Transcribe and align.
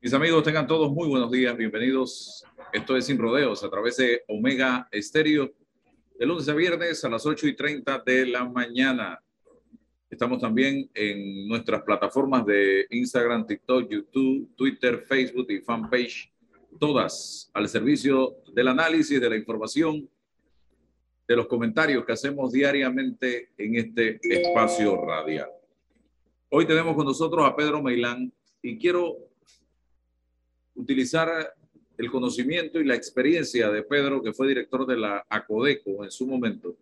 Mis 0.00 0.14
amigos, 0.14 0.44
tengan 0.44 0.68
todos 0.68 0.92
muy 0.92 1.08
buenos 1.08 1.28
días, 1.28 1.56
bienvenidos. 1.56 2.44
Esto 2.72 2.96
es 2.96 3.06
Sin 3.06 3.18
Rodeos 3.18 3.64
a 3.64 3.68
través 3.68 3.96
de 3.96 4.22
Omega 4.28 4.88
Estéreo, 4.92 5.52
de 6.16 6.24
lunes 6.24 6.48
a 6.48 6.54
viernes 6.54 7.04
a 7.04 7.08
las 7.08 7.26
8 7.26 7.48
y 7.48 7.56
30 7.56 8.04
de 8.06 8.26
la 8.26 8.44
mañana. 8.44 9.20
Estamos 10.08 10.40
también 10.40 10.88
en 10.94 11.48
nuestras 11.48 11.82
plataformas 11.82 12.46
de 12.46 12.86
Instagram, 12.90 13.44
TikTok, 13.44 13.90
YouTube, 13.90 14.54
Twitter, 14.54 15.04
Facebook 15.04 15.50
y 15.50 15.62
fanpage, 15.62 16.32
todas 16.78 17.50
al 17.52 17.68
servicio 17.68 18.36
del 18.54 18.68
análisis, 18.68 19.20
de 19.20 19.28
la 19.28 19.36
información, 19.36 20.08
de 21.26 21.34
los 21.34 21.48
comentarios 21.48 22.04
que 22.04 22.12
hacemos 22.12 22.52
diariamente 22.52 23.50
en 23.58 23.74
este 23.74 24.20
espacio 24.22 25.04
radial. 25.04 25.50
Hoy 26.50 26.66
tenemos 26.66 26.94
con 26.94 27.04
nosotros 27.04 27.44
a 27.44 27.56
Pedro 27.56 27.82
Meilán 27.82 28.32
y 28.62 28.78
quiero 28.78 29.27
utilizar 30.78 31.54
el 31.96 32.10
conocimiento 32.10 32.80
y 32.80 32.84
la 32.84 32.94
experiencia 32.94 33.70
de 33.70 33.82
Pedro, 33.82 34.22
que 34.22 34.32
fue 34.32 34.46
director 34.46 34.86
de 34.86 34.96
la 34.96 35.26
ACODECO 35.28 36.04
en 36.04 36.10
su 36.10 36.26
momento, 36.26 36.76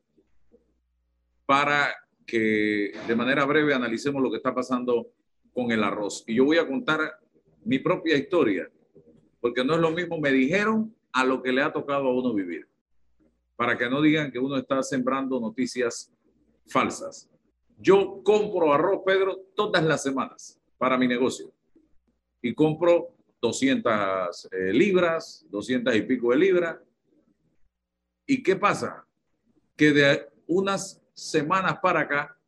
para 1.47 1.95
que 2.27 2.93
de 3.09 3.17
manera 3.17 3.45
breve 3.47 3.73
analicemos 3.73 4.23
lo 4.23 4.31
que 4.31 4.37
está 4.37 4.55
pasando 4.55 5.09
con 5.55 5.71
el 5.73 5.83
arroz. 5.83 6.25
Y 6.27 6.35
yo 6.35 6.45
voy 6.45 6.59
a 6.59 6.69
contar 6.69 7.19
mi 7.65 7.79
propia 7.79 8.17
historia, 8.17 8.71
porque 9.41 9.65
no 9.65 9.75
es 9.75 9.81
lo 9.81 9.91
mismo 9.91 10.21
me 10.21 10.31
dijeron 10.31 10.95
a 11.13 11.25
lo 11.25 11.43
que 11.43 11.53
le 11.53 11.63
ha 11.63 11.73
tocado 11.73 12.09
a 12.09 12.15
uno 12.15 12.35
vivir, 12.35 12.69
para 13.57 13.79
que 13.79 13.89
no 13.89 14.03
digan 14.03 14.31
que 14.31 14.39
uno 14.39 14.59
está 14.59 14.83
sembrando 14.83 15.41
noticias 15.41 16.13
falsas. 16.67 17.31
Yo 17.79 18.21
compro 18.23 18.75
arroz, 18.75 19.01
Pedro, 19.07 19.47
todas 19.55 19.83
las 19.83 20.03
semanas 20.03 20.61
para 20.77 20.99
mi 20.99 21.09
negocio 21.09 21.53
y 22.43 22.55
compro 22.55 23.16
200 23.47 24.49
eh, 24.53 24.73
libras, 24.73 25.45
200 25.49 25.95
y 25.95 26.03
pico 26.03 26.31
de 26.31 26.37
libras. 26.37 26.77
¿Y 28.27 28.43
qué 28.43 28.57
pasa? 28.57 29.07
Que 29.77 29.93
de 29.93 30.29
unas 30.47 31.01
semanas 31.15 31.79
para 31.81 32.01
acá, 32.01 32.39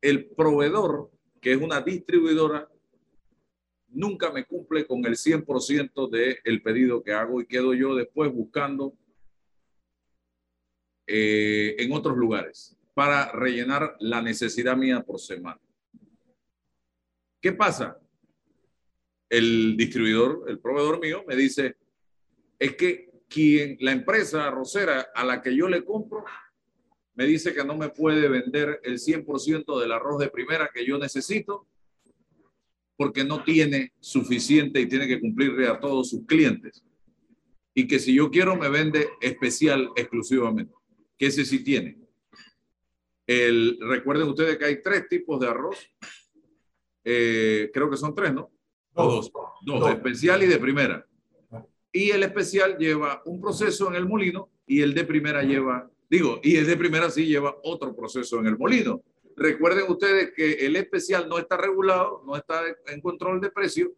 el 0.00 0.26
proveedor, 0.26 1.10
que 1.40 1.52
es 1.52 1.58
una 1.58 1.80
distribuidora, 1.80 2.68
nunca 3.88 4.30
me 4.30 4.44
cumple 4.44 4.86
con 4.86 5.04
el 5.04 5.16
100% 5.16 6.08
del 6.10 6.38
el 6.44 6.62
pedido 6.62 7.02
que 7.02 7.12
hago 7.12 7.40
y 7.40 7.46
quedo 7.46 7.74
yo 7.74 7.94
después 7.94 8.32
buscando 8.32 8.94
eh, 11.06 11.76
en 11.78 11.92
otros 11.92 12.16
lugares 12.16 12.76
para 12.94 13.32
rellenar 13.32 13.96
la 13.98 14.22
necesidad 14.22 14.76
mía 14.76 15.02
por 15.02 15.18
semana. 15.18 15.60
¿Qué 17.40 17.52
pasa? 17.52 17.98
El 19.30 19.76
distribuidor, 19.76 20.44
el 20.48 20.58
proveedor 20.58 21.00
mío, 21.00 21.24
me 21.26 21.36
dice, 21.36 21.76
es 22.58 22.76
que 22.76 23.10
quien, 23.28 23.76
la 23.80 23.92
empresa 23.92 24.46
arrocera 24.46 25.08
a 25.14 25.24
la 25.24 25.40
que 25.40 25.56
yo 25.56 25.68
le 25.68 25.84
compro, 25.84 26.24
me 27.14 27.26
dice 27.26 27.54
que 27.54 27.64
no 27.64 27.76
me 27.76 27.90
puede 27.90 28.28
vender 28.28 28.80
el 28.82 28.98
100% 28.98 29.80
del 29.80 29.92
arroz 29.92 30.18
de 30.18 30.28
primera 30.28 30.70
que 30.72 30.84
yo 30.84 30.98
necesito 30.98 31.66
porque 32.96 33.24
no 33.24 33.42
tiene 33.44 33.94
suficiente 34.00 34.80
y 34.80 34.86
tiene 34.86 35.06
que 35.06 35.20
cumplirle 35.20 35.68
a 35.68 35.80
todos 35.80 36.10
sus 36.10 36.26
clientes. 36.26 36.84
Y 37.72 37.86
que 37.86 37.98
si 37.98 38.14
yo 38.14 38.30
quiero 38.30 38.56
me 38.56 38.68
vende 38.68 39.08
especial 39.22 39.90
exclusivamente, 39.96 40.74
que 41.16 41.26
ese 41.26 41.44
sí 41.44 41.64
tiene. 41.64 41.98
El, 43.26 43.78
recuerden 43.80 44.28
ustedes 44.28 44.58
que 44.58 44.64
hay 44.64 44.82
tres 44.82 45.08
tipos 45.08 45.40
de 45.40 45.48
arroz. 45.48 45.78
Eh, 47.04 47.70
creo 47.72 47.88
que 47.88 47.96
son 47.96 48.14
tres, 48.14 48.34
¿no? 48.34 48.50
Dos, 48.94 49.32
dos, 49.62 49.90
especial 49.90 50.42
y 50.42 50.46
de 50.46 50.58
primera. 50.58 51.06
Y 51.92 52.10
el 52.10 52.22
especial 52.22 52.76
lleva 52.78 53.22
un 53.24 53.40
proceso 53.40 53.88
en 53.88 53.96
el 53.96 54.06
molino 54.06 54.48
y 54.66 54.82
el 54.82 54.94
de 54.94 55.04
primera 55.04 55.42
lleva, 55.42 55.90
digo, 56.08 56.40
y 56.42 56.56
el 56.56 56.66
de 56.66 56.76
primera 56.76 57.10
sí 57.10 57.26
lleva 57.26 57.56
otro 57.64 57.94
proceso 57.94 58.38
en 58.38 58.46
el 58.46 58.58
molino. 58.58 59.02
Recuerden 59.36 59.90
ustedes 59.90 60.32
que 60.34 60.66
el 60.66 60.76
especial 60.76 61.28
no 61.28 61.38
está 61.38 61.56
regulado, 61.56 62.22
no 62.26 62.36
está 62.36 62.62
en 62.86 63.00
control 63.00 63.40
de 63.40 63.50
precio 63.50 63.92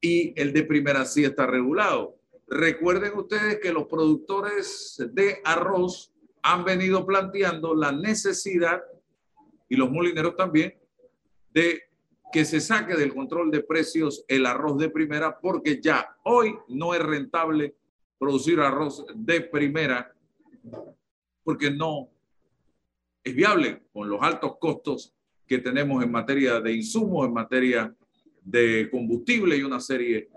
y 0.00 0.38
el 0.40 0.52
de 0.52 0.64
primera 0.64 1.04
sí 1.04 1.24
está 1.24 1.46
regulado. 1.46 2.18
Recuerden 2.46 3.16
ustedes 3.16 3.58
que 3.60 3.72
los 3.72 3.86
productores 3.86 5.02
de 5.12 5.40
arroz 5.44 6.12
han 6.42 6.64
venido 6.64 7.06
planteando 7.06 7.74
la 7.74 7.90
necesidad, 7.90 8.82
y 9.66 9.76
los 9.76 9.90
molineros 9.90 10.36
también, 10.36 10.74
de 11.54 11.82
que 12.34 12.44
se 12.44 12.60
saque 12.60 12.96
del 12.96 13.14
control 13.14 13.48
de 13.52 13.62
precios 13.62 14.24
el 14.26 14.44
arroz 14.44 14.76
de 14.76 14.90
primera 14.90 15.38
porque 15.38 15.80
ya 15.80 16.16
hoy 16.24 16.52
no 16.66 16.92
es 16.92 17.00
rentable 17.00 17.76
producir 18.18 18.58
arroz 18.58 19.06
de 19.14 19.40
primera 19.42 20.12
porque 21.44 21.70
no 21.70 22.10
es 23.22 23.36
viable 23.36 23.84
con 23.92 24.08
los 24.08 24.20
altos 24.20 24.56
costos 24.58 25.14
que 25.46 25.58
tenemos 25.58 26.02
en 26.02 26.10
materia 26.10 26.60
de 26.60 26.72
insumos, 26.72 27.24
en 27.28 27.34
materia 27.34 27.94
de 28.42 28.88
combustible 28.90 29.56
y 29.56 29.62
una 29.62 29.78
serie 29.78 30.28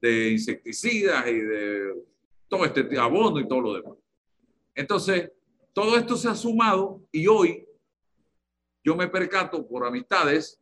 de 0.00 0.30
insecticidas 0.30 1.26
y 1.26 1.40
de 1.40 2.04
todo 2.46 2.66
este 2.66 2.96
abono 3.00 3.40
y 3.40 3.48
todo 3.48 3.62
lo 3.62 3.74
demás. 3.74 3.98
Entonces, 4.76 5.32
todo 5.72 5.96
esto 5.96 6.16
se 6.16 6.28
ha 6.28 6.36
sumado 6.36 7.02
y 7.10 7.26
hoy 7.26 7.66
yo 8.84 8.94
me 8.94 9.08
percato 9.08 9.66
por 9.66 9.84
amistades 9.84 10.60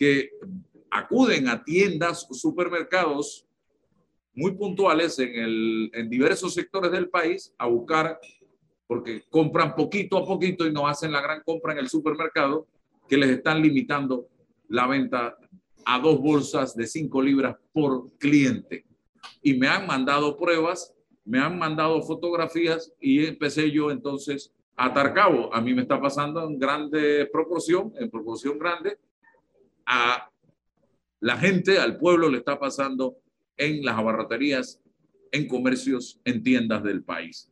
que 0.00 0.30
acuden 0.90 1.46
a 1.46 1.62
tiendas, 1.62 2.26
supermercados 2.32 3.46
muy 4.34 4.52
puntuales 4.52 5.18
en, 5.18 5.28
el, 5.38 5.90
en 5.92 6.08
diversos 6.08 6.54
sectores 6.54 6.90
del 6.90 7.10
país 7.10 7.54
a 7.58 7.66
buscar, 7.66 8.18
porque 8.86 9.22
compran 9.28 9.74
poquito 9.74 10.16
a 10.16 10.24
poquito 10.24 10.66
y 10.66 10.72
no 10.72 10.88
hacen 10.88 11.12
la 11.12 11.20
gran 11.20 11.42
compra 11.42 11.74
en 11.74 11.80
el 11.80 11.90
supermercado, 11.90 12.66
que 13.06 13.18
les 13.18 13.28
están 13.28 13.60
limitando 13.60 14.26
la 14.68 14.86
venta 14.86 15.36
a 15.84 15.98
dos 15.98 16.18
bolsas 16.18 16.74
de 16.74 16.86
cinco 16.86 17.20
libras 17.20 17.56
por 17.70 18.10
cliente. 18.16 18.86
Y 19.42 19.52
me 19.52 19.68
han 19.68 19.86
mandado 19.86 20.38
pruebas, 20.38 20.94
me 21.26 21.40
han 21.40 21.58
mandado 21.58 22.00
fotografías 22.00 22.90
y 23.02 23.26
empecé 23.26 23.70
yo 23.70 23.90
entonces 23.90 24.50
a 24.76 24.86
atar 24.86 25.12
cabo. 25.12 25.54
A 25.54 25.60
mí 25.60 25.74
me 25.74 25.82
está 25.82 26.00
pasando 26.00 26.42
en 26.42 26.58
grande 26.58 27.28
proporción, 27.30 27.92
en 27.98 28.08
proporción 28.08 28.58
grande, 28.58 28.96
a 29.86 30.30
la 31.20 31.36
gente, 31.36 31.78
al 31.78 31.98
pueblo 31.98 32.28
le 32.28 32.38
está 32.38 32.58
pasando 32.58 33.16
en 33.56 33.84
las 33.84 33.98
abarroterías, 33.98 34.80
en 35.32 35.46
comercios, 35.46 36.20
en 36.24 36.42
tiendas 36.42 36.82
del 36.82 37.04
país. 37.04 37.50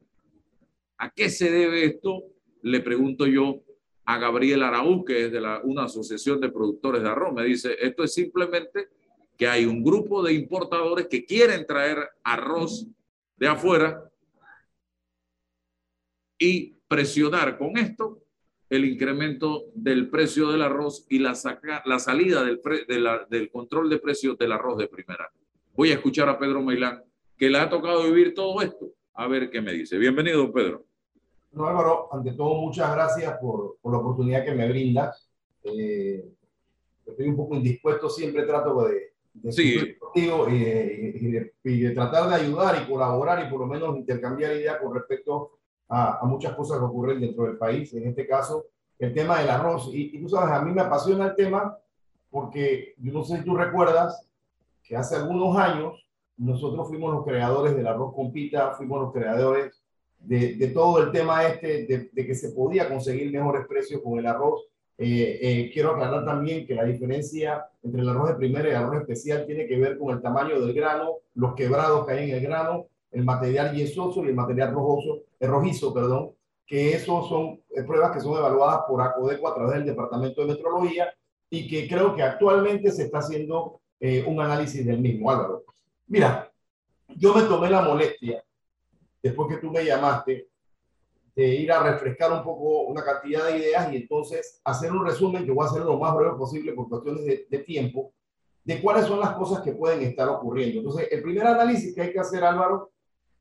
¿A 0.97 1.11
qué 1.11 1.29
se 1.29 1.51
debe 1.51 1.85
esto? 1.85 2.25
Le 2.63 2.81
pregunto 2.81 3.27
yo 3.27 3.63
a 4.05 4.19
Gabriel 4.19 4.63
Araúz, 4.63 5.05
que 5.05 5.27
es 5.27 5.33
de 5.33 5.41
una 5.65 5.85
asociación 5.85 6.41
de 6.41 6.51
productores 6.51 7.03
de 7.03 7.09
arroz. 7.09 7.35
Me 7.35 7.45
dice, 7.45 7.77
esto 7.79 8.03
es 8.05 8.15
simplemente 8.15 8.89
que 9.37 9.47
hay 9.47 9.67
un 9.67 9.85
grupo 9.85 10.23
de 10.23 10.33
importadores 10.33 11.07
que 11.07 11.25
quieren 11.25 11.67
traer 11.67 11.99
arroz 12.25 12.87
de 13.37 13.47
afuera 13.47 14.11
y 16.39 16.75
presionar 16.89 17.59
con 17.59 17.77
esto 17.77 18.25
el 18.71 18.85
incremento 18.85 19.65
del 19.75 20.11
precio 20.11 20.49
del 20.51 20.63
arroz 20.63 21.07
y 21.09 21.19
la, 21.21 21.35
la 21.85 21.99
salida 21.99 22.45
del, 22.45 22.61
del 23.31 23.51
control 23.51 23.89
de 23.89 23.99
precios 23.99 24.37
del 24.37 24.53
arroz 24.53 24.79
de 24.79 24.89
primera. 24.89 25.31
Voy 25.75 25.91
a 25.91 25.95
escuchar 25.95 26.29
a 26.29 26.39
Pedro 26.39 26.63
Meilán, 26.63 27.03
que 27.37 27.49
le 27.49 27.59
ha 27.59 27.71
tocado 27.71 28.05
vivir 28.05 28.35
todo 28.35 28.61
esto. 28.61 28.91
A 29.15 29.27
ver 29.27 29.51
qué 29.51 29.61
me 29.61 29.73
dice. 29.73 29.97
Bienvenido, 29.97 30.53
Pedro. 30.53 30.85
No, 31.53 31.67
Álvaro, 31.67 32.09
ante 32.13 32.33
todo, 32.33 32.61
muchas 32.61 32.93
gracias 32.95 33.39
por, 33.41 33.79
por 33.81 33.93
la 33.93 33.99
oportunidad 33.99 34.45
que 34.45 34.53
me 34.53 34.69
brindas. 34.69 35.29
Eh, 35.65 36.25
estoy 37.07 37.29
un 37.29 37.37
poco 37.37 37.57
indispuesto, 37.57 38.11
siempre 38.11 38.43
trato 38.43 38.87
de, 38.87 39.15
de 39.33 39.53
sí. 39.53 39.97
contigo 39.99 40.49
y, 40.49 40.59
de, 40.59 41.53
y 41.65 41.81
de 41.81 41.91
tratar 41.93 42.29
de 42.29 42.35
ayudar 42.35 42.83
y 42.83 42.91
colaborar 42.91 43.47
y 43.47 43.51
por 43.51 43.61
lo 43.61 43.67
menos 43.67 43.97
intercambiar 43.97 44.53
ideas 44.53 44.79
con 44.79 44.95
respecto 44.95 45.58
a, 45.89 46.21
muchas 46.25 46.55
cosas 46.55 46.79
que 46.79 46.85
ocurren 46.85 47.21
dentro 47.21 47.45
del 47.45 47.57
país, 47.57 47.93
en 47.95 48.07
este 48.07 48.27
caso 48.27 48.67
el 48.99 49.15
tema 49.15 49.39
del 49.39 49.49
arroz. 49.49 49.91
Y, 49.93 50.17
y, 50.17 50.23
tú 50.23 50.29
sabes, 50.29 50.51
a 50.51 50.63
mí 50.63 50.73
me 50.73 50.83
apasiona 50.83 51.27
el 51.27 51.37
tema 51.37 51.79
porque 52.31 52.95
yo 52.99 53.13
no 53.13 53.25
sé 53.25 53.39
si 53.39 53.45
tú 53.45 53.57
recuerdas 53.57 54.29
que 54.83 54.97
hace 54.97 55.17
algunos 55.17 55.57
años 55.57 56.05
nosotros 56.37 56.89
fuimos 56.89 57.13
los 57.13 57.25
creadores 57.25 57.77
del 57.77 57.87
arroz 57.87 58.15
con 58.15 58.33
pita, 58.33 58.73
fuimos 58.73 59.01
los 59.01 59.13
creadores 59.13 59.83
de, 60.21 60.71
todo 60.75 61.03
el 61.03 61.13
tema 61.13 61.47
este, 61.47 62.11
de, 62.13 62.27
que 62.27 62.35
se 62.35 62.51
podía 62.51 62.89
conseguir 62.89 63.31
mejores 63.33 63.67
precios 63.67 64.01
con 64.03 64.19
el 64.19 64.27
arroz. 64.27 64.67
Eh, 64.97 65.39
eh, 65.41 65.71
quiero 65.73 65.93
aclarar 65.93 66.25
también 66.25 66.67
que 66.67 66.75
la 66.75 66.85
diferencia 66.85 67.67
entre 67.85 68.01
el 68.01 68.09
arroz 68.09 68.31
de 68.31 68.35
primera 68.35 68.69
y 68.69 68.71
el 68.73 68.77
arroz 68.77 69.01
especial 69.01 69.47
tiene 69.47 69.67
que 69.67 69.79
ver 69.79 69.97
con 69.97 70.15
el 70.15 70.21
tamaño 70.21 70.61
del 70.61 70.75
grano, 70.75 71.19
los 71.35 71.55
quebrados 71.55 72.05
que 72.05 72.13
hay 72.13 72.31
en 72.31 72.37
el 72.37 72.43
grano 72.43 72.87
el 73.11 73.25
material 73.25 73.75
yesoso 73.75 74.25
y 74.25 74.29
el 74.29 74.35
material 74.35 74.73
rojoso, 74.73 75.23
rojizo, 75.47 75.93
perdón, 75.95 76.33
que 76.67 76.95
esos 76.95 77.29
son 77.29 77.63
pruebas 77.87 78.13
que 78.13 78.21
son 78.21 78.37
evaluadas 78.37 78.83
por 78.87 79.01
ACODECO 79.01 79.49
a 79.49 79.55
través 79.55 79.75
del 79.77 79.87
Departamento 79.87 80.43
de 80.43 80.49
Metrología 80.49 81.13
y 81.51 81.67
que 81.67 81.89
creo 81.89 82.15
que 82.15 82.23
actualmente 82.23 82.91
se 82.91 83.05
está 83.05 83.19
haciendo 83.19 83.81
eh, 84.01 84.25
un 84.27 84.41
análisis 84.41 84.85
del 84.85 85.01
mismo, 85.01 85.31
Álvaro. 85.31 85.65
Mira, 86.07 86.53
yo 87.09 87.35
me 87.35 87.43
tomé 87.43 87.71
la 87.71 87.83
molestia, 87.83 88.45
después 89.23 89.49
que 89.49 89.61
tú 89.61 89.71
me 89.71 89.85
llamaste, 89.85 90.49
de 91.35 91.47
ir 91.55 91.73
a 91.73 91.83
refrescar 91.83 92.33
un 92.33 92.43
poco 92.43 92.83
una 92.83 93.03
cantidad 93.03 93.47
de 93.47 93.59
ideas 93.59 93.93
y 93.93 93.97
entonces 93.97 94.61
hacer 94.65 94.93
un 94.93 95.07
resumen 95.07 95.47
que 95.47 95.53
voy 95.53 95.65
a 95.65 95.71
hacer 95.71 95.83
lo 95.83 95.97
más 95.97 96.15
breve 96.15 96.37
posible 96.37 96.73
por 96.73 96.89
cuestiones 96.89 97.25
de, 97.25 97.47
de 97.49 97.59
tiempo, 97.61 98.13
de 98.65 98.83
cuáles 98.83 99.07
son 99.07 99.21
las 99.21 99.31
cosas 99.31 99.63
que 99.63 99.73
pueden 99.73 100.03
estar 100.03 100.29
ocurriendo. 100.29 100.79
Entonces, 100.81 101.09
el 101.11 101.23
primer 101.23 101.47
análisis 101.47 101.95
que 101.95 102.03
hay 102.03 102.13
que 102.13 102.19
hacer, 102.19 102.45
Álvaro, 102.45 102.91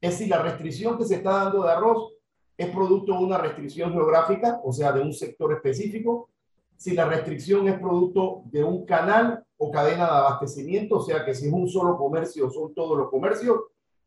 es 0.01 0.15
si 0.15 0.27
la 0.27 0.41
restricción 0.41 0.97
que 0.97 1.05
se 1.05 1.15
está 1.15 1.31
dando 1.43 1.63
de 1.63 1.71
arroz 1.71 2.13
es 2.57 2.69
producto 2.69 3.13
de 3.13 3.19
una 3.19 3.37
restricción 3.37 3.91
geográfica, 3.91 4.59
o 4.63 4.71
sea, 4.71 4.91
de 4.91 5.01
un 5.01 5.13
sector 5.13 5.53
específico, 5.53 6.29
si 6.75 6.93
la 6.93 7.05
restricción 7.05 7.67
es 7.67 7.79
producto 7.79 8.43
de 8.45 8.63
un 8.63 8.85
canal 8.85 9.43
o 9.57 9.71
cadena 9.71 10.05
de 10.05 10.11
abastecimiento, 10.11 10.97
o 10.97 11.01
sea, 11.01 11.25
que 11.25 11.33
si 11.33 11.47
es 11.47 11.53
un 11.53 11.67
solo 11.67 11.97
comercio 11.97 12.49
son 12.49 12.73
todos 12.73 12.97
los 12.97 13.09
comercios, 13.09 13.59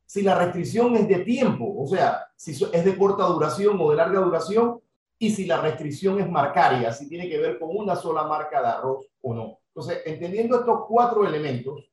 si 0.06 0.22
la 0.22 0.36
restricción 0.36 0.96
es 0.96 1.08
de 1.08 1.20
tiempo, 1.20 1.74
o 1.76 1.86
sea, 1.86 2.26
si 2.36 2.52
es 2.52 2.84
de 2.84 2.96
corta 2.96 3.24
duración 3.26 3.78
o 3.80 3.90
de 3.90 3.96
larga 3.96 4.20
duración, 4.20 4.80
y 5.22 5.30
si 5.30 5.44
la 5.44 5.60
restricción 5.60 6.18
es 6.18 6.30
marcaria, 6.30 6.92
si 6.92 7.08
tiene 7.08 7.28
que 7.28 7.38
ver 7.38 7.58
con 7.58 7.76
una 7.76 7.94
sola 7.94 8.24
marca 8.24 8.62
de 8.62 8.68
arroz 8.68 9.06
o 9.20 9.34
no. 9.34 9.58
Entonces, 9.68 10.00
entendiendo 10.06 10.58
estos 10.58 10.86
cuatro 10.88 11.26
elementos 11.26 11.90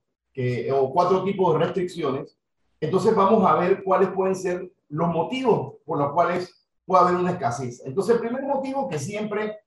o 0.73 0.93
cuatro 0.93 1.23
tipos 1.23 1.53
de 1.53 1.59
restricciones, 1.59 2.37
entonces 2.79 3.15
vamos 3.15 3.45
a 3.49 3.55
ver 3.55 3.83
cuáles 3.83 4.09
pueden 4.09 4.35
ser 4.35 4.71
los 4.89 5.09
motivos 5.09 5.75
por 5.85 5.97
los 5.99 6.11
cuales 6.13 6.67
puede 6.85 7.03
haber 7.03 7.15
una 7.15 7.31
escasez. 7.31 7.81
Entonces, 7.85 8.15
el 8.15 8.21
primer 8.21 8.43
motivo 8.43 8.87
que 8.87 8.99
siempre 8.99 9.57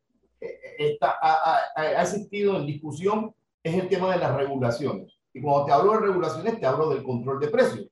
eh, 0.41 0.61
está, 0.79 1.17
ha, 1.21 1.59
ha, 1.77 2.03
existido 2.03 2.57
en 2.57 2.67
discusión 2.67 3.35
es 3.63 3.75
el 3.75 3.89
tema 3.89 4.11
de 4.13 4.19
las 4.19 4.35
regulaciones. 4.35 5.13
Y 5.33 5.43
cuando 5.43 5.67
te 5.67 5.73
hablo 5.73 5.93
de 5.93 6.01
regulaciones, 6.01 6.59
te 6.59 6.67
hablo 6.67 6.89
del 6.89 7.03
control 7.03 7.39
de 7.39 7.49
precios. 7.49 7.87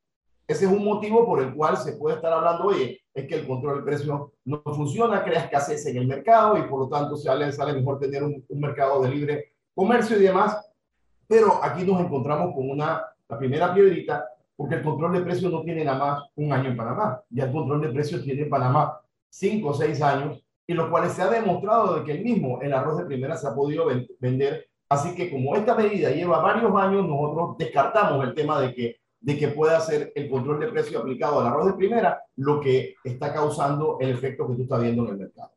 Ese 0.47 0.65
es 0.65 0.71
un 0.71 0.83
motivo 0.83 1.27
por 1.27 1.43
el 1.43 1.55
cual 1.55 1.77
se 1.77 1.93
puede 1.93 2.17
estar 2.17 2.33
hablando, 2.33 2.65
oye, 2.65 3.03
es 3.13 3.27
que 3.29 3.35
el 3.35 3.47
control 3.47 3.79
de 3.79 3.85
precios 3.85 4.31
no 4.47 4.63
funciona, 4.63 5.23
crea 5.23 5.45
escasez 5.45 5.85
en 5.87 5.99
el 5.99 6.07
mercado 6.07 6.57
y 6.57 6.63
por 6.63 6.81
lo 6.81 6.89
tanto 6.89 7.17
sale, 7.17 7.53
sale 7.53 7.75
mejor 7.75 7.99
tener 7.99 8.25
un, 8.25 8.43
un 8.49 8.61
mercado 8.61 9.03
de 9.03 9.11
libre 9.11 9.53
comercio 9.75 10.19
y 10.19 10.23
demás. 10.23 10.67
Pero 11.27 11.63
aquí 11.63 11.85
nos 11.85 12.01
encontramos 12.01 12.55
con 12.55 12.71
una, 12.71 13.05
la 13.29 13.39
primera 13.39 13.75
piedrita 13.75 14.27
porque 14.59 14.75
el 14.75 14.83
control 14.83 15.13
de 15.13 15.21
precios 15.21 15.53
no 15.53 15.63
tiene 15.63 15.85
nada 15.85 15.99
más 15.99 16.25
un 16.35 16.53
año 16.53 16.71
en 16.71 16.77
Panamá. 16.77 17.23
Ya 17.31 17.45
el 17.45 17.53
control 17.53 17.81
de 17.81 17.91
precios 17.91 18.25
tiene 18.25 18.43
en 18.43 18.51
Panamá 18.51 19.01
cinco 19.31 19.69
o 19.69 19.75
seis 19.75 20.03
años, 20.03 20.43
y 20.67 20.75
los 20.75 20.91
cuales 20.91 21.13
se 21.13 21.23
ha 21.23 21.31
demostrado 21.31 21.95
de 21.95 22.05
que 22.05 22.11
el 22.11 22.25
mismo, 22.25 22.61
el 22.61 22.73
arroz 22.73 22.99
de 22.99 23.05
primera, 23.05 23.37
se 23.37 23.47
ha 23.47 23.55
podido 23.55 23.87
vender. 24.19 24.67
Así 24.89 25.15
que 25.15 25.31
como 25.31 25.55
esta 25.55 25.77
medida 25.77 26.11
lleva 26.11 26.41
varios 26.41 26.75
años, 26.75 27.07
nosotros 27.07 27.57
descartamos 27.57 28.25
el 28.25 28.35
tema 28.35 28.61
de 28.61 28.75
que, 28.75 28.97
de 29.21 29.39
que 29.39 29.47
pueda 29.47 29.79
ser 29.79 30.13
el 30.17 30.29
control 30.29 30.59
de 30.59 30.67
precio 30.67 30.99
aplicado 30.99 31.39
al 31.39 31.47
arroz 31.47 31.67
de 31.67 31.75
primera 31.75 32.21
lo 32.35 32.61
que 32.61 32.97
está 33.05 33.33
causando 33.33 33.99
el 34.01 34.11
efecto 34.11 34.49
que 34.49 34.57
tú 34.57 34.63
estás 34.63 34.83
viendo 34.83 35.05
en 35.05 35.11
el 35.11 35.19
mercado. 35.19 35.53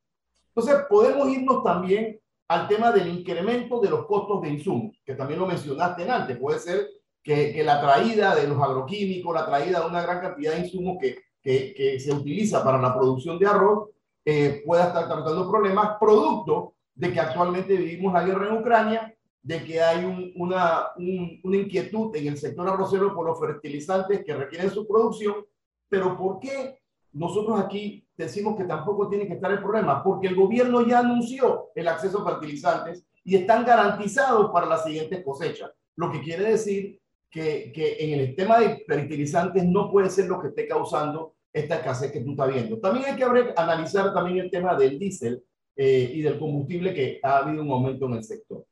Entonces, 0.48 0.86
podemos 0.88 1.28
irnos 1.28 1.62
también 1.62 2.18
al 2.48 2.66
tema 2.66 2.90
del 2.90 3.06
incremento 3.06 3.78
de 3.80 3.90
los 3.90 4.06
costos 4.06 4.42
de 4.42 4.48
insumos, 4.48 4.96
que 5.04 5.14
también 5.14 5.38
lo 5.38 5.46
mencionaste 5.46 6.10
antes. 6.10 6.36
Puede 6.36 6.58
ser 6.58 6.88
que, 7.22 7.52
que 7.52 7.62
la 7.62 7.80
traída 7.80 8.34
de 8.34 8.48
los 8.48 8.60
agroquímicos, 8.60 9.32
la 9.32 9.46
traída 9.46 9.78
de 9.78 9.86
una 9.86 10.02
gran 10.02 10.20
cantidad 10.20 10.54
de 10.54 10.66
insumos 10.66 10.98
que, 11.00 11.16
que, 11.40 11.72
que 11.72 12.00
se 12.00 12.12
utiliza 12.12 12.64
para 12.64 12.82
la 12.82 12.92
producción 12.92 13.38
de 13.38 13.46
arroz, 13.46 13.90
eh, 14.24 14.64
pueda 14.66 14.88
estar 14.88 15.06
tratando 15.06 15.48
problemas 15.48 15.96
producto 16.00 16.74
de 16.92 17.12
que 17.12 17.20
actualmente 17.20 17.76
vivimos 17.76 18.12
la 18.12 18.24
guerra 18.24 18.48
en 18.48 18.56
Ucrania 18.56 19.14
de 19.42 19.64
que 19.64 19.80
hay 19.80 20.04
un, 20.04 20.32
una, 20.36 20.88
una 20.96 21.56
inquietud 21.56 22.14
en 22.14 22.28
el 22.28 22.36
sector 22.36 22.68
arrocero 22.68 23.14
por 23.14 23.26
los 23.26 23.40
fertilizantes 23.40 24.24
que 24.24 24.34
requieren 24.34 24.70
su 24.70 24.86
producción, 24.86 25.46
pero 25.88 26.16
¿por 26.16 26.38
qué 26.40 26.78
nosotros 27.12 27.58
aquí 27.58 28.06
decimos 28.16 28.56
que 28.56 28.64
tampoco 28.64 29.08
tiene 29.08 29.26
que 29.26 29.34
estar 29.34 29.50
el 29.50 29.62
problema? 29.62 30.02
Porque 30.04 30.28
el 30.28 30.36
gobierno 30.36 30.86
ya 30.86 31.00
anunció 31.00 31.70
el 31.74 31.88
acceso 31.88 32.20
a 32.20 32.30
fertilizantes 32.30 33.06
y 33.24 33.36
están 33.36 33.64
garantizados 33.64 34.50
para 34.52 34.66
las 34.66 34.84
siguientes 34.84 35.24
cosechas, 35.24 35.70
lo 35.96 36.10
que 36.10 36.20
quiere 36.20 36.44
decir 36.44 37.00
que, 37.30 37.72
que 37.72 37.96
en 37.98 38.20
el 38.20 38.34
tema 38.34 38.58
de 38.58 38.84
fertilizantes 38.86 39.64
no 39.64 39.90
puede 39.90 40.10
ser 40.10 40.26
lo 40.26 40.40
que 40.40 40.48
esté 40.48 40.66
causando 40.66 41.34
esta 41.52 41.76
escasez 41.76 42.12
que 42.12 42.20
tú 42.20 42.32
estás 42.32 42.52
viendo. 42.52 42.78
También 42.78 43.06
hay 43.06 43.16
que 43.16 43.24
analizar 43.56 44.12
también 44.14 44.38
el 44.38 44.50
tema 44.50 44.76
del 44.76 44.98
diésel 44.98 45.42
eh, 45.76 46.10
y 46.14 46.22
del 46.22 46.38
combustible 46.38 46.94
que 46.94 47.20
ha 47.22 47.38
habido 47.38 47.62
un 47.62 47.70
aumento 47.70 48.06
en 48.06 48.14
el 48.14 48.24
sector. 48.24 48.64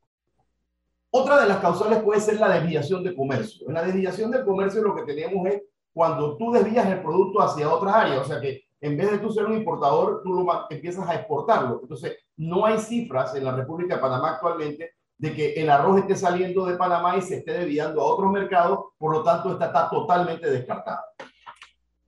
Otra 1.11 1.41
de 1.41 1.47
las 1.47 1.57
causales 1.57 2.03
puede 2.03 2.21
ser 2.21 2.39
la 2.39 2.49
desviación 2.49 3.03
de 3.03 3.15
comercio. 3.15 3.67
En 3.67 3.73
la 3.73 3.83
desviación 3.83 4.29
de 4.29 4.43
comercio 4.45 4.81
lo 4.83 4.95
que 4.95 5.03
tenemos 5.03 5.47
es 5.47 5.63
cuando 5.91 6.37
tú 6.37 6.51
desvías 6.51 6.87
el 6.87 7.01
producto 7.01 7.41
hacia 7.41 7.73
otras 7.73 7.95
áreas, 7.95 8.19
o 8.19 8.25
sea 8.25 8.39
que 8.39 8.63
en 8.81 8.95
vez 8.95 9.11
de 9.11 9.17
tú 9.17 9.31
ser 9.31 9.45
un 9.45 9.57
importador, 9.57 10.21
tú 10.23 10.33
lo 10.33 10.45
empiezas 10.69 11.07
a 11.07 11.15
exportarlo. 11.15 11.79
Entonces, 11.81 12.17
no 12.37 12.65
hay 12.65 12.79
cifras 12.79 13.35
en 13.35 13.43
la 13.43 13.55
República 13.55 13.95
de 13.95 14.01
Panamá 14.01 14.31
actualmente 14.31 14.93
de 15.17 15.33
que 15.33 15.53
el 15.53 15.69
arroz 15.69 15.99
esté 15.99 16.15
saliendo 16.15 16.65
de 16.65 16.77
Panamá 16.77 17.17
y 17.17 17.21
se 17.21 17.37
esté 17.37 17.51
desviando 17.51 18.01
a 18.01 18.05
otros 18.05 18.31
mercados, 18.31 18.79
por 18.97 19.11
lo 19.11 19.21
tanto, 19.21 19.51
esta 19.51 19.65
está 19.65 19.89
totalmente 19.89 20.49
descartada. 20.49 21.03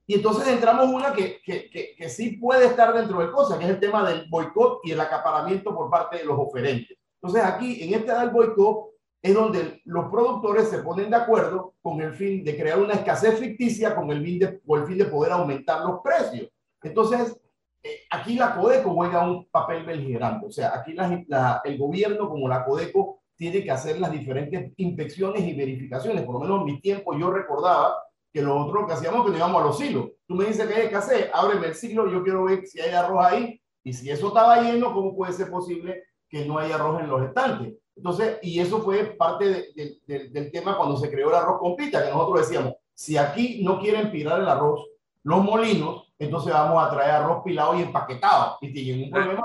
Y 0.06 0.14
entonces 0.14 0.48
entramos 0.48 0.88
una 0.88 1.12
que, 1.12 1.40
que, 1.44 1.68
que, 1.68 1.94
que 1.94 2.08
sí 2.08 2.38
puede 2.38 2.66
estar 2.66 2.94
dentro 2.94 3.20
de 3.20 3.30
cosas, 3.30 3.58
que 3.58 3.64
es 3.64 3.70
el 3.70 3.80
tema 3.80 4.08
del 4.08 4.26
boicot 4.30 4.80
y 4.84 4.92
el 4.92 5.00
acaparamiento 5.00 5.74
por 5.74 5.90
parte 5.90 6.18
de 6.18 6.24
los 6.24 6.38
oferentes. 6.38 6.96
Entonces 7.20 7.44
aquí, 7.44 7.82
en 7.82 7.94
este 7.94 8.12
del 8.12 8.30
boicot, 8.30 8.91
es 9.22 9.34
donde 9.34 9.80
los 9.84 10.10
productores 10.10 10.68
se 10.68 10.78
ponen 10.78 11.08
de 11.10 11.16
acuerdo 11.16 11.74
con 11.80 12.00
el 12.00 12.12
fin 12.12 12.42
de 12.42 12.56
crear 12.56 12.80
una 12.80 12.94
escasez 12.94 13.38
ficticia 13.38 13.94
con 13.94 14.10
el 14.10 14.22
fin 14.24 14.38
de, 14.40 14.60
con 14.60 14.80
el 14.80 14.86
fin 14.86 14.98
de 14.98 15.04
poder 15.04 15.32
aumentar 15.32 15.84
los 15.84 16.00
precios. 16.02 16.50
Entonces, 16.82 17.40
eh, 17.84 18.00
aquí 18.10 18.34
la 18.34 18.56
Codeco 18.56 18.92
juega 18.92 19.24
un 19.24 19.48
papel 19.48 19.84
beligerante. 19.84 20.46
O 20.46 20.50
sea, 20.50 20.74
aquí 20.74 20.92
la, 20.92 21.22
la, 21.28 21.60
el 21.64 21.78
gobierno 21.78 22.28
como 22.28 22.48
la 22.48 22.64
Codeco 22.64 23.22
tiene 23.36 23.62
que 23.62 23.70
hacer 23.70 24.00
las 24.00 24.10
diferentes 24.10 24.72
inspecciones 24.76 25.42
y 25.42 25.54
verificaciones. 25.54 26.24
Por 26.24 26.34
lo 26.34 26.40
menos 26.40 26.60
en 26.60 26.66
mi 26.66 26.80
tiempo 26.80 27.16
yo 27.16 27.30
recordaba 27.30 27.96
que 28.32 28.42
lo 28.42 28.56
otro 28.56 28.86
que 28.86 28.94
hacíamos 28.94 29.24
que 29.24 29.30
nos 29.30 29.38
íbamos 29.38 29.62
a 29.62 29.66
los 29.66 29.78
silos. 29.78 30.10
Tú 30.26 30.34
me 30.34 30.46
dices 30.46 30.66
que 30.66 30.74
hay 30.74 30.86
escasez, 30.86 31.30
ábreme 31.32 31.68
el 31.68 31.74
silo, 31.74 32.08
yo 32.08 32.24
quiero 32.24 32.44
ver 32.44 32.66
si 32.66 32.80
hay 32.80 32.92
arroz 32.92 33.24
ahí. 33.24 33.60
Y 33.84 33.92
si 33.92 34.10
eso 34.10 34.28
estaba 34.28 34.60
lleno, 34.60 34.92
¿cómo 34.92 35.14
puede 35.14 35.32
ser 35.32 35.50
posible 35.50 36.04
que 36.28 36.44
no 36.44 36.58
haya 36.58 36.76
arroz 36.76 37.00
en 37.00 37.08
los 37.08 37.22
estantes? 37.22 37.74
Entonces, 37.96 38.38
y 38.42 38.58
eso 38.58 38.80
fue 38.80 39.04
parte 39.04 39.72
de, 39.74 39.98
de, 40.06 40.28
del 40.28 40.50
tema 40.50 40.76
cuando 40.76 40.96
se 40.96 41.10
creó 41.10 41.28
el 41.28 41.34
arroz 41.34 41.60
con 41.60 41.76
pita, 41.76 42.04
que 42.04 42.10
nosotros 42.10 42.48
decíamos, 42.48 42.74
si 42.94 43.16
aquí 43.16 43.62
no 43.62 43.80
quieren 43.80 44.10
pilar 44.10 44.40
el 44.40 44.48
arroz, 44.48 44.86
los 45.24 45.42
molinos, 45.42 46.12
entonces 46.18 46.52
vamos 46.52 46.82
a 46.82 46.90
traer 46.90 47.10
arroz 47.12 47.42
pilado 47.44 47.78
y 47.78 47.82
empaquetado. 47.82 48.58
Y 48.60 48.72
tienen 48.72 49.04
un 49.04 49.10
problema. 49.10 49.44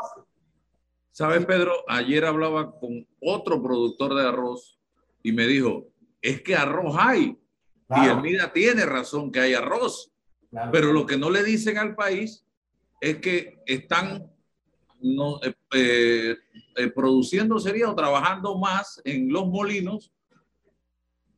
¿Sabes, 1.12 1.46
Pedro? 1.46 1.74
Ayer 1.88 2.26
hablaba 2.26 2.72
con 2.80 3.08
otro 3.22 3.62
productor 3.62 4.14
de 4.16 4.28
arroz 4.28 4.78
y 5.24 5.32
me 5.32 5.48
dijo, 5.48 5.88
es 6.22 6.42
que 6.42 6.56
arroz 6.56 6.96
hay. 6.98 7.38
Claro. 7.88 8.04
Y 8.04 8.08
el 8.08 8.22
MIDA 8.22 8.54
tiene 8.54 8.86
razón 8.86 9.32
que 9.32 9.40
hay 9.40 9.54
arroz. 9.54 10.12
Claro. 10.50 10.72
Pero 10.72 10.94
lo 10.94 11.06
que 11.06 11.18
no 11.18 11.30
le 11.30 11.44
dicen 11.44 11.78
al 11.78 11.96
país 11.96 12.46
es 13.02 13.18
que 13.18 13.62
están 13.66 14.32
no, 15.02 15.40
eh, 15.44 15.54
eh, 15.74 16.36
eh, 16.76 16.88
produciendo 16.90 17.60
sería 17.60 17.90
o 17.90 17.96
trabajando 17.96 18.58
más 18.58 19.02
en 19.04 19.32
los 19.32 19.48
molinos, 19.48 20.12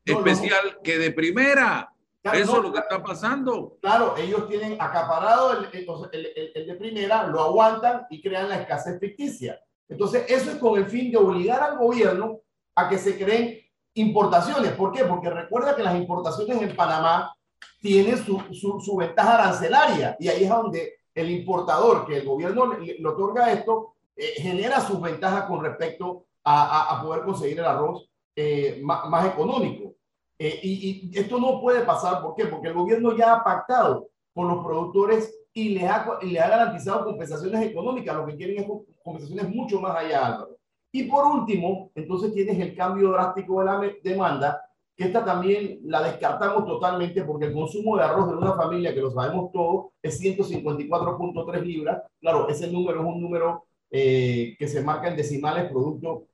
no, 0.06 0.18
especial 0.18 0.74
no. 0.76 0.82
que 0.82 0.98
de 0.98 1.12
primera. 1.12 1.94
Claro, 2.22 2.38
Eso 2.38 2.58
es 2.58 2.64
lo 2.64 2.74
que 2.74 2.80
está 2.80 3.02
pasando. 3.02 3.78
Claro, 3.82 4.16
ellos 4.18 4.48
tienen 4.50 4.74
acaparado 4.80 5.54
el, 5.54 5.70
el, 5.72 5.88
el, 6.12 6.52
el, 6.54 6.68
de 6.68 6.76
primera, 6.76 7.28
lo 7.28 7.42
aguantan 7.42 8.08
y 8.10 8.22
crean 8.22 8.50
la 8.50 8.62
escasez 8.62 9.00
ficticia. 9.00 9.60
Entonces, 9.88 10.26
eso 10.28 10.52
es 10.52 10.58
con 10.58 10.78
el 10.78 10.86
fin 10.86 11.12
de 11.12 11.18
obligar 11.18 11.62
al 11.64 11.78
gobierno 11.78 12.42
a 12.76 12.90
que 12.90 12.98
se 12.98 13.18
creen 13.18 13.60
importaciones. 13.94 14.72
¿Por 14.74 14.92
qué? 14.92 15.06
Porque 15.06 15.30
recuerda 15.30 15.76
que 15.76 15.84
las 15.84 15.96
importaciones 15.96 16.62
en 16.62 16.76
Panamá 16.76 17.34
tienen 17.82 18.18
su, 18.24 18.42
su, 18.54 18.96
ventaja 18.98 19.36
arancelaria 19.36 20.16
y 20.20 20.28
ahí 20.28 20.44
es 20.44 20.50
donde 20.50 20.99
el 21.22 21.32
importador, 21.32 22.06
que 22.06 22.18
el 22.18 22.26
gobierno 22.26 22.74
le, 22.74 23.06
otorga 23.06 23.52
esto, 23.52 23.94
eh, 24.16 24.34
genera 24.38 24.80
sus 24.82 25.02
ventajas 25.02 25.46
con 25.46 25.64
respecto 25.64 26.26
a, 26.44 26.98
a, 26.98 27.04
poder 27.04 27.24
conseguir 27.24 27.60
el 27.60 27.66
arroz 27.66 28.10
eh, 28.36 28.80
más, 28.84 29.26
económico. 29.26 29.94
Eh, 30.38 30.60
y, 30.64 31.12
y, 31.14 31.20
esto 31.20 31.40
no 31.40 31.60
puede 31.60 31.82
pasar, 31.82 32.22
¿por 32.22 32.36
qué? 32.36 32.46
Porque 32.46 32.70
el 32.70 32.74
gobierno 32.74 33.16
ya 33.16 33.34
ha 33.34 33.44
pactado 33.44 34.10
con 34.34 34.48
los 34.48 34.64
productores 34.64 35.36
y 35.54 35.70
les 35.70 35.84
ha, 35.84 36.20
le 36.22 36.40
ha 36.40 36.50
garantizado 36.50 37.06
compensaciones 37.06 37.62
económicas. 37.66 38.16
Lo 38.16 38.26
que 38.26 38.38
quieren 38.38 38.60
es 38.60 38.68
compensaciones 39.04 39.50
mucho 39.54 39.80
más 39.80 39.96
allá, 39.98 40.26
Álvaro. 40.26 40.58
Y 40.92 41.04
por 41.04 41.26
último, 41.26 41.92
entonces 41.94 42.34
tienes 42.34 42.58
el 42.60 42.76
cambio 42.76 43.12
drástico 43.12 43.60
de 43.60 43.66
la 43.66 43.82
demanda, 44.04 44.69
que 45.00 45.06
esta 45.06 45.24
también 45.24 45.80
la 45.86 46.04
descartamos 46.04 46.66
totalmente 46.66 47.24
porque 47.24 47.46
el 47.46 47.54
consumo 47.54 47.96
de 47.96 48.04
arroz 48.04 48.32
de 48.32 48.36
una 48.36 48.54
familia, 48.56 48.94
que 48.94 49.00
lo 49.00 49.10
sabemos 49.10 49.50
todos, 49.54 49.94
es 50.04 50.22
154.3 50.22 51.62
libras. 51.62 52.04
Claro, 52.20 52.50
ese 52.50 52.70
número 52.70 53.00
es 53.00 53.06
un 53.08 53.22
número 53.22 53.64
eh, 53.90 54.58
que 54.60 54.68
se 54.68 54.84
marca 54.84 55.08
en 55.08 55.16
decimales, 55.16 55.72
producto 55.72 56.26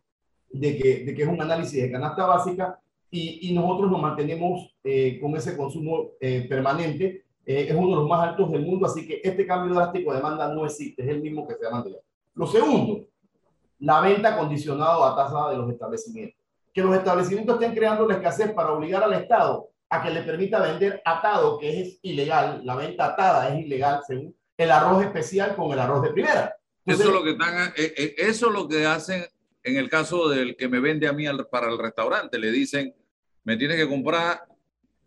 de 0.50 0.78
que, 0.78 1.06
de 1.06 1.14
que 1.14 1.22
es 1.22 1.30
un 1.30 1.40
análisis 1.40 1.80
de 1.80 1.92
canasta 1.92 2.26
básica, 2.26 2.80
y, 3.12 3.52
y 3.52 3.54
nosotros 3.54 3.92
nos 3.92 4.02
mantenemos 4.02 4.76
eh, 4.84 5.20
con 5.22 5.38
ese 5.38 5.56
consumo 5.56 6.14
eh, 6.20 6.48
permanente. 6.50 7.24
es 7.46 7.76
uno 7.76 7.90
de 7.90 7.96
los 7.98 8.10
más 8.10 8.30
altos 8.30 8.52
del 8.52 8.66
mundo, 8.66 8.88
así 8.88 9.06
que 9.06 9.22
este 9.24 9.46
cambio 9.46 9.76
drástico 9.76 10.10
de 10.10 10.18
demanda 10.18 10.52
no 10.52 10.66
existe, 10.66 11.04
es 11.04 11.10
el 11.10 11.22
mismo 11.22 11.48
que 11.48 11.54
se 11.54 11.68
ha 11.68 11.70
mantenido. 11.70 12.02
Lo 12.34 12.48
segundo, 12.48 13.06
la 13.78 14.02
venta 14.02 14.36
condicionada 14.36 15.08
a 15.08 15.16
tasa 15.16 15.52
de 15.52 15.58
los 15.58 15.70
establecimientos. 15.70 16.45
Que 16.76 16.84
los 16.84 16.96
establecimientos 16.96 17.56
estén 17.56 17.74
creando 17.74 18.08
la 18.08 18.16
escasez 18.16 18.54
para 18.54 18.72
obligar 18.72 19.02
al 19.02 19.14
Estado 19.14 19.70
a 19.90 20.04
que 20.04 20.12
le 20.12 20.22
permita 20.22 20.62
vender 20.62 21.02
atado, 21.06 21.58
que 21.58 21.82
es 21.82 22.00
ilegal, 22.04 22.62
la 22.64 22.76
venta 22.76 23.06
atada 23.06 23.50
es 23.50 23.66
ilegal 23.66 24.02
según 24.06 24.36
el 24.58 24.72
arroz 24.72 25.04
especial 25.04 25.56
con 25.56 25.72
el 25.72 25.80
arroz 25.80 26.04
de 26.04 26.12
primera. 26.12 26.56
eso, 26.86 27.04
es 27.04 27.10
lo 27.10 27.24
que 27.24 27.32
están, 27.32 27.74
eh, 27.78 27.94
eh, 27.98 28.16
eso 28.18 28.48
es 28.48 28.54
lo 28.54 28.68
que 28.68 28.86
hacen 28.86 29.26
en 29.64 29.78
el 29.78 29.90
caso 29.90 30.30
del 30.30 30.56
que 30.56 30.68
me 30.68 30.80
vende 30.80 31.08
a 31.08 31.14
mí 31.14 31.26
para 31.50 31.72
el 31.72 31.80
restaurante. 31.80 32.38
Le 32.38 32.52
dicen, 32.52 32.94
me 33.44 33.58
tienes 33.58 33.78
que 33.78 33.90
comprar 33.90 34.44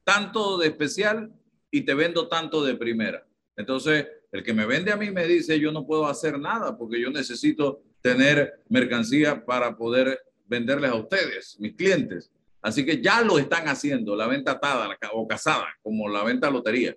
tanto 0.05 0.59
de 0.59 0.69
especial 0.69 1.33
y 1.71 1.83
te 1.83 1.95
vendo 1.95 2.29
tanto 2.29 2.65
de 2.65 2.75
primera. 2.75 3.25
Entonces, 3.57 4.07
el 4.33 4.43
que 4.43 4.53
me 4.53 4.67
vende 4.67 4.93
a 4.93 4.97
mí 4.97 5.11
me 5.11 5.27
dice, 5.27 5.61
yo 5.61 5.71
no 5.71 5.87
puedo 5.87 6.07
hacer 6.07 6.39
nada 6.39 6.77
porque 6.77 7.01
yo 7.01 7.11
necesito 7.11 7.83
tener 8.01 8.63
mercancía 8.69 9.45
para 9.45 9.77
poder 9.77 10.21
venderles 10.49 10.91
a 10.91 10.97
ustedes, 10.97 11.57
mis 11.61 11.75
clientes. 11.75 12.31
Así 12.61 12.85
que 12.85 13.01
ya 13.01 13.23
lo 13.23 13.39
están 13.39 13.69
haciendo, 13.69 14.17
la 14.17 14.27
venta 14.27 14.53
atada 14.53 14.89
o 15.13 15.27
casada, 15.29 15.67
como 15.83 16.09
la 16.09 16.25
venta 16.25 16.51
lotería. 16.51 16.97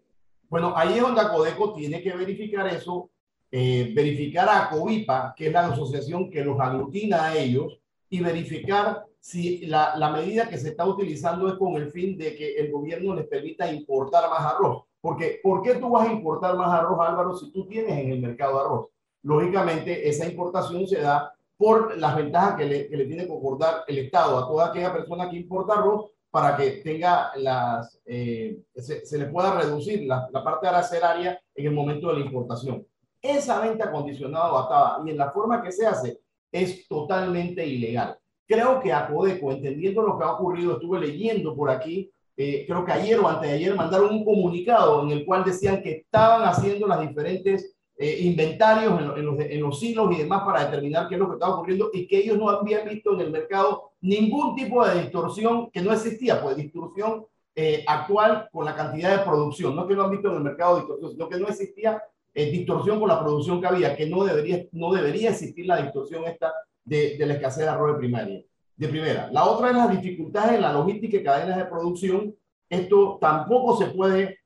Bueno, 0.50 0.74
ahí 0.76 0.96
es 0.96 1.02
donde 1.02 1.22
Codeco 1.22 1.74
tiene 1.74 2.02
que 2.02 2.14
verificar 2.14 2.68
eso, 2.68 3.10
eh, 3.52 3.92
verificar 3.96 4.50
a 4.50 4.70
Covipa, 4.70 5.34
que 5.36 5.48
es 5.48 5.54
la 5.54 5.68
asociación 5.68 6.30
que 6.30 6.44
los 6.44 6.60
aglutina 6.60 7.26
a 7.26 7.38
ellos, 7.38 7.80
y 8.10 8.20
verificar 8.20 9.06
si 9.20 9.66
la, 9.68 9.96
la 9.96 10.12
medida 10.12 10.50
que 10.50 10.58
se 10.58 10.70
está 10.70 10.86
utilizando 10.86 11.48
es 11.48 11.54
con 11.54 11.76
el 11.76 11.92
fin 11.92 12.18
de 12.18 12.36
que 12.36 12.56
el 12.56 12.72
gobierno 12.72 13.16
les 13.16 13.28
permita 13.28 13.72
importar 13.72 14.30
más 14.30 14.54
arroz. 14.54 14.84
Porque, 15.00 15.40
¿por 15.42 15.62
qué 15.62 15.76
tú 15.76 15.90
vas 15.90 16.08
a 16.08 16.12
importar 16.12 16.56
más 16.56 16.72
arroz, 16.72 17.00
Álvaro, 17.00 17.38
si 17.38 17.52
tú 17.52 17.66
tienes 17.68 17.98
en 17.98 18.12
el 18.12 18.20
mercado 18.20 18.60
arroz? 18.60 18.92
lógicamente 19.24 20.08
esa 20.08 20.28
importación 20.28 20.88
se 20.88 21.02
da 21.02 21.34
por 21.62 21.96
las 21.96 22.16
ventajas 22.16 22.56
que 22.56 22.66
le, 22.66 22.90
que 22.90 22.98
le 22.98 23.06
tiene 23.06 23.28
que 23.28 23.34
acordar 23.34 23.84
el 23.88 24.00
Estado 24.00 24.36
a 24.36 24.48
toda 24.48 24.70
aquella 24.70 24.92
persona 24.92 25.30
que 25.30 25.38
importa 25.38 25.74
arroz 25.76 26.10
para 26.32 26.58
que 26.58 26.82
tenga 26.84 27.32
las, 27.36 28.02
eh, 28.04 28.58
se, 28.74 29.18
le 29.20 29.26
pueda 29.28 29.62
reducir 29.62 30.08
la, 30.08 30.28
la, 30.34 30.44
parte 30.44 30.68
arancelaria 30.68 31.40
en 31.54 31.68
el 31.68 31.72
momento 31.72 32.08
de 32.08 32.16
la 32.16 32.26
importación. 32.26 32.84
Esa 33.22 33.60
venta 33.60 33.92
condicionada 33.92 34.52
o 34.52 34.58
atada 34.58 35.04
y 35.06 35.12
en 35.12 35.18
la 35.18 35.30
forma 35.30 35.62
que 35.62 35.72
se 35.72 35.86
hace 35.86 36.20
es 36.52 36.88
totalmente 36.88 37.64
ilegal. 37.64 38.18
Creo 38.48 38.80
que 38.80 38.92
a 38.92 39.08
Codeco, 39.08 39.52
entendiendo 39.52 40.02
lo 40.02 40.18
que 40.18 40.24
ha 40.24 40.32
ocurrido, 40.32 40.74
estuve 40.74 41.00
leyendo 41.00 41.56
por 41.56 41.70
aquí, 41.70 42.12
eh, 42.38 42.66
creo 42.66 42.84
que 42.84 42.92
ayer 42.92 43.20
o 43.20 43.28
antes 43.28 43.52
de 43.52 43.56
ayer 43.58 43.76
mandaron 43.76 44.10
un 44.16 44.26
comunicado 44.26 45.04
en 45.04 45.12
el 45.12 45.26
cual 45.28 45.44
decían 45.44 45.84
que 45.84 45.92
estaban 45.92 46.42
haciendo 46.42 46.88
las 46.88 47.02
diferentes 47.02 47.76
eh, 48.04 48.18
inventarios 48.22 49.00
en, 49.00 49.26
los, 49.28 49.40
en, 49.40 49.62
los, 49.62 49.84
hilos 49.84 50.12
y 50.12 50.18
demás 50.24 50.42
para 50.44 50.66
determinar 50.66 51.08
qué 51.08 51.14
es 51.14 51.20
lo 51.20 51.28
que 51.28 51.36
estaba 51.36 51.54
ocurriendo 51.54 51.92
y 51.94 52.08
que 52.08 52.18
ellos 52.18 52.36
no 52.36 52.50
habían 52.50 52.90
visto 52.90 53.14
en 53.14 53.20
el 53.22 53.30
mercado 53.30 53.92
ningún 54.02 54.56
tipo 54.56 54.84
de 54.84 55.04
distorsión 55.04 55.70
que 55.70 55.84
no 55.84 55.94
existía, 55.94 56.42
pues 56.42 56.56
distorsión 56.56 57.28
eh, 57.56 57.84
actual 57.86 58.50
con 58.52 58.66
la 58.66 58.76
cantidad 58.76 59.20
de 59.20 59.24
producción, 59.24 59.76
no 59.76 59.88
que 59.88 59.94
no 59.94 60.06
han 60.06 60.10
visto 60.10 60.30
en 60.30 60.38
el 60.38 60.42
mercado 60.42 60.78
distorsión, 60.78 61.12
sino 61.12 61.30
que 61.30 61.40
no 61.40 61.48
existía 61.48 62.02
eh, 62.34 62.50
distorsión 62.50 63.00
con 63.00 63.08
la 63.08 63.20
producción 63.20 63.62
que 63.62 63.68
había, 63.68 63.96
que 63.96 64.10
no 64.10 64.24
debería, 64.24 64.66
no 64.72 64.92
debería 64.92 65.30
existir 65.30 65.68
la 65.68 65.80
distorsión 65.80 66.24
esta 66.26 66.52
de, 66.84 67.20
de 67.20 67.26
la 67.28 67.36
escasez 67.36 67.66
de 67.66 67.70
arroz 67.70 67.94
de 67.94 68.00
primaria. 68.00 68.44
De 68.78 68.88
primera. 68.88 69.30
La 69.32 69.46
otra 69.46 69.70
es 69.70 69.76
las 69.76 69.92
dificultades 69.92 70.54
en 70.54 70.62
la 70.64 70.74
logística 70.74 71.18
y 71.18 71.24
cadenas 71.24 71.58
de 71.58 71.66
producción. 71.66 72.36
Esto 72.68 73.20
tampoco 73.22 73.78
se 73.78 73.92
puede 73.92 74.40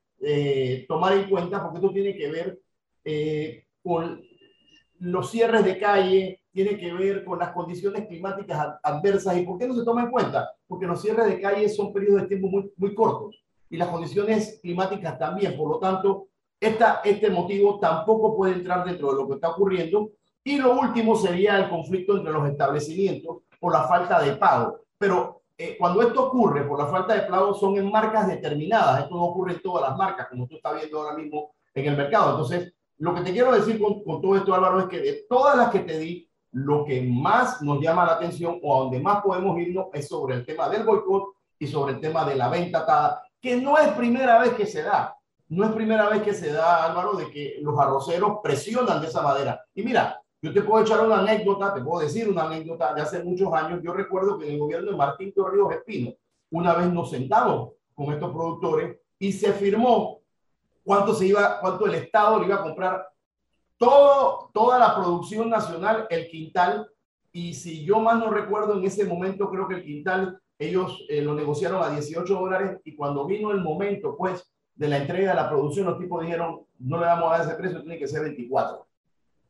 tomar 0.86 1.14
en 1.14 1.30
cuenta 1.30 1.62
porque 1.62 1.78
esto 1.78 1.90
tiene 1.90 2.14
que 2.14 2.30
ver 2.30 2.58
eh, 3.08 3.66
con 3.84 4.20
los 4.98 5.30
cierres 5.30 5.64
de 5.64 5.78
calle, 5.78 6.42
tiene 6.50 6.76
que 6.76 6.92
ver 6.92 7.24
con 7.24 7.38
las 7.38 7.52
condiciones 7.52 8.06
climáticas 8.08 8.78
adversas. 8.82 9.36
¿Y 9.36 9.42
por 9.42 9.58
qué 9.58 9.68
no 9.68 9.74
se 9.74 9.84
toma 9.84 10.02
en 10.02 10.10
cuenta? 10.10 10.50
Porque 10.66 10.86
los 10.86 11.00
cierres 11.00 11.26
de 11.26 11.40
calle 11.40 11.68
son 11.68 11.92
periodos 11.92 12.22
de 12.22 12.28
tiempo 12.28 12.48
muy, 12.48 12.72
muy 12.76 12.94
cortos 12.94 13.44
y 13.70 13.76
las 13.76 13.88
condiciones 13.88 14.58
climáticas 14.60 15.18
también. 15.18 15.56
Por 15.56 15.68
lo 15.68 15.78
tanto, 15.78 16.28
esta, 16.58 17.00
este 17.04 17.30
motivo 17.30 17.78
tampoco 17.78 18.36
puede 18.36 18.54
entrar 18.54 18.84
dentro 18.84 19.12
de 19.12 19.16
lo 19.16 19.28
que 19.28 19.34
está 19.34 19.50
ocurriendo. 19.50 20.10
Y 20.42 20.58
lo 20.58 20.80
último 20.80 21.14
sería 21.14 21.58
el 21.58 21.68
conflicto 21.68 22.16
entre 22.16 22.32
los 22.32 22.48
establecimientos 22.48 23.42
por 23.60 23.72
la 23.72 23.84
falta 23.84 24.20
de 24.20 24.34
pago. 24.34 24.80
Pero 24.98 25.42
eh, 25.56 25.76
cuando 25.78 26.02
esto 26.02 26.26
ocurre 26.26 26.64
por 26.64 26.78
la 26.78 26.86
falta 26.86 27.14
de 27.14 27.28
pago 27.28 27.54
son 27.54 27.76
en 27.76 27.88
marcas 27.88 28.26
determinadas. 28.26 29.04
Esto 29.04 29.14
no 29.14 29.26
ocurre 29.26 29.52
en 29.52 29.62
todas 29.62 29.88
las 29.88 29.96
marcas, 29.96 30.26
como 30.28 30.48
tú 30.48 30.56
estás 30.56 30.74
viendo 30.74 31.00
ahora 31.00 31.16
mismo 31.16 31.52
en 31.72 31.86
el 31.86 31.96
mercado. 31.96 32.32
Entonces, 32.32 32.75
lo 32.98 33.14
que 33.14 33.20
te 33.20 33.32
quiero 33.32 33.52
decir 33.52 33.80
con, 33.80 34.02
todo 34.20 34.36
esto, 34.36 34.54
Álvaro, 34.54 34.80
es 34.80 34.86
que 34.86 35.00
de 35.00 35.26
todas 35.28 35.56
las 35.56 35.70
que 35.70 35.80
te 35.80 35.98
di, 35.98 36.28
lo 36.52 36.84
que 36.84 37.02
más 37.02 37.60
nos 37.60 37.80
llama 37.80 38.06
la 38.06 38.14
atención 38.14 38.58
o 38.62 38.76
a 38.76 38.80
donde 38.84 39.00
más 39.00 39.22
podemos 39.22 39.58
irnos 39.58 39.88
es 39.92 40.08
sobre 40.08 40.36
el 40.36 40.46
tema 40.46 40.68
del 40.68 40.84
boicot 40.84 41.34
y 41.58 41.66
sobre 41.66 41.94
el 41.94 42.00
tema 42.00 42.24
de 42.24 42.36
la 42.36 42.48
venta 42.48 42.78
atada, 42.78 43.22
que 43.40 43.56
no 43.56 43.76
es 43.76 43.88
primera 43.88 44.38
vez 44.38 44.54
que 44.54 44.66
se 44.66 44.82
da. 44.82 45.14
No 45.48 45.64
es 45.64 45.70
primera 45.72 46.08
vez 46.08 46.22
que 46.22 46.34
se 46.34 46.52
da, 46.52 46.84
Álvaro, 46.84 47.12
de 47.12 47.30
que 47.30 47.58
los 47.60 47.78
arroceros 47.78 48.38
presionan 48.42 49.00
de 49.00 49.06
esa 49.06 49.22
manera. 49.22 49.62
Y 49.74 49.82
mira, 49.82 50.20
yo 50.42 50.52
te 50.52 50.62
puedo 50.62 50.82
echar 50.82 51.04
una 51.04 51.20
anécdota, 51.20 51.72
te 51.72 51.82
puedo 51.82 52.02
decir 52.02 52.28
una 52.28 52.44
anécdota 52.44 52.94
de 52.94 53.02
hace 53.02 53.22
muchos 53.22 53.52
años. 53.52 53.80
Yo 53.82 53.92
recuerdo 53.92 54.38
que 54.38 54.46
en 54.46 54.54
el 54.54 54.58
gobierno 54.58 54.90
de 54.90 54.96
Martín 54.96 55.32
Torrijos 55.32 55.74
Espino, 55.74 56.12
una 56.50 56.74
vez 56.74 56.92
nos 56.92 57.10
sentamos 57.10 57.74
con 57.94 58.12
estos 58.12 58.32
productores 58.32 58.98
y 59.18 59.32
se 59.32 59.52
firmó 59.52 60.20
cuánto 60.86 61.14
se 61.14 61.26
iba, 61.26 61.58
cuánto 61.60 61.84
el 61.86 61.96
Estado 61.96 62.38
le 62.38 62.46
iba 62.46 62.54
a 62.54 62.62
comprar 62.62 63.08
todo, 63.76 64.50
toda 64.54 64.78
la 64.78 64.94
producción 64.94 65.50
nacional, 65.50 66.06
el 66.08 66.28
quintal. 66.28 66.88
Y 67.32 67.54
si 67.54 67.84
yo 67.84 67.98
más 67.98 68.18
no 68.20 68.30
recuerdo, 68.30 68.78
en 68.78 68.84
ese 68.84 69.04
momento 69.04 69.50
creo 69.50 69.66
que 69.66 69.74
el 69.74 69.84
quintal 69.84 70.40
ellos 70.58 71.04
eh, 71.08 71.20
lo 71.20 71.34
negociaron 71.34 71.82
a 71.82 71.90
18 71.90 72.32
dólares 72.32 72.80
y 72.84 72.94
cuando 72.94 73.26
vino 73.26 73.50
el 73.50 73.60
momento, 73.60 74.16
pues, 74.16 74.48
de 74.76 74.88
la 74.88 74.98
entrega 74.98 75.30
de 75.30 75.36
la 75.36 75.48
producción, 75.48 75.86
los 75.86 75.98
tipos 75.98 76.22
dijeron, 76.22 76.60
no 76.78 76.98
le 76.98 77.06
vamos 77.06 77.32
a 77.32 77.42
ese 77.42 77.54
precio, 77.54 77.80
tiene 77.80 77.98
que 77.98 78.06
ser 78.06 78.22
24. 78.22 78.86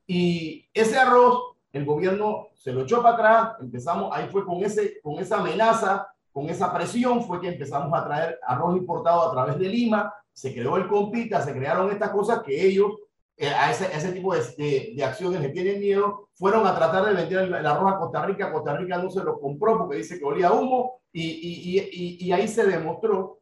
Y 0.06 0.66
ese 0.72 0.96
arroz, 0.96 1.56
el 1.72 1.84
gobierno 1.84 2.48
se 2.54 2.72
lo 2.72 2.82
echó 2.82 3.02
para 3.02 3.14
atrás, 3.14 3.56
empezamos, 3.60 4.10
ahí 4.12 4.28
fue 4.28 4.46
con, 4.46 4.64
ese, 4.64 5.00
con 5.02 5.18
esa 5.18 5.40
amenaza, 5.40 6.08
con 6.36 6.50
esa 6.50 6.70
presión, 6.70 7.24
fue 7.24 7.40
que 7.40 7.48
empezamos 7.48 7.98
a 7.98 8.04
traer 8.04 8.38
arroz 8.46 8.76
importado 8.76 9.22
a 9.22 9.32
través 9.32 9.58
de 9.58 9.70
Lima, 9.70 10.12
se 10.34 10.52
creó 10.52 10.76
el 10.76 10.86
compita, 10.86 11.40
se 11.40 11.54
crearon 11.54 11.90
estas 11.90 12.10
cosas 12.10 12.42
que 12.42 12.66
ellos 12.66 12.92
eh, 13.38 13.48
a, 13.48 13.70
ese, 13.70 14.12
tipo 14.12 14.34
de, 14.34 14.92
de, 14.94 15.02
acciones 15.02 15.40
le 15.40 15.48
tienen 15.48 15.80
miedo, 15.80 16.28
fueron 16.34 16.66
a 16.66 16.76
tratar 16.76 17.06
de 17.06 17.14
vender 17.14 17.44
el, 17.44 17.66
arroz 17.66 17.90
a 17.90 17.98
Costa 17.98 18.26
Rica, 18.26 18.52
Costa 18.52 18.76
Rica 18.76 18.98
no 18.98 19.08
se 19.08 19.24
lo 19.24 19.40
compró 19.40 19.78
porque 19.78 19.96
dice 19.96 20.18
que 20.18 20.26
olía 20.26 20.52
humo. 20.52 21.00
Y, 21.10 22.30
ahí 22.30 22.46
se 22.46 22.66
demostró 22.66 23.40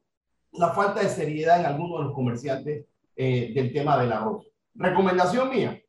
la 0.52 0.68
falta 0.68 1.00
de 1.00 1.08
seriedad 1.08 1.58
en 1.58 1.66
algunos 1.66 1.98
de 1.98 2.04
los 2.04 2.14
comerciantes 2.14 2.86
eh, 3.16 3.50
del 3.56 3.72
tema 3.72 3.98
del 3.98 4.12
arroz. 4.12 4.46
Recomendación 4.72 5.50
mía, 5.50 5.82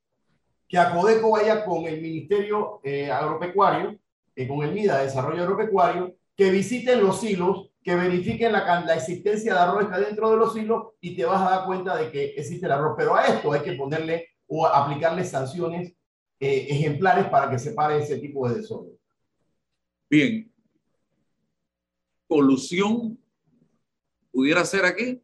que 0.68 0.78
Acodeco 0.80 1.30
vaya 1.30 1.64
con 1.66 1.84
el 1.84 2.02
Ministerio 2.02 2.80
eh, 2.84 3.12
Agropecuario, 3.12 3.96
con 4.48 4.64
el 4.64 4.74
MIDA, 4.74 5.04
Desarrollo 5.04 5.44
Agropecuario, 5.44 6.16
que 6.36 6.52
visiten 6.52 7.02
los 7.02 7.20
silos 7.22 7.72
que 7.84 7.96
verifiquen 7.96 8.52
la, 8.52 8.82
la 8.82 8.96
existencia 8.96 9.54
de 9.54 9.60
arroz 9.60 9.78
que 9.78 9.84
está 9.86 10.00
dentro 10.00 10.32
de 10.32 10.38
los 10.38 10.58
hilos 10.58 10.94
y 11.00 11.16
te 11.16 11.24
vas 11.24 11.42
a 11.42 11.52
dar 11.52 11.66
cuenta 11.66 11.96
de 11.96 12.12
que 12.12 12.26
existe 12.36 12.66
el 12.66 12.72
arroz. 12.72 12.96
Pero 12.98 13.16
a 13.16 13.26
esto 13.28 13.52
hay 13.54 13.62
que 13.62 13.74
ponerle 13.74 14.30
o 14.48 14.66
aplicarle 14.66 15.24
sanciones 15.24 15.94
eh, 16.40 16.68
ejemplares 16.70 17.26
para 17.30 17.50
que 17.50 17.60
se 17.60 17.72
pare 17.74 18.00
ese 18.00 18.18
tipo 18.18 18.48
de 18.48 18.56
desorden. 18.56 18.98
Bien. 20.10 20.52
colusión 22.28 23.18
pudiera 24.32 24.66
ser 24.66 24.86
aquí? 24.86 25.22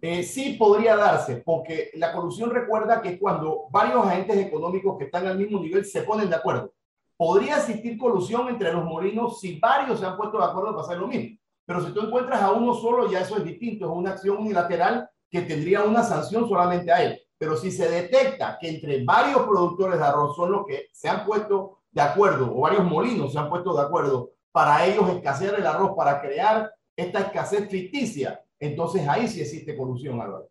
Eh, 0.00 0.22
sí 0.22 0.54
podría 0.58 0.96
darse, 0.96 1.36
porque 1.36 1.90
la 1.94 2.12
colusión 2.12 2.50
recuerda 2.50 3.00
que 3.00 3.18
cuando 3.18 3.68
varios 3.70 4.04
agentes 4.06 4.36
económicos 4.36 4.98
que 4.98 5.04
están 5.04 5.26
al 5.26 5.38
mismo 5.38 5.60
nivel 5.60 5.84
se 5.84 6.02
ponen 6.02 6.28
de 6.28 6.36
acuerdo. 6.36 6.74
Podría 7.16 7.58
existir 7.58 7.96
colusión 7.98 8.48
entre 8.48 8.72
los 8.72 8.84
molinos 8.84 9.40
si 9.40 9.58
varios 9.58 10.00
se 10.00 10.06
han 10.06 10.16
puesto 10.16 10.38
de 10.38 10.44
acuerdo 10.44 10.70
para 10.70 10.82
hacer 10.82 10.98
lo 10.98 11.08
mismo. 11.08 11.38
Pero 11.64 11.86
si 11.86 11.92
tú 11.92 12.00
encuentras 12.00 12.42
a 12.42 12.52
uno 12.52 12.74
solo, 12.74 13.10
ya 13.10 13.20
eso 13.20 13.36
es 13.36 13.44
distinto, 13.44 13.86
es 13.86 13.92
una 13.96 14.10
acción 14.10 14.38
unilateral 14.38 15.08
que 15.30 15.42
tendría 15.42 15.84
una 15.84 16.02
sanción 16.02 16.48
solamente 16.48 16.90
a 16.90 17.02
él. 17.02 17.20
Pero 17.38 17.56
si 17.56 17.70
se 17.70 17.88
detecta 17.88 18.58
que 18.60 18.68
entre 18.68 19.04
varios 19.04 19.42
productores 19.42 19.98
de 19.98 20.04
arroz 20.04 20.36
son 20.36 20.52
los 20.52 20.66
que 20.66 20.88
se 20.92 21.08
han 21.08 21.24
puesto 21.24 21.80
de 21.90 22.02
acuerdo, 22.02 22.54
o 22.54 22.60
varios 22.60 22.84
molinos 22.84 23.32
se 23.32 23.38
han 23.38 23.48
puesto 23.48 23.74
de 23.74 23.82
acuerdo 23.82 24.32
para 24.50 24.84
ellos 24.86 25.08
escasear 25.10 25.54
el 25.58 25.66
arroz, 25.66 25.92
para 25.96 26.20
crear 26.20 26.72
esta 26.96 27.20
escasez 27.20 27.68
ficticia, 27.68 28.42
entonces 28.58 29.08
ahí 29.08 29.26
sí 29.26 29.40
existe 29.40 29.76
colusión, 29.76 30.20
Álvaro. 30.20 30.48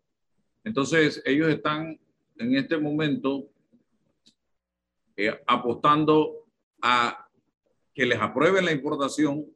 Entonces, 0.64 1.22
ellos 1.24 1.48
están 1.48 1.98
en 2.36 2.54
este 2.56 2.76
momento 2.76 3.44
eh, 5.16 5.40
apostando 5.46 6.41
a 6.82 7.26
que 7.94 8.04
les 8.04 8.20
aprueben 8.20 8.64
la 8.64 8.72
importación, 8.72 9.46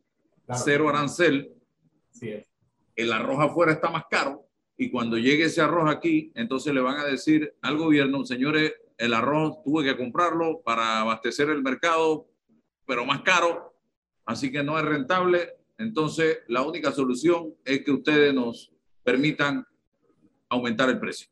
cero 0.54 0.88
arancel. 0.88 1.52
El 2.94 3.12
arroz 3.12 3.40
afuera 3.40 3.72
está 3.72 3.90
más 3.90 4.04
caro 4.10 4.46
y 4.78 4.90
cuando 4.90 5.18
llegue 5.18 5.44
ese 5.44 5.60
arroz 5.60 5.90
aquí, 5.90 6.32
entonces 6.34 6.72
le 6.72 6.80
van 6.80 6.98
a 6.98 7.04
decir 7.04 7.54
al 7.60 7.76
gobierno, 7.76 8.24
señores, 8.24 8.72
el 8.96 9.12
arroz 9.12 9.62
tuve 9.62 9.84
que 9.84 9.96
comprarlo 9.96 10.62
para 10.62 11.00
abastecer 11.00 11.50
el 11.50 11.62
mercado, 11.62 12.28
pero 12.86 13.04
más 13.04 13.20
caro, 13.20 13.74
así 14.24 14.50
que 14.50 14.62
no 14.62 14.78
es 14.78 14.84
rentable, 14.84 15.56
entonces, 15.78 16.38
la 16.48 16.62
única 16.62 16.90
solución 16.92 17.54
es 17.64 17.84
que 17.84 17.92
ustedes 17.92 18.32
nos 18.32 18.72
permitan 19.04 19.66
aumentar 20.48 20.88
el 20.88 20.98
precio. 20.98 21.28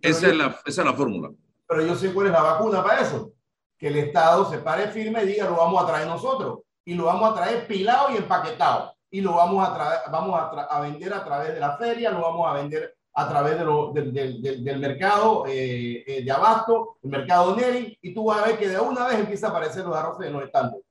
Esa, 0.00 0.28
es 0.28 0.36
la, 0.36 0.60
esa 0.64 0.82
es 0.82 0.86
la 0.86 0.94
fórmula. 0.94 1.30
Pero 1.66 1.86
yo 1.86 1.94
sé 1.96 2.12
cuál 2.12 2.28
es 2.28 2.32
la 2.32 2.42
vacuna 2.42 2.82
para 2.82 3.02
eso. 3.02 3.32
Que 3.78 3.88
el 3.88 3.96
Estado 3.96 4.50
se 4.50 4.58
pare 4.58 4.88
firme 4.88 5.22
y 5.22 5.26
diga, 5.26 5.48
lo 5.48 5.56
vamos 5.56 5.82
a 5.82 5.86
traer 5.86 6.06
nosotros. 6.06 6.60
Y 6.84 6.94
lo 6.94 7.04
vamos 7.04 7.30
a 7.30 7.34
traer 7.34 7.66
pilado 7.66 8.10
y 8.10 8.16
empaquetado. 8.16 8.94
Y 9.10 9.20
lo 9.20 9.34
vamos 9.34 9.66
a, 9.66 9.74
traer, 9.74 10.00
vamos 10.10 10.38
a, 10.38 10.80
vender 10.80 11.14
a 11.14 11.24
través 11.24 11.54
de 11.54 11.60
la 11.60 11.76
feria, 11.76 12.10
lo 12.10 12.20
vamos 12.20 12.46
a 12.48 12.54
vender 12.54 12.94
a 13.14 13.28
través 13.28 13.58
de 13.58 13.64
lo, 13.64 13.92
del, 13.92 14.12
del, 14.12 14.62
del, 14.62 14.78
mercado 14.78 15.44
eh, 15.46 16.04
eh, 16.06 16.22
de 16.22 16.30
abasto, 16.30 16.98
el 17.02 17.10
mercado 17.10 17.56
Neri, 17.56 17.98
y 18.00 18.14
tú 18.14 18.26
vas 18.26 18.42
a 18.42 18.46
ver 18.46 18.58
que 18.58 18.68
de 18.68 18.78
una 18.78 19.06
vez 19.06 19.18
empieza 19.18 19.48
a 19.48 19.50
aparecer 19.50 19.84
los 19.84 19.96
arroces 19.96 20.26
en 20.26 20.32
los 20.34 20.44
estantes. 20.44 20.82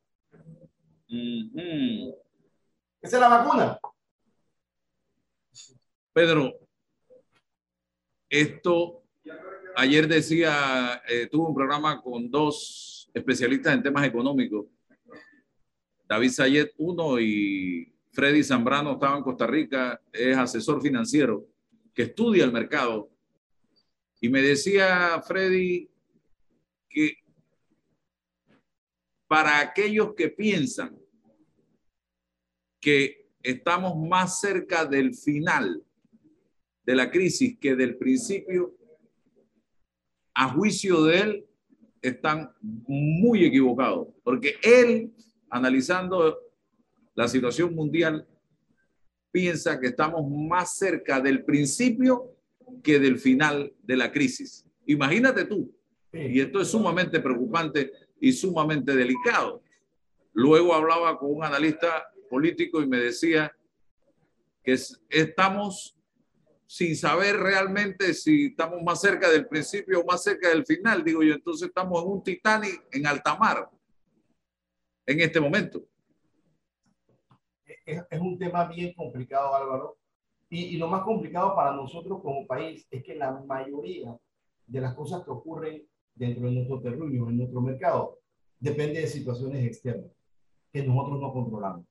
Esa 3.02 3.16
es 3.16 3.22
la 3.22 3.30
vacuna. 3.30 3.80
Pedro, 6.12 6.52
esto, 8.30 9.04
ayer 9.78 10.08
decía, 10.08 11.04
eh, 11.08 11.28
tuve 11.28 11.50
un 11.50 11.54
programa 11.54 12.02
con 12.02 12.32
dos 12.32 13.10
especialistas 13.14 13.76
en 13.76 13.84
temas 13.84 14.06
económicos, 14.06 14.66
David 16.10 16.32
Sayet, 16.32 16.74
uno, 16.78 17.20
y 17.20 17.94
Freddy 18.12 18.44
Zambrano, 18.44 18.94
estaba 18.94 19.18
en 19.18 19.24
Costa 19.24 19.46
Rica, 19.46 20.02
es 20.12 20.36
asesor 20.36 20.82
financiero 20.82 21.48
que 21.94 22.04
estudia 22.04 22.44
el 22.44 22.52
mercado. 22.52 23.12
Y 24.20 24.30
me 24.30 24.42
decía 24.42 25.22
Freddy 25.22 25.90
que 26.90 27.18
para 29.28 29.60
aquellos 29.60 30.16
que 30.16 30.30
piensan 30.30 30.98
que 32.80 33.30
estamos 33.44 33.96
más 33.96 34.40
cerca 34.40 34.86
del 34.86 35.14
final 35.14 35.84
de 36.84 36.96
la 36.96 37.12
crisis 37.12 37.60
que 37.60 37.76
del 37.76 37.98
principio, 37.98 38.77
a 40.40 40.50
juicio 40.50 41.04
de 41.04 41.20
él, 41.20 41.46
están 42.00 42.52
muy 42.62 43.44
equivocados, 43.44 44.10
porque 44.24 44.54
él, 44.62 45.12
analizando 45.50 46.38
la 47.16 47.28
situación 47.28 47.74
mundial, 47.74 48.28
piensa 49.32 49.80
que 49.80 49.88
estamos 49.88 50.30
más 50.30 50.78
cerca 50.78 51.20
del 51.20 51.44
principio 51.44 52.36
que 52.84 53.00
del 53.00 53.18
final 53.18 53.74
de 53.82 53.98
la 53.98 54.12
crisis. 54.12 54.64
Imagínate 54.86 55.46
tú, 55.46 55.76
y 56.14 56.40
esto 56.40 56.62
es 56.62 56.68
sumamente 56.68 57.20
preocupante 57.20 57.92
y 58.22 58.32
sumamente 58.32 58.96
delicado. 58.96 59.64
Luego 60.34 60.76
hablaba 60.76 61.18
con 61.18 61.34
un 61.34 61.44
analista 61.44 62.06
político 62.30 62.80
y 62.80 62.88
me 62.88 62.98
decía 62.98 63.52
que 64.64 64.78
estamos 65.10 65.97
sin 66.68 66.98
saber 66.98 67.38
realmente 67.38 68.14
si 68.14 68.48
estamos 68.48 68.84
más 68.84 69.00
cerca 69.00 69.30
del 69.30 69.48
principio 69.48 70.02
o 70.02 70.06
más 70.06 70.22
cerca 70.22 70.50
del 70.50 70.66
final. 70.66 71.04
Digo 71.04 71.24
yo, 71.24 71.34
entonces 71.34 71.70
estamos 71.70 72.04
en 72.04 72.12
un 72.12 72.24
Titanic 72.24 72.86
en 72.92 73.08
alta 73.08 73.38
mar 73.38 73.70
en 75.06 75.22
este 75.22 75.40
momento. 75.40 75.82
Es, 77.86 78.04
es 78.10 78.20
un 78.20 78.38
tema 78.38 78.66
bien 78.66 78.94
complicado, 78.94 79.56
Álvaro. 79.56 79.98
Y, 80.50 80.76
y, 80.76 80.78
lo 80.78 80.88
más 80.88 81.04
complicado 81.04 81.56
para 81.56 81.74
nosotros 81.74 82.22
como 82.22 82.46
país 82.46 82.86
es 82.92 83.04
que 83.04 83.16
la 83.16 83.32
mayoría 83.32 84.18
de 84.66 84.82
las 84.82 84.94
cosas 84.94 85.24
que 85.24 85.32
ocurren 85.32 85.86
dentro 86.16 86.48
de 86.48 86.54
nuestro 86.54 86.82
terruño, 86.82 87.30
en 87.30 87.38
nuestro 87.38 87.62
mercado, 87.62 88.20
depende 88.60 89.02
de 89.02 89.08
situaciones 89.08 89.66
externas 89.66 90.12
que 90.72 90.84
nosotros 90.84 91.20
no 91.20 91.32
controlamos. 91.32 91.86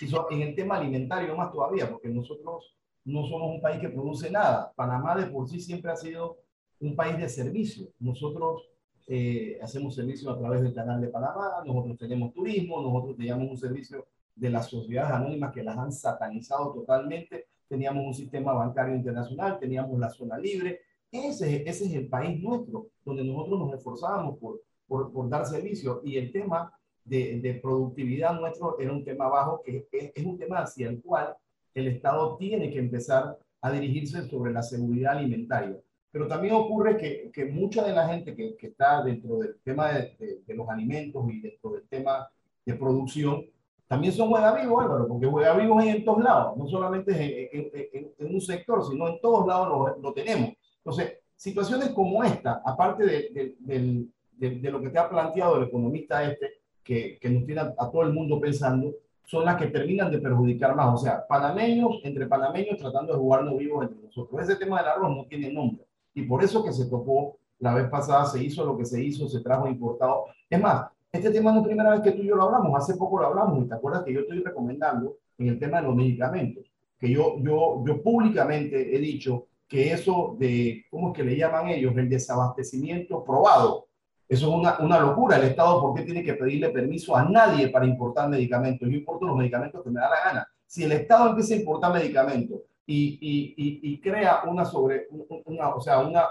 Y 0.00 0.34
en 0.34 0.42
el 0.42 0.54
tema 0.54 0.76
alimentario 0.76 1.36
más 1.36 1.52
todavía, 1.52 1.90
porque 1.90 2.08
nosotros 2.08 2.76
no 3.04 3.26
somos 3.26 3.54
un 3.54 3.60
país 3.60 3.80
que 3.80 3.88
produce 3.88 4.30
nada. 4.30 4.72
Panamá 4.74 5.16
de 5.16 5.26
por 5.26 5.48
sí 5.48 5.60
siempre 5.60 5.90
ha 5.90 5.96
sido 5.96 6.38
un 6.80 6.94
país 6.96 7.18
de 7.18 7.28
servicio. 7.28 7.88
Nosotros 7.98 8.68
eh, 9.06 9.58
hacemos 9.62 9.94
servicio 9.94 10.30
a 10.30 10.38
través 10.38 10.62
del 10.62 10.74
canal 10.74 11.00
de 11.00 11.08
Panamá, 11.08 11.62
nosotros 11.66 11.98
tenemos 11.98 12.32
turismo, 12.32 12.80
nosotros 12.80 13.16
teníamos 13.16 13.50
un 13.50 13.56
servicio 13.56 14.06
de 14.34 14.50
las 14.50 14.68
sociedades 14.68 15.12
anónimas 15.12 15.52
que 15.52 15.62
las 15.62 15.76
han 15.76 15.92
satanizado 15.92 16.72
totalmente, 16.72 17.46
teníamos 17.68 18.04
un 18.06 18.14
sistema 18.14 18.52
bancario 18.52 18.94
internacional, 18.94 19.58
teníamos 19.58 19.98
la 19.98 20.08
zona 20.10 20.38
libre. 20.38 20.80
Ese, 21.10 21.68
ese 21.68 21.84
es 21.86 21.94
el 21.94 22.08
país 22.08 22.42
nuestro, 22.42 22.88
donde 23.04 23.24
nosotros 23.24 23.58
nos 23.58 23.74
esforzábamos 23.74 24.38
por, 24.38 24.62
por, 24.86 25.12
por 25.12 25.28
dar 25.28 25.46
servicio. 25.46 26.00
Y 26.04 26.16
el 26.16 26.32
tema 26.32 26.72
de, 27.04 27.58
productividad 27.62 28.38
nuestro 28.38 28.78
era 28.78 28.92
un 28.92 29.04
tema 29.04 29.28
bajo, 29.28 29.62
que 29.62 29.88
es, 29.90 30.24
un 30.24 30.38
tema 30.38 30.58
hacia 30.58 30.88
el 30.88 31.02
cual 31.02 31.34
el 31.74 31.88
Estado 31.88 32.36
tiene 32.36 32.70
que 32.70 32.78
empezar 32.78 33.38
a 33.60 33.70
dirigirse 33.70 34.28
sobre 34.28 34.52
la 34.52 34.62
seguridad 34.62 35.16
alimentaria. 35.16 35.78
Pero 36.10 36.28
también 36.28 36.54
ocurre 36.54 36.98
que, 36.98 37.30
que 37.32 37.46
mucha 37.46 37.82
de 37.82 37.94
la 37.94 38.06
gente 38.08 38.34
que, 38.34 38.56
está 38.60 39.02
dentro 39.02 39.38
del 39.38 39.56
tema 39.64 39.92
de, 39.92 40.44
los 40.48 40.68
alimentos 40.68 41.24
y 41.30 41.40
dentro 41.40 41.70
del 41.70 41.88
tema 41.88 42.28
de 42.66 42.74
producción, 42.74 43.46
también 43.86 44.12
son 44.12 44.28
juega 44.28 44.54
vivos, 44.54 44.84
Álvaro, 44.84 45.08
porque 45.08 45.26
juega 45.26 45.56
vivos 45.56 45.84
en 45.84 46.04
todos 46.04 46.22
lados, 46.22 46.56
no 46.56 46.66
solamente 46.66 47.50
en, 47.52 48.12
en, 48.18 48.34
un 48.34 48.40
sector, 48.40 48.86
sino 48.86 49.08
en 49.08 49.20
todos 49.20 49.46
lados 49.46 49.68
lo, 49.68 49.98
lo, 49.98 50.12
tenemos. 50.12 50.52
Entonces, 50.78 51.18
situaciones 51.36 51.90
como 51.90 52.22
esta, 52.24 52.62
aparte 52.64 53.04
de, 53.04 53.56
de, 53.60 54.70
lo 54.70 54.80
que 54.80 54.90
te 54.90 54.98
ha 54.98 55.08
planteado 55.08 55.58
el 55.58 55.68
economista 55.68 56.24
este, 56.24 56.62
que, 56.82 57.18
que 57.20 57.30
nos 57.30 57.44
tiene 57.44 57.60
a, 57.60 57.90
todo 57.90 58.02
el 58.02 58.12
mundo 58.12 58.40
pensando, 58.40 58.94
son 59.24 59.44
las 59.44 59.56
que 59.56 59.68
terminan 59.68 60.10
de 60.10 60.18
perjudicar 60.18 60.74
más. 60.74 60.94
O 60.94 61.04
sea, 61.04 61.26
panameños 61.26 62.00
entre 62.04 62.26
panameños 62.26 62.78
tratando 62.78 63.12
de 63.12 63.18
jugarnos 63.18 63.56
vivos 63.58 63.84
entre 63.84 64.02
nosotros. 64.02 64.42
Ese 64.42 64.56
tema 64.56 64.80
del 64.80 64.90
arroz 64.90 65.16
no 65.16 65.24
tiene 65.26 65.52
nombre. 65.52 65.84
Y 66.14 66.22
por 66.22 66.42
eso 66.42 66.64
que 66.64 66.72
se 66.72 66.86
tocó 66.86 67.36
la 67.58 67.74
vez 67.74 67.88
pasada, 67.88 68.26
se 68.26 68.42
hizo 68.42 68.64
lo 68.64 68.76
que 68.76 68.84
se 68.84 69.02
hizo, 69.02 69.28
se 69.28 69.40
trajo 69.40 69.68
importado. 69.68 70.24
Es 70.50 70.60
más, 70.60 70.86
este 71.12 71.30
tema 71.30 71.52
no 71.52 71.60
es 71.60 71.66
primera 71.66 71.90
vez 71.90 72.00
que 72.00 72.12
tú 72.12 72.22
y 72.22 72.26
yo 72.26 72.36
lo 72.36 72.44
hablamos, 72.44 72.76
hace 72.76 72.96
poco 72.96 73.20
lo 73.20 73.26
hablamos 73.26 73.64
y 73.64 73.68
te 73.68 73.74
acuerdas 73.74 74.02
que 74.02 74.12
yo 74.12 74.20
estoy 74.20 74.40
recomendando 74.40 75.18
en 75.38 75.48
el 75.48 75.58
tema 75.58 75.80
de 75.80 75.86
los 75.86 75.94
medicamentos, 75.94 76.64
que 76.98 77.10
yo, 77.10 77.36
yo, 77.38 77.84
yo 77.86 78.02
públicamente 78.02 78.96
he 78.96 78.98
dicho 78.98 79.46
que 79.68 79.92
eso 79.92 80.36
de, 80.38 80.84
¿cómo 80.90 81.08
es 81.10 81.16
que 81.16 81.24
le 81.24 81.36
llaman 81.36 81.68
ellos? 81.68 81.96
El 81.96 82.08
desabastecimiento 82.08 83.22
probado 83.24 83.86
eso 84.32 84.48
es 84.48 84.54
una, 84.54 84.78
una, 84.78 84.98
locura. 84.98 85.36
El 85.36 85.44
Estado, 85.44 85.78
¿por 85.78 85.92
qué 85.94 86.04
tiene 86.04 86.24
que 86.24 86.32
pedirle 86.32 86.70
permiso 86.70 87.14
a 87.14 87.22
nadie 87.22 87.68
para 87.68 87.84
importar 87.84 88.30
medicamentos? 88.30 88.88
Yo 88.88 88.96
importo 88.96 89.26
los 89.26 89.36
medicamentos 89.36 89.82
que 89.82 89.90
me 89.90 90.00
da 90.00 90.08
la 90.08 90.24
gana. 90.24 90.48
Si 90.66 90.84
el 90.84 90.92
Estado 90.92 91.28
empieza 91.28 91.52
a 91.52 91.58
importar 91.58 91.92
medicamentos 91.92 92.60
y, 92.86 93.18
y, 93.20 93.92
y, 93.92 94.00
crea 94.00 94.40
una, 94.48 94.64
sobre, 94.64 95.06
una, 95.44 95.74
o 95.74 95.80
sea, 95.82 95.98
una, 95.98 96.28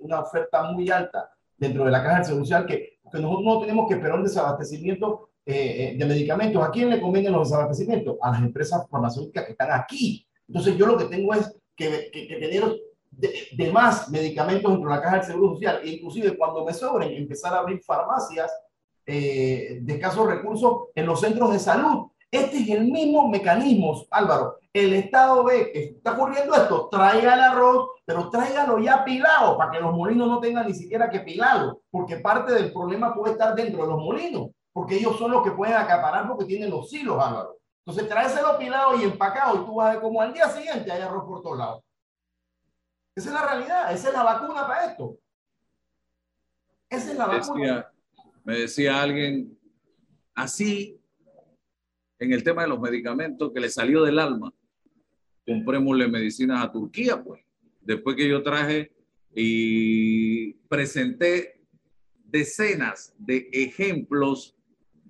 una, 0.00 0.20
oferta 0.20 0.64
muy 0.72 0.90
alta 0.90 1.30
dentro 1.56 1.84
de 1.84 1.92
la 1.92 2.02
caja 2.02 2.16
del 2.16 2.24
Seguro 2.24 2.44
Social, 2.44 2.66
que, 2.66 2.98
que 3.12 3.20
nosotros 3.20 3.44
no 3.44 3.60
tenemos 3.60 3.86
que 3.86 3.94
esperar 3.94 4.18
un 4.18 4.24
desabastecimiento 4.24 5.30
eh, 5.46 5.92
eh, 5.92 5.96
de 5.96 6.06
medicamentos. 6.06 6.60
¿A 6.60 6.72
quién 6.72 6.90
le 6.90 7.00
convienen 7.00 7.34
los 7.34 7.50
desabastecimientos? 7.50 8.16
A 8.20 8.32
las 8.32 8.40
empresas 8.40 8.84
farmacéuticas 8.90 9.44
que 9.44 9.52
están 9.52 9.70
aquí. 9.70 10.26
Entonces, 10.48 10.76
yo 10.76 10.86
lo 10.86 10.96
que 10.96 11.04
tengo 11.04 11.32
es 11.32 11.56
que, 11.76 12.10
que, 12.12 12.26
que 12.26 12.34
tener 12.34 12.64
de, 13.16 13.70
más 13.72 14.08
medicamentos 14.10 14.70
dentro 14.70 14.90
de 14.90 14.96
la 14.96 15.02
caja 15.02 15.16
del 15.16 15.26
Seguro 15.26 15.54
Social, 15.54 15.80
e 15.82 15.90
inclusive 15.90 16.36
cuando 16.36 16.64
me 16.64 16.72
sobren, 16.72 17.12
empezar 17.12 17.54
a 17.54 17.58
abrir 17.58 17.82
farmacias 17.82 18.50
eh, 19.06 19.78
de 19.82 19.94
escasos 19.94 20.26
recursos 20.26 20.88
en 20.94 21.06
los 21.06 21.20
centros 21.20 21.52
de 21.52 21.58
salud, 21.58 22.08
Este 22.30 22.58
es 22.58 22.68
el 22.70 22.86
mismo 22.90 23.28
mecanismo, 23.28 24.04
Álvaro. 24.10 24.56
El 24.72 24.92
Estado 24.94 25.44
ve 25.44 25.70
que 25.72 25.84
está 25.84 26.12
ocurriendo 26.12 26.54
esto, 26.54 26.88
traiga 26.90 27.34
el 27.34 27.40
arroz, 27.40 27.90
pero 28.04 28.28
tráigalo 28.28 28.78
ya 28.80 29.04
pilado 29.04 29.56
para 29.56 29.70
que 29.70 29.78
los 29.78 29.94
molinos 29.94 30.26
no 30.26 30.40
tengan 30.40 30.66
ni 30.66 30.74
siquiera 30.74 31.08
que 31.08 31.20
pilarlo, 31.20 31.82
porque 31.90 32.16
parte 32.16 32.52
del 32.52 32.72
problema 32.72 33.14
puede 33.14 33.34
estar 33.34 33.54
dentro 33.54 33.82
de 33.82 33.88
los 33.88 33.98
molinos, 33.98 34.50
porque 34.72 34.96
ellos 34.96 35.16
son 35.16 35.30
los 35.30 35.44
que 35.44 35.52
pueden 35.52 35.76
acaparar 35.76 36.26
porque 36.26 36.44
tienen 36.44 36.70
los 36.70 36.90
silos, 36.90 37.24
Álvaro. 37.24 37.56
Entonces, 37.86 38.08
tráeselo 38.08 38.58
pilado 38.58 38.96
y 38.98 39.04
empacado 39.04 39.56
y 39.56 39.66
tú 39.66 39.74
vas 39.76 39.88
a 39.88 39.92
ver 39.92 40.00
cómo 40.00 40.20
al 40.20 40.32
día 40.32 40.48
siguiente 40.48 40.90
hay 40.90 41.02
arroz 41.02 41.24
por 41.24 41.42
todos 41.42 41.58
lados. 41.58 41.82
Esa 43.16 43.28
es 43.28 43.34
la 43.34 43.46
realidad, 43.46 43.92
esa 43.92 44.08
es 44.08 44.14
la 44.14 44.22
vacuna 44.22 44.66
para 44.66 44.86
esto. 44.86 45.18
Esa 46.90 47.12
es 47.12 47.18
la 47.18 47.26
vacuna. 47.26 47.92
me 48.44 48.58
decía 48.58 49.00
alguien, 49.00 49.56
así 50.34 51.00
en 52.18 52.32
el 52.32 52.42
tema 52.42 52.62
de 52.62 52.68
los 52.68 52.80
medicamentos 52.80 53.52
que 53.52 53.60
le 53.60 53.68
salió 53.68 54.02
del 54.02 54.18
alma. 54.18 54.52
Comprémosle 55.46 56.08
medicinas 56.08 56.64
a 56.64 56.72
Turquía, 56.72 57.22
pues. 57.22 57.42
Después 57.82 58.16
que 58.16 58.28
yo 58.28 58.42
traje 58.42 58.92
y 59.34 60.54
presenté 60.68 61.60
decenas 62.24 63.14
de 63.18 63.48
ejemplos 63.52 64.56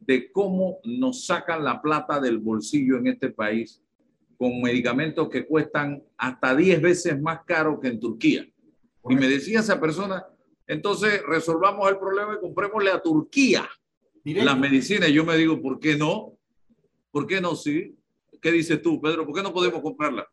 de 0.01 0.31
cómo 0.33 0.79
nos 0.85 1.27
sacan 1.27 1.65
la 1.65 1.81
plata 1.81 2.21
del 2.21 2.39
bolsillo 2.39 2.99
en 2.99 3.07
este 3.07 3.31
país 3.31 3.84
con 4.37 4.61
medicamentos 4.61 5.29
que 5.29 5.47
cuestan 5.47 6.03
hasta 6.17 6.55
10 6.55 6.81
veces 6.81 7.21
más 7.21 7.41
caro 7.45 7.81
que 7.81 7.89
en 7.89 8.01
Turquía. 8.01 8.47
Y 9.09 9.15
me 9.15 9.29
decía 9.29 9.61
esa 9.61 9.81
persona, 9.81 10.25
entonces 10.67 11.23
resolvamos 11.27 11.89
el 11.91 11.99
problema 11.99 12.35
y 12.35 12.41
comprémosle 12.41 12.91
a 12.91 13.03
Turquía 13.03 13.69
las 14.25 14.59
medicinas. 14.59 15.11
Yo 15.11 15.25
me 15.25 15.37
digo, 15.37 15.61
¿por 15.61 15.79
qué 15.79 15.97
no? 15.97 16.33
¿Por 17.11 17.27
qué 17.27 17.41
no 17.41 17.55
sí? 17.55 17.97
¿Qué 18.41 18.51
dices 18.51 18.81
tú, 18.83 19.01
Pedro? 19.01 19.27
¿Por 19.27 19.35
qué 19.35 19.43
no 19.43 19.53
podemos 19.53 19.81
comprarla? 19.83 20.27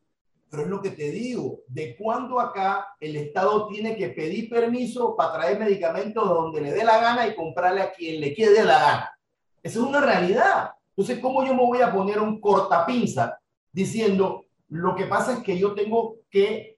Pero 0.50 0.64
es 0.64 0.70
lo 0.70 0.82
que 0.82 0.92
te 0.92 1.12
digo, 1.12 1.62
¿de 1.68 1.96
cuándo 1.96 2.40
acá 2.40 2.88
el 3.00 3.16
Estado 3.16 3.68
tiene 3.68 3.96
que 3.96 4.10
pedir 4.10 4.50
permiso 4.50 5.16
para 5.16 5.34
traer 5.34 5.60
medicamentos 5.60 6.28
donde 6.28 6.60
le 6.60 6.74
dé 6.74 6.84
la 6.84 7.00
gana 7.00 7.28
y 7.28 7.36
comprarle 7.36 7.82
a 7.82 7.94
quien 7.94 8.20
le 8.20 8.34
quede 8.34 8.64
la 8.66 8.80
gana? 8.80 9.12
Esa 9.64 9.80
es 9.80 9.86
una 9.86 10.02
realidad. 10.02 10.72
Entonces, 10.90 11.20
¿cómo 11.20 11.46
yo 11.46 11.54
me 11.54 11.66
voy 11.66 11.82
a 11.82 11.94
poner 11.94 12.20
un 12.20 12.42
cortapinza 12.42 13.40
diciendo 13.72 14.46
lo 14.70 14.96
que 14.96 15.06
pasa 15.06 15.34
es 15.34 15.40
que 15.40 15.58
yo 15.58 15.74
tengo 15.74 16.18
que, 16.30 16.78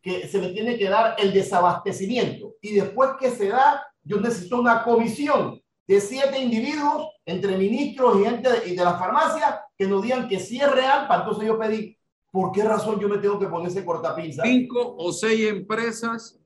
que 0.00 0.26
se 0.28 0.38
me 0.38 0.48
tiene 0.48 0.78
que 0.78 0.88
dar 0.88 1.14
el 1.18 1.32
desabastecimiento 1.32 2.54
y 2.62 2.72
después 2.72 3.10
que 3.20 3.30
se 3.30 3.48
da, 3.48 3.86
yo 4.02 4.18
necesito 4.18 4.60
una 4.60 4.82
comisión 4.82 5.60
de 5.86 6.00
siete 6.00 6.40
individuos 6.40 7.10
entre 7.26 7.58
ministros 7.58 8.18
y 8.18 8.24
gente 8.24 8.50
de, 8.50 8.74
de 8.74 8.84
la 8.84 8.98
farmacia 8.98 9.60
que 9.76 9.86
nos 9.86 10.02
digan 10.02 10.26
que 10.26 10.40
sí 10.40 10.58
es 10.58 10.70
real, 10.72 11.06
para 11.06 11.20
entonces 11.20 11.46
yo 11.46 11.58
pedí, 11.58 11.98
¿por 12.30 12.50
qué 12.52 12.64
razón 12.64 12.98
yo 12.98 13.08
me 13.08 13.18
tengo 13.18 13.38
que 13.38 13.46
poner 13.46 13.68
ese 13.68 13.84
cortapinza? 13.84 14.42
Cinco 14.42 14.94
o 14.96 15.12
seis 15.12 15.46
empresas 15.46 16.40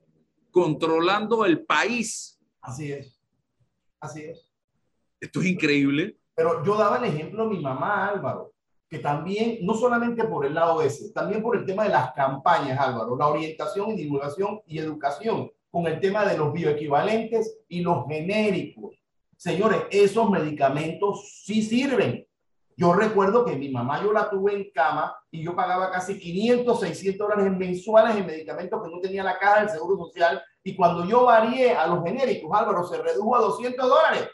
controlando 0.51 1.45
el 1.45 1.65
país. 1.65 2.41
Así 2.61 2.91
es, 2.91 3.21
así 4.01 4.23
es. 4.23 4.51
Esto 5.21 5.41
es 5.41 5.47
increíble. 5.47 6.17
Pero 6.35 6.65
yo 6.65 6.77
daba 6.77 6.99
el 6.99 7.05
ejemplo 7.05 7.45
a 7.45 7.49
mi 7.49 7.61
mamá, 7.61 8.09
Álvaro, 8.09 8.53
que 8.89 8.99
también, 8.99 9.59
no 9.63 9.75
solamente 9.75 10.25
por 10.25 10.47
el 10.47 10.55
lado 10.55 10.81
ese, 10.83 11.13
también 11.13 11.43
por 11.43 11.57
el 11.57 11.67
tema 11.67 11.85
de 11.85 11.91
las 11.91 12.13
campañas, 12.13 12.79
Álvaro, 12.81 13.17
la 13.17 13.29
orientación 13.29 13.91
y 13.91 13.97
divulgación 13.97 14.61
y 14.67 14.79
educación 14.79 15.51
con 15.71 15.87
el 15.87 16.01
tema 16.01 16.25
de 16.25 16.39
los 16.39 16.53
bioequivalentes 16.53 17.59
y 17.69 17.83
los 17.83 18.07
genéricos 18.07 18.99
Señores, 19.39 19.83
esos 19.93 20.29
medicamentos 20.29 21.43
sí 21.45 21.63
sirven. 21.63 22.27
Yo 22.77 22.93
recuerdo 22.93 23.45
que 23.45 23.55
mi 23.55 23.69
mamá 23.69 24.03
yo 24.03 24.13
la 24.13 24.29
tuve 24.29 24.53
en 24.53 24.71
cama 24.73 25.17
y 25.31 25.45
yo 25.45 25.55
pagaba 25.55 25.93
casi 25.93 26.19
500, 26.19 26.81
600 26.81 27.29
dólares 27.29 27.57
mensuales 27.57 28.17
en 28.17 28.27
medicamentos 28.27 28.83
que 28.83 28.91
no 28.91 29.01
tenía 29.01 29.23
la 29.23 29.39
caja 29.39 29.61
del 29.61 29.71
Seguro 29.71 29.97
Social. 30.07 30.43
Y 30.65 30.75
cuando 30.75 31.05
yo 31.05 31.25
varié 31.25 31.73
a 31.73 31.87
los 31.87 32.03
genéricos, 32.03 32.51
Álvaro, 32.53 32.85
se 32.85 33.01
redujo 33.01 33.37
a 33.37 33.41
200 33.43 33.89
dólares. 33.89 34.29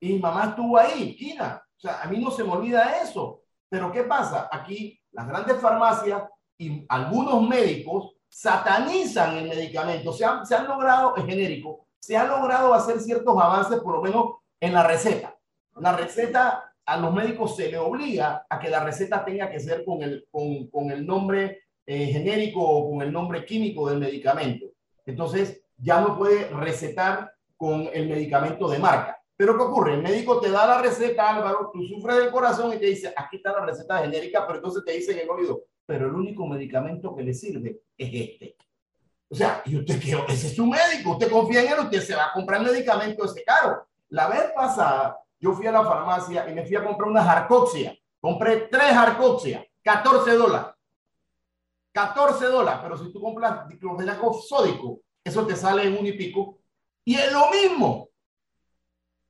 Y 0.00 0.12
mi 0.12 0.18
mamá 0.18 0.50
estuvo 0.50 0.76
ahí, 0.76 1.16
Kina. 1.16 1.62
O 1.78 1.80
sea, 1.80 2.02
a 2.02 2.06
mí 2.06 2.18
no 2.18 2.30
se 2.30 2.44
me 2.44 2.52
olvida 2.52 3.00
eso. 3.02 3.39
Pero 3.70 3.90
¿qué 3.90 4.02
pasa? 4.02 4.48
Aquí 4.52 5.00
las 5.12 5.26
grandes 5.26 5.56
farmacias 5.58 6.24
y 6.58 6.84
algunos 6.88 7.48
médicos 7.48 8.16
satanizan 8.28 9.36
el 9.38 9.48
medicamento. 9.48 10.12
Se 10.12 10.24
han, 10.24 10.44
se 10.44 10.54
han 10.54 10.66
logrado, 10.66 11.16
el 11.16 11.24
genérico, 11.24 11.86
se 11.98 12.16
ha 12.16 12.24
logrado 12.24 12.74
hacer 12.74 13.00
ciertos 13.00 13.40
avances, 13.40 13.80
por 13.80 13.94
lo 13.94 14.02
menos 14.02 14.24
en 14.60 14.74
la 14.74 14.82
receta. 14.82 15.36
La 15.76 15.96
receta, 15.96 16.74
a 16.84 16.96
los 16.96 17.14
médicos 17.14 17.56
se 17.56 17.70
le 17.70 17.78
obliga 17.78 18.44
a 18.48 18.58
que 18.58 18.68
la 18.68 18.84
receta 18.84 19.24
tenga 19.24 19.48
que 19.48 19.60
ser 19.60 19.84
con 19.84 20.02
el, 20.02 20.26
con, 20.30 20.66
con 20.68 20.90
el 20.90 21.06
nombre 21.06 21.62
eh, 21.86 22.06
genérico 22.06 22.60
o 22.60 22.90
con 22.90 23.02
el 23.02 23.12
nombre 23.12 23.44
químico 23.44 23.88
del 23.88 24.00
medicamento. 24.00 24.66
Entonces, 25.06 25.62
ya 25.76 26.00
no 26.00 26.18
puede 26.18 26.48
recetar 26.48 27.32
con 27.56 27.88
el 27.92 28.08
medicamento 28.08 28.68
de 28.68 28.78
marca. 28.78 29.19
Pero 29.40 29.56
¿qué 29.56 29.62
ocurre? 29.62 29.94
El 29.94 30.02
médico 30.02 30.38
te 30.38 30.50
da 30.50 30.66
la 30.66 30.82
receta, 30.82 31.34
Álvaro, 31.34 31.70
tú 31.72 31.82
sufres 31.84 32.18
del 32.18 32.30
corazón 32.30 32.74
y 32.74 32.76
te 32.76 32.84
dice, 32.84 33.10
aquí 33.16 33.36
está 33.36 33.52
la 33.52 33.64
receta 33.64 33.96
genérica, 33.96 34.46
pero 34.46 34.58
entonces 34.58 34.84
te 34.84 34.92
dice 34.92 35.12
en 35.12 35.20
el 35.20 35.30
oído, 35.30 35.62
pero 35.86 36.08
el 36.08 36.14
único 36.14 36.46
medicamento 36.46 37.16
que 37.16 37.22
le 37.22 37.32
sirve 37.32 37.80
es 37.96 38.10
este. 38.12 38.58
O 39.30 39.34
sea, 39.34 39.62
y 39.64 39.78
usted 39.78 39.98
que 39.98 40.10
ese 40.30 40.48
es 40.48 40.54
su 40.54 40.66
médico, 40.66 41.12
usted 41.12 41.30
confía 41.30 41.62
en 41.62 41.68
él, 41.68 41.78
usted 41.84 42.02
se 42.02 42.14
va 42.14 42.26
a 42.26 42.32
comprar 42.34 42.62
medicamento 42.62 43.24
ese 43.24 43.42
caro. 43.42 43.88
La 44.10 44.28
vez 44.28 44.52
pasada, 44.54 45.18
yo 45.38 45.54
fui 45.54 45.66
a 45.66 45.72
la 45.72 45.84
farmacia 45.86 46.46
y 46.46 46.52
me 46.52 46.66
fui 46.66 46.76
a 46.76 46.84
comprar 46.84 47.08
una 47.08 47.24
jarcoxia. 47.24 47.98
Compré 48.20 48.68
tres 48.70 48.92
jarcoxia, 48.92 49.66
14 49.82 50.32
dólares. 50.32 50.74
14 51.92 52.44
dólares, 52.44 52.80
pero 52.82 52.98
si 52.98 53.10
tú 53.10 53.22
compras 53.22 53.66
diclofenaco 53.66 54.34
sódico, 54.34 55.00
eso 55.24 55.46
te 55.46 55.56
sale 55.56 55.84
en 55.84 55.96
un 55.96 56.06
y 56.06 56.12
pico. 56.12 56.58
Y 57.06 57.14
es 57.14 57.32
lo 57.32 57.50
mismo. 57.50 58.09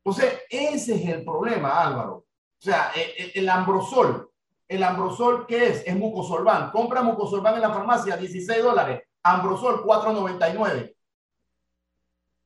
Entonces, 0.04 0.40
ese 0.48 0.94
es 0.94 1.08
el 1.08 1.24
problema, 1.24 1.82
Álvaro. 1.82 2.14
O 2.14 2.62
sea, 2.62 2.92
el, 2.94 3.32
el 3.34 3.48
ambrosol. 3.48 4.30
El 4.66 4.82
ambrosol, 4.82 5.46
¿qué 5.46 5.68
es? 5.68 5.82
Es 5.86 5.96
mucosolván. 5.96 6.70
Compra 6.70 7.02
mucosolván 7.02 7.56
en 7.56 7.62
la 7.62 7.70
farmacia, 7.70 8.16
16 8.16 8.62
dólares. 8.62 9.02
Ambrosol 9.22 9.82
499. 9.82 10.94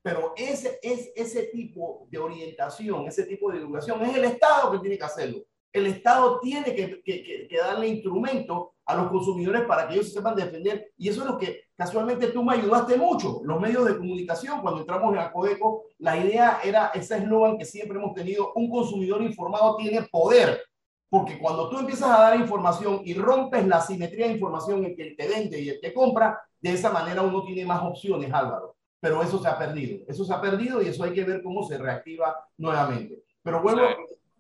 Pero 0.05 0.35
ese, 0.37 0.79
es, 0.83 1.13
ese 1.17 1.45
tipo 1.45 2.07
de 2.11 2.19
orientación, 2.19 3.07
ese 3.07 3.25
tipo 3.25 3.51
de 3.51 3.57
educación, 3.57 4.03
es 4.03 4.15
el 4.15 4.25
Estado 4.25 4.71
que 4.73 4.79
tiene 4.81 4.99
que 4.99 5.05
hacerlo. 5.05 5.39
El 5.73 5.87
Estado 5.87 6.41
tiene 6.41 6.75
que, 6.75 7.03
que, 7.03 7.49
que, 7.49 7.57
darle 7.57 7.89
instrumentos 7.89 8.69
a 8.87 8.95
los 8.97 9.09
consumidores 9.09 9.63
para 9.63 9.89
que 9.89 9.95
ellos 9.95 10.09
se 10.09 10.15
sepan 10.15 10.35
defender. 10.35 10.93
Y 10.97 11.09
eso 11.09 11.23
es 11.23 11.27
lo 11.27 11.39
que 11.39 11.63
casualmente 11.77 12.29
tú 12.29 12.43
me 12.43 12.55
ayudaste 12.55 12.97
mucho. 12.97 13.41
Los 13.45 13.61
medios 13.61 13.85
de 13.87 13.97
comunicación, 13.97 14.61
cuando 14.61 14.81
entramos 14.81 15.13
en 15.13 15.21
Acodeco, 15.21 15.85
la 15.99 16.17
idea 16.17 16.61
era 16.63 16.89
ese 16.95 17.19
eslogan 17.19 17.57
que 17.57 17.65
siempre 17.65 17.99
hemos 17.99 18.15
tenido, 18.15 18.53
un 18.55 18.71
consumidor 18.71 19.23
informado 19.23 19.77
tiene 19.77 20.03
poder. 20.03 20.63
Porque 21.09 21.39
cuando 21.39 21.69
tú 21.69 21.79
empiezas 21.79 22.11
a 22.11 22.21
dar 22.21 22.41
información 22.41 23.01
y 23.05 23.15
rompes 23.15 23.67
la 23.67 23.81
simetría 23.81 24.27
de 24.27 24.33
información 24.33 24.85
en 24.85 24.97
que 24.97 25.15
te 25.17 25.29
vende 25.29 25.61
y 25.61 25.69
el 25.69 25.81
que 25.81 25.95
compra, 25.95 26.41
de 26.61 26.73
esa 26.73 26.91
manera 26.91 27.23
uno 27.23 27.45
tiene 27.45 27.65
más 27.65 27.83
opciones, 27.83 28.33
Álvaro. 28.33 28.77
Pero 29.01 29.23
eso 29.23 29.39
se 29.39 29.49
ha 29.49 29.57
perdido. 29.57 30.05
Eso 30.09 30.25
se 30.25 30.33
ha 30.33 30.41
perdido 30.41 30.83
y 30.83 30.89
eso 30.89 31.05
hay 31.05 31.13
que 31.13 31.25
ver 31.25 31.43
cómo 31.43 31.63
se 31.67 31.79
reactiva 31.79 32.35
nuevamente. 32.57 33.23
Pero 33.43 33.63
bueno, 33.63 33.83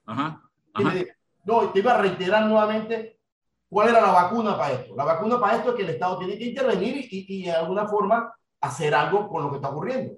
ajá, 0.07 0.43
no, 1.45 1.71
te 1.71 1.79
iba 1.79 1.95
a 1.95 2.01
reiterar 2.01 2.47
nuevamente 2.47 3.19
cuál 3.75 3.89
era 3.89 4.01
la 4.01 4.13
vacuna 4.13 4.57
para 4.57 4.75
esto. 4.75 4.95
La 4.95 5.05
vacuna 5.05 5.41
para 5.41 5.57
esto 5.57 5.71
es 5.71 5.75
que 5.75 5.83
el 5.83 5.91
Estado 5.91 6.21
tiene 6.21 6.39
que 6.39 6.45
intervenir 6.45 7.09
y, 7.11 7.27
y 7.29 7.43
de 7.47 7.51
alguna 7.51 7.89
forma 7.89 8.33
hacer 8.61 8.95
algo 8.95 9.29
con 9.29 9.43
lo 9.43 9.51
que 9.51 9.57
está 9.57 9.71
ocurriendo. 9.71 10.17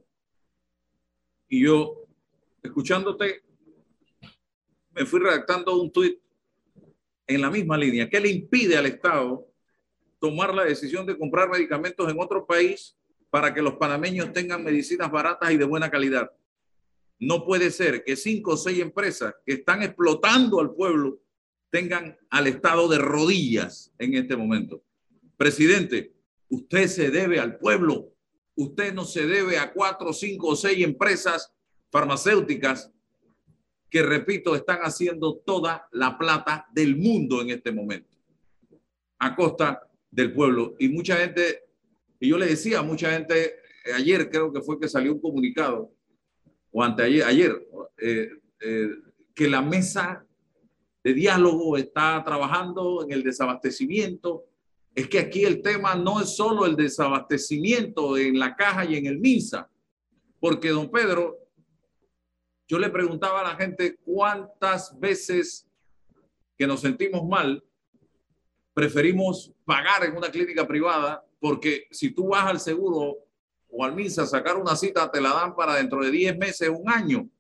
Y 1.49 1.65
yo, 1.65 2.05
escuchándote, 2.63 3.43
me 4.91 5.07
fui 5.07 5.21
redactando 5.21 5.81
un 5.81 5.91
tuit 5.91 6.21
en 7.27 7.41
la 7.41 7.49
misma 7.49 7.79
línea. 7.79 8.11
¿Qué 8.11 8.21
le 8.21 8.29
impide 8.29 8.77
al 8.77 8.85
Estado 8.85 9.47
tomar 10.19 10.55
la 10.55 10.65
decisión 10.65 11.07
de 11.07 11.17
comprar 11.17 11.49
medicamentos 11.49 12.11
en 12.11 12.21
otro 12.21 12.45
país 12.45 12.95
para 13.31 13.55
que 13.55 13.63
los 13.63 13.77
panameños 13.77 14.35
tengan 14.35 14.63
medicinas 14.63 15.11
baratas 15.11 15.51
y 15.51 15.57
de 15.57 15.65
buena 15.65 15.91
calidad. 15.91 16.31
No 17.19 17.43
puede 17.43 17.71
ser 17.71 18.05
que 18.05 18.17
cinco 18.17 18.53
o 18.53 18.57
seis 18.59 18.81
empresas 18.81 19.35
que 19.47 19.55
están 19.55 19.83
explotando 19.83 20.61
al 20.61 20.75
pueblo 20.75 21.21
tengan 21.77 22.17
al 22.31 22.47
Estado 22.47 22.89
de 22.89 22.97
rodillas 22.97 23.93
en 23.99 24.15
este 24.15 24.35
momento. 24.35 24.83
Presidente, 25.37 26.15
usted 26.49 26.87
se 26.87 27.11
debe 27.11 27.39
al 27.39 27.59
pueblo. 27.59 28.15
Usted 28.55 28.95
no 28.95 29.05
se 29.05 29.27
debe 29.27 29.59
a 29.59 29.75
cuatro, 29.75 30.15
cinco 30.15 30.49
o 30.49 30.57
seis 30.57 30.83
empresas 30.83 31.53
farmacéuticas 31.91 32.91
que, 33.91 34.03
repito, 34.03 34.57
están 34.57 34.79
haciendo 34.79 35.37
toda 35.45 35.87
la 35.93 36.17
plata 36.17 36.67
del 36.73 36.97
mundo 36.97 37.43
en 37.43 37.51
este 37.51 37.71
momento 37.73 38.17
a 39.19 39.37
costa 39.37 39.87
del 40.11 40.33
pueblo. 40.33 40.77
Y 40.79 40.89
mucha 40.89 41.17
gente, 41.17 41.65
y 42.19 42.31
yo 42.31 42.39
le 42.39 42.47
decía 42.47 42.79
a 42.79 42.83
mucha 42.83 43.13
gente, 43.13 43.57
eh, 43.85 43.93
ayer 43.95 44.31
creo 44.31 44.51
que 44.51 44.63
fue 44.63 44.81
que 44.81 44.89
salió 44.89 45.13
un 45.13 45.21
comunicado, 45.21 45.93
o 46.71 46.83
anteayer, 46.83 47.25
ayer, 47.25 47.69
eh, 47.99 48.31
eh, 48.61 48.89
que 49.35 49.47
la 49.51 49.61
mesa 49.61 50.26
de 51.07 51.15
diálogo 51.15 51.77
está 51.77 52.21
trabajando 52.25 53.05
en 53.05 53.13
el 53.13 53.23
desabastecimiento. 53.23 54.47
Es 54.93 55.07
que 55.07 55.21
aquí 55.21 55.45
el 55.45 55.63
tema 55.63 55.95
no 55.95 56.21
es 56.21 56.35
solo 56.35 56.67
el 56.67 56.75
desabastecimiento 56.75 58.19
en 58.19 58.41
la 58.41 58.57
caja 58.57 58.85
y 58.85 58.97
en 58.97 59.07
el 59.07 59.21
MINSA, 59.21 59.71
porque 60.41 60.71
don 60.71 60.91
Pedro, 60.91 61.39
yo 62.67 62.81
le 62.81 62.91
preguntaba 62.91 63.43
a 63.43 63.53
la 63.53 63.55
gente 63.55 63.99
cuántas 64.05 64.99
veces 64.99 65.69
que 66.59 66.67
nos 66.67 66.81
sentimos 66.81 67.25
mal, 67.25 67.63
preferimos 68.75 69.53
pagar 69.65 70.07
en 70.07 70.17
una 70.17 70.29
clínica 70.29 70.67
privada, 70.67 71.25
porque 71.39 71.87
si 71.93 72.11
tú 72.11 72.31
vas 72.31 72.47
al 72.47 72.59
seguro 72.59 73.19
o 73.69 73.85
al 73.85 73.95
MINSA 73.95 74.23
a 74.23 74.27
sacar 74.27 74.57
una 74.57 74.75
cita, 74.75 75.09
te 75.09 75.21
la 75.21 75.33
dan 75.33 75.55
para 75.55 75.77
dentro 75.77 76.03
de 76.03 76.11
10 76.11 76.37
meses, 76.37 76.69
un 76.69 76.91
año. 76.91 77.31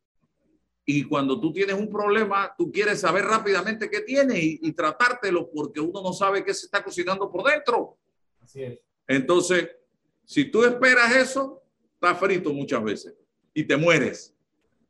Y 0.88 1.02
cuando 1.02 1.40
tú 1.40 1.52
tienes 1.52 1.74
un 1.74 1.90
problema, 1.90 2.54
tú 2.56 2.70
quieres 2.70 3.00
saber 3.00 3.24
rápidamente 3.24 3.90
qué 3.90 4.00
tienes 4.02 4.38
y, 4.38 4.60
y 4.62 4.72
tratártelo 4.72 5.50
porque 5.50 5.80
uno 5.80 6.00
no 6.00 6.12
sabe 6.12 6.44
qué 6.44 6.54
se 6.54 6.66
está 6.66 6.82
cocinando 6.82 7.30
por 7.30 7.50
dentro. 7.50 7.98
Así 8.40 8.62
es. 8.62 8.78
Entonces, 9.08 9.68
si 10.24 10.44
tú 10.44 10.64
esperas 10.64 11.14
eso, 11.14 11.62
estás 11.94 12.18
frito 12.18 12.52
muchas 12.52 12.82
veces 12.82 13.14
y 13.52 13.64
te 13.64 13.76
mueres. 13.76 14.34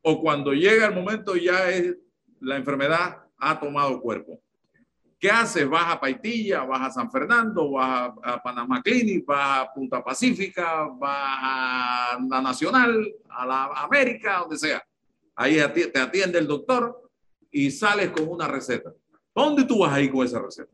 O 0.03 0.21
cuando 0.21 0.53
llega 0.53 0.87
el 0.87 0.95
momento 0.95 1.35
ya 1.35 1.71
es 1.71 1.97
la 2.41 2.57
enfermedad 2.57 3.23
ha 3.39 3.59
tomado 3.59 4.01
cuerpo. 4.01 4.41
¿Qué 5.19 5.31
haces? 5.31 5.69
Vas 5.69 5.95
a 5.95 6.01
Paitilla, 6.01 6.65
vas 6.65 6.83
a 6.83 6.91
San 6.91 7.11
Fernando, 7.11 7.73
vas 7.73 8.13
a, 8.23 8.43
Panamá 8.43 8.83
Clinic, 8.83 9.25
vas 9.25 9.61
a 9.61 9.73
Punta 9.73 10.05
Pacífica, 10.05 10.89
vas 10.99 11.39
a 11.43 12.19
la 12.29 12.43
Nacional, 12.43 13.15
a 13.31 13.47
la 13.47 13.65
América, 13.83 14.41
donde 14.41 14.59
sea. 14.59 14.87
Ahí 15.37 15.59
te 15.73 15.99
atiende 15.99 16.39
el 16.39 16.47
doctor 16.47 17.11
y 17.51 17.71
sales 17.71 18.11
con 18.11 18.27
una 18.29 18.49
receta. 18.49 18.93
¿Dónde 19.35 19.65
tú 19.65 19.81
vas 19.81 19.93
a 19.93 20.01
ir 20.01 20.11
con 20.11 20.25
esa 20.25 20.41
receta? 20.41 20.73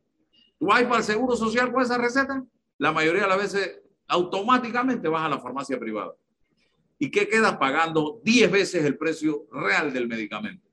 ¿Tú 0.58 0.66
vas 0.66 0.82
para 0.84 0.98
el 0.98 1.04
Seguro 1.04 1.36
Social 1.36 1.72
con 1.72 1.82
esa 1.82 1.98
receta? 1.98 2.44
La 2.78 2.92
mayoría 2.92 3.22
de 3.22 3.28
las 3.28 3.38
veces 3.38 3.80
automáticamente 4.06 5.08
vas 5.08 5.26
a 5.26 5.28
la 5.28 5.40
farmacia 5.40 5.78
privada. 5.78 6.14
¿Y 6.98 7.10
qué 7.10 7.28
quedas 7.28 7.56
pagando 7.56 8.20
10 8.22 8.52
veces 8.52 8.84
el 8.84 8.96
precio 8.96 9.46
real 9.50 9.92
del 9.92 10.06
medicamento? 10.06 10.68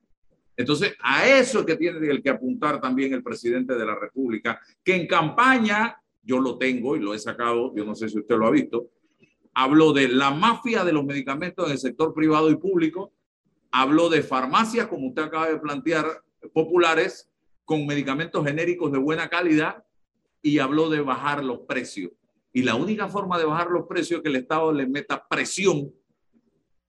Entonces, 0.55 0.93
a 1.01 1.27
eso 1.27 1.61
es 1.61 1.65
que 1.65 1.75
tiene 1.75 2.05
el 2.07 2.21
que 2.21 2.29
apuntar 2.29 2.79
también 2.79 3.13
el 3.13 3.23
presidente 3.23 3.75
de 3.75 3.85
la 3.85 3.95
República, 3.95 4.59
que 4.83 4.93
en 4.93 5.07
campaña, 5.07 5.99
yo 6.21 6.39
lo 6.39 6.57
tengo 6.57 6.95
y 6.95 6.99
lo 6.99 7.13
he 7.13 7.19
sacado, 7.19 7.73
yo 7.75 7.85
no 7.85 7.95
sé 7.95 8.09
si 8.09 8.19
usted 8.19 8.35
lo 8.37 8.45
ha 8.45 8.51
visto, 8.51 8.91
habló 9.53 9.93
de 9.93 10.09
la 10.09 10.31
mafia 10.31 10.83
de 10.83 10.91
los 10.91 11.05
medicamentos 11.05 11.65
en 11.65 11.71
el 11.71 11.77
sector 11.79 12.13
privado 12.13 12.51
y 12.51 12.57
público, 12.57 13.13
habló 13.71 14.09
de 14.09 14.23
farmacias, 14.23 14.87
como 14.87 15.07
usted 15.07 15.23
acaba 15.23 15.49
de 15.49 15.57
plantear, 15.57 16.05
populares, 16.53 17.29
con 17.65 17.85
medicamentos 17.85 18.45
genéricos 18.45 18.91
de 18.91 18.97
buena 18.97 19.29
calidad, 19.29 19.83
y 20.41 20.59
habló 20.59 20.89
de 20.89 21.01
bajar 21.01 21.43
los 21.43 21.59
precios. 21.59 22.11
Y 22.51 22.63
la 22.63 22.75
única 22.75 23.07
forma 23.07 23.37
de 23.37 23.45
bajar 23.45 23.69
los 23.69 23.85
precios 23.87 24.17
es 24.19 24.23
que 24.23 24.29
el 24.29 24.37
Estado 24.37 24.71
le 24.71 24.87
meta 24.87 25.27
presión 25.27 25.93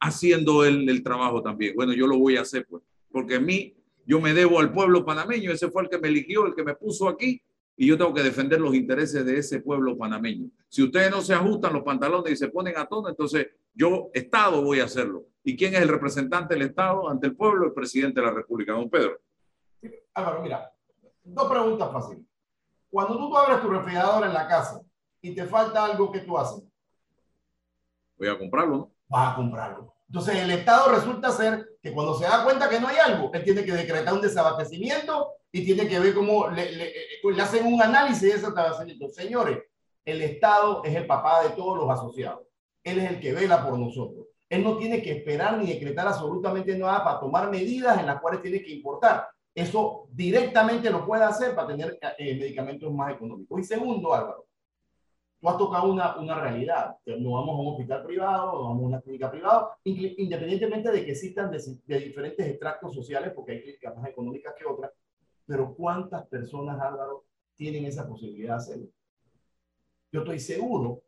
haciendo 0.00 0.64
el, 0.64 1.02
trabajo 1.02 1.42
también. 1.42 1.74
Bueno, 1.74 1.92
yo 1.92 2.06
lo 2.06 2.18
voy 2.18 2.36
a 2.36 2.42
hacer, 2.42 2.66
pues 2.66 2.82
porque 3.10 3.34
a 3.36 3.40
mí 3.40 3.74
yo 4.06 4.20
me 4.20 4.32
debo 4.32 4.60
al 4.60 4.72
pueblo 4.72 5.04
panameño, 5.04 5.52
ese 5.52 5.70
fue 5.70 5.82
el 5.82 5.88
que 5.88 5.98
me 5.98 6.08
eligió, 6.08 6.46
el 6.46 6.54
que 6.54 6.64
me 6.64 6.74
puso 6.74 7.08
aquí, 7.08 7.42
y 7.76 7.86
yo 7.86 7.98
tengo 7.98 8.14
que 8.14 8.22
defender 8.22 8.60
los 8.60 8.74
intereses 8.74 9.24
de 9.24 9.38
ese 9.38 9.60
pueblo 9.60 9.96
panameño. 9.96 10.50
Si 10.68 10.82
ustedes 10.82 11.10
no 11.10 11.20
se 11.20 11.34
ajustan 11.34 11.72
los 11.72 11.82
pantalones 11.82 12.32
y 12.32 12.36
se 12.36 12.48
ponen 12.48 12.76
a 12.76 12.86
tono, 12.86 13.08
entonces 13.08 13.48
yo, 13.74 14.10
Estado, 14.14 14.62
voy 14.62 14.80
a 14.80 14.84
hacerlo. 14.84 15.26
¿Y 15.42 15.56
quién 15.56 15.74
es 15.74 15.80
el 15.80 15.88
representante 15.88 16.54
del 16.54 16.64
Estado 16.64 17.08
ante 17.08 17.26
el 17.26 17.36
pueblo? 17.36 17.66
El 17.66 17.72
presidente 17.72 18.20
de 18.20 18.26
la 18.26 18.32
República, 18.32 18.72
don 18.72 18.90
Pedro. 18.90 19.18
Álvaro, 20.14 20.42
mira, 20.42 20.70
dos 21.22 21.50
preguntas 21.50 21.90
fáciles. 21.90 22.24
Cuando 22.90 23.16
tú 23.16 23.36
abres 23.36 23.62
tu 23.62 23.68
refrigerador 23.68 24.26
en 24.26 24.34
la 24.34 24.46
casa 24.46 24.80
y 25.22 25.34
te 25.34 25.44
falta 25.46 25.84
algo, 25.84 26.10
¿qué 26.10 26.20
tú 26.20 26.36
haces? 26.36 26.62
Voy 28.18 28.28
a 28.28 28.38
comprarlo, 28.38 28.76
¿no? 28.76 28.92
Vas 29.08 29.32
a 29.32 29.36
comprarlo. 29.36 29.94
Entonces 30.08 30.36
el 30.36 30.50
Estado 30.50 30.92
resulta 30.92 31.30
ser 31.30 31.78
que 31.80 31.92
cuando 31.92 32.14
se 32.14 32.24
da 32.24 32.44
cuenta 32.44 32.68
que 32.68 32.80
no 32.80 32.88
hay 32.88 32.96
algo, 32.96 33.30
él 33.32 33.44
tiene 33.44 33.64
que 33.64 33.72
decretar 33.72 34.12
un 34.12 34.20
desabastecimiento 34.20 35.28
y 35.52 35.64
tiene 35.64 35.88
que 35.88 36.00
ver 36.00 36.14
cómo 36.14 36.48
le, 36.48 36.72
le, 36.72 36.92
le 37.22 37.42
hacen 37.42 37.64
un 37.66 37.80
análisis 37.80 38.22
de 38.22 38.28
ese 38.30 38.46
desabastecimiento. 38.48 39.08
Señores, 39.08 39.62
el 40.04 40.20
Estado 40.20 40.82
es 40.84 40.94
el 40.96 41.06
papá 41.06 41.44
de 41.44 41.50
todos 41.50 41.78
los 41.78 41.88
asociados. 41.88 42.40
Él 42.82 42.98
es 42.98 43.10
el 43.10 43.20
que 43.20 43.32
vela 43.32 43.64
por 43.64 43.78
nosotros. 43.78 44.26
Él 44.50 44.64
no 44.64 44.76
tiene 44.76 45.00
que 45.00 45.12
esperar 45.12 45.56
ni 45.56 45.72
decretar 45.72 46.08
absolutamente 46.08 46.76
nada 46.76 47.04
para 47.04 47.20
tomar 47.20 47.48
medidas 47.48 48.00
en 48.00 48.06
las 48.06 48.20
cuales 48.20 48.42
tiene 48.42 48.60
que 48.60 48.72
importar. 48.72 49.28
Eso 49.54 50.08
directamente 50.10 50.90
lo 50.90 51.06
puede 51.06 51.22
hacer 51.22 51.54
para 51.54 51.68
tener 51.68 51.98
eh, 52.18 52.34
medicamentos 52.34 52.92
más 52.92 53.14
económicos. 53.14 53.60
Y 53.60 53.64
segundo, 53.64 54.12
Álvaro, 54.12 54.46
tú 55.40 55.48
has 55.48 55.56
tocado 55.56 55.92
una, 55.92 56.16
una 56.18 56.40
realidad. 56.40 56.96
No 57.06 57.32
vamos 57.32 57.50
a 57.50 57.60
un 57.60 57.68
hospital 57.68 58.04
privado, 58.04 58.52
no 58.52 58.64
vamos 58.64 58.82
a 58.82 58.86
una 58.86 59.00
clínica 59.00 59.30
privada, 59.30 59.78
independientemente 59.84 60.90
de 60.90 61.04
que 61.04 61.12
existan 61.12 61.48
de, 61.52 61.62
de, 61.86 62.00
diferentes 62.00 62.44
extractos 62.44 62.92
sociales, 62.92 63.32
porque 63.32 63.52
hay 63.52 63.62
clínicas 63.62 63.96
más 63.96 64.08
económicas 64.08 64.54
que 64.58 64.66
otras, 64.66 64.90
pero 65.46 65.72
¿cuántas 65.76 66.26
personas, 66.26 66.80
Álvaro, 66.80 67.24
tienen 67.54 67.84
esa 67.84 68.06
posibilidad 68.06 68.54
de 68.54 68.62
hacerlo? 68.62 68.86
Yo 70.10 70.20
estoy 70.20 70.40
seguro 70.40 71.02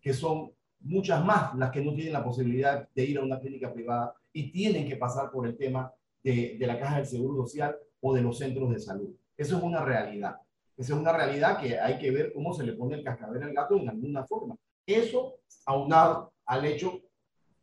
que 0.00 0.14
son 0.14 0.52
muchas 0.80 1.24
más 1.24 1.54
las 1.54 1.70
que 1.70 1.80
no 1.80 1.94
tienen 1.94 2.12
la 2.12 2.24
posibilidad 2.24 2.88
de 2.94 3.04
ir 3.04 3.18
a 3.18 3.22
una 3.22 3.40
clínica 3.40 3.72
privada 3.72 4.14
y 4.32 4.50
tienen 4.50 4.88
que 4.88 4.96
pasar 4.96 5.30
por 5.30 5.46
el 5.46 5.56
tema 5.56 5.92
de, 6.22 6.56
la 6.60 6.78
caja 6.78 6.96
del 6.96 7.06
seguro 7.06 7.42
social 7.42 7.76
o 8.00 8.14
de 8.14 8.22
los 8.22 8.38
centros 8.38 8.70
de 8.70 8.78
salud. 8.78 9.14
Eso 9.36 9.56
es 9.56 9.62
una 9.62 9.84
realidad. 9.84 10.36
Esa 10.76 10.94
es 10.94 11.00
una 11.00 11.12
realidad 11.12 11.60
que 11.60 11.78
hay 11.78 11.98
que 11.98 12.10
ver 12.10 12.32
cómo 12.32 12.52
se 12.52 12.64
le 12.64 12.74
pone 12.74 12.96
el 12.96 13.04
cascabel 13.04 13.42
al 13.42 13.52
gato 13.52 13.76
en 13.76 13.88
alguna 13.88 14.24
forma. 14.24 14.56
Eso 14.86 15.40
aunado 15.66 16.32
al 16.46 16.64
hecho 16.64 17.00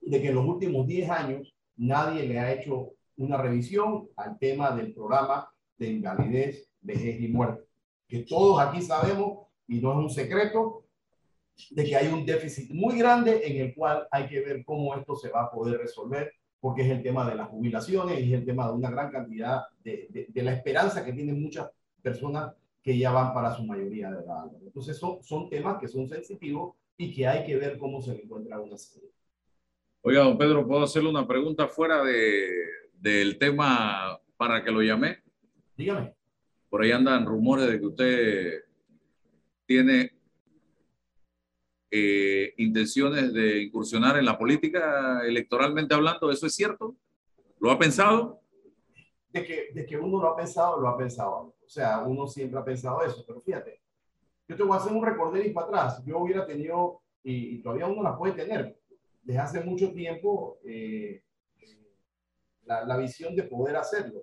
de 0.01 0.21
que 0.21 0.29
en 0.29 0.35
los 0.35 0.45
últimos 0.45 0.85
10 0.85 1.09
años 1.09 1.55
nadie 1.77 2.27
le 2.27 2.39
ha 2.39 2.53
hecho 2.53 2.91
una 3.17 3.37
revisión 3.37 4.09
al 4.17 4.37
tema 4.37 4.71
del 4.75 4.93
programa 4.93 5.49
de 5.77 5.89
invalidez, 5.89 6.69
vejez 6.81 7.21
y 7.21 7.27
muerte. 7.27 7.63
Que 8.07 8.19
todos 8.19 8.59
aquí 8.59 8.81
sabemos, 8.81 9.47
y 9.67 9.79
no 9.79 9.91
es 9.93 9.97
un 9.97 10.09
secreto, 10.09 10.84
de 11.71 11.83
que 11.83 11.95
hay 11.95 12.07
un 12.07 12.25
déficit 12.25 12.71
muy 12.71 12.97
grande 12.97 13.41
en 13.45 13.61
el 13.61 13.73
cual 13.73 14.07
hay 14.11 14.27
que 14.27 14.41
ver 14.41 14.63
cómo 14.65 14.95
esto 14.95 15.15
se 15.15 15.29
va 15.29 15.43
a 15.43 15.51
poder 15.51 15.79
resolver, 15.79 16.33
porque 16.59 16.81
es 16.81 16.89
el 16.89 17.03
tema 17.03 17.29
de 17.29 17.35
las 17.35 17.47
jubilaciones 17.47 18.19
y 18.19 18.33
es 18.33 18.39
el 18.39 18.45
tema 18.45 18.67
de 18.67 18.73
una 18.73 18.89
gran 18.89 19.11
cantidad 19.11 19.63
de, 19.83 20.07
de, 20.09 20.27
de 20.29 20.43
la 20.43 20.53
esperanza 20.53 21.05
que 21.05 21.13
tienen 21.13 21.41
muchas 21.41 21.69
personas 22.01 22.53
que 22.81 22.97
ya 22.97 23.11
van 23.11 23.33
para 23.33 23.55
su 23.55 23.63
mayoría 23.63 24.11
de 24.11 24.23
edad. 24.23 24.45
Entonces 24.63 24.97
son, 24.97 25.23
son 25.23 25.49
temas 25.49 25.79
que 25.79 25.87
son 25.87 26.07
sensitivos 26.07 26.75
y 26.97 27.13
que 27.13 27.27
hay 27.27 27.45
que 27.45 27.57
ver 27.57 27.77
cómo 27.77 28.01
se 28.01 28.13
le 28.13 28.23
encuentra 28.23 28.59
una 28.59 28.77
salida. 28.77 29.11
Oiga, 30.01 30.21
don 30.21 30.37
Pedro, 30.37 30.67
¿puedo 30.67 30.83
hacerle 30.83 31.09
una 31.09 31.27
pregunta 31.27 31.67
fuera 31.67 32.03
de, 32.03 32.47
del 32.93 33.39
tema 33.39 34.19
para 34.37 34.63
que 34.63 34.69
lo 34.69 34.83
llamé? 34.83 35.17
Dígame. 35.75 36.13
Por 36.69 36.83
ahí 36.83 36.91
andan 36.91 37.25
rumores 37.25 37.67
de 37.67 37.79
que 37.79 37.85
usted 37.85 38.63
tiene 39.65 40.14
eh, 41.97 42.53
intenciones 42.57 43.31
de 43.31 43.63
incursionar 43.63 44.17
en 44.17 44.25
la 44.25 44.37
política 44.37 45.21
electoralmente 45.25 45.95
hablando. 45.95 46.29
¿Eso 46.29 46.45
es 46.45 46.53
cierto? 46.53 46.97
¿Lo 47.59 47.71
ha 47.71 47.79
pensado? 47.79 48.41
De 49.29 49.45
que, 49.45 49.69
de 49.73 49.85
que 49.85 49.97
uno 49.97 50.21
lo 50.21 50.27
ha 50.27 50.35
pensado, 50.35 50.81
lo 50.81 50.89
ha 50.89 50.97
pensado. 50.97 51.55
O 51.65 51.69
sea, 51.69 51.99
uno 51.99 52.27
siempre 52.27 52.59
ha 52.59 52.65
pensado 52.65 53.01
eso, 53.01 53.23
pero 53.25 53.39
fíjate, 53.39 53.79
yo 54.45 54.57
te 54.57 54.63
voy 54.63 54.73
a 54.73 54.81
hacer 54.81 54.91
un 54.91 55.05
recorder 55.05 55.45
y 55.45 55.51
para 55.51 55.67
atrás. 55.67 56.03
Yo 56.05 56.19
hubiera 56.19 56.45
tenido, 56.45 57.01
y, 57.23 57.61
todavía 57.61 57.87
uno 57.87 58.03
la 58.03 58.17
puede 58.17 58.33
tener, 58.33 58.77
desde 59.23 59.39
hace 59.39 59.61
mucho 59.61 59.93
tiempo, 59.93 60.59
eh, 60.65 61.23
la, 62.65 62.83
la, 62.83 62.97
visión 62.97 63.35
de 63.37 63.43
poder 63.43 63.77
hacerlo. 63.77 64.21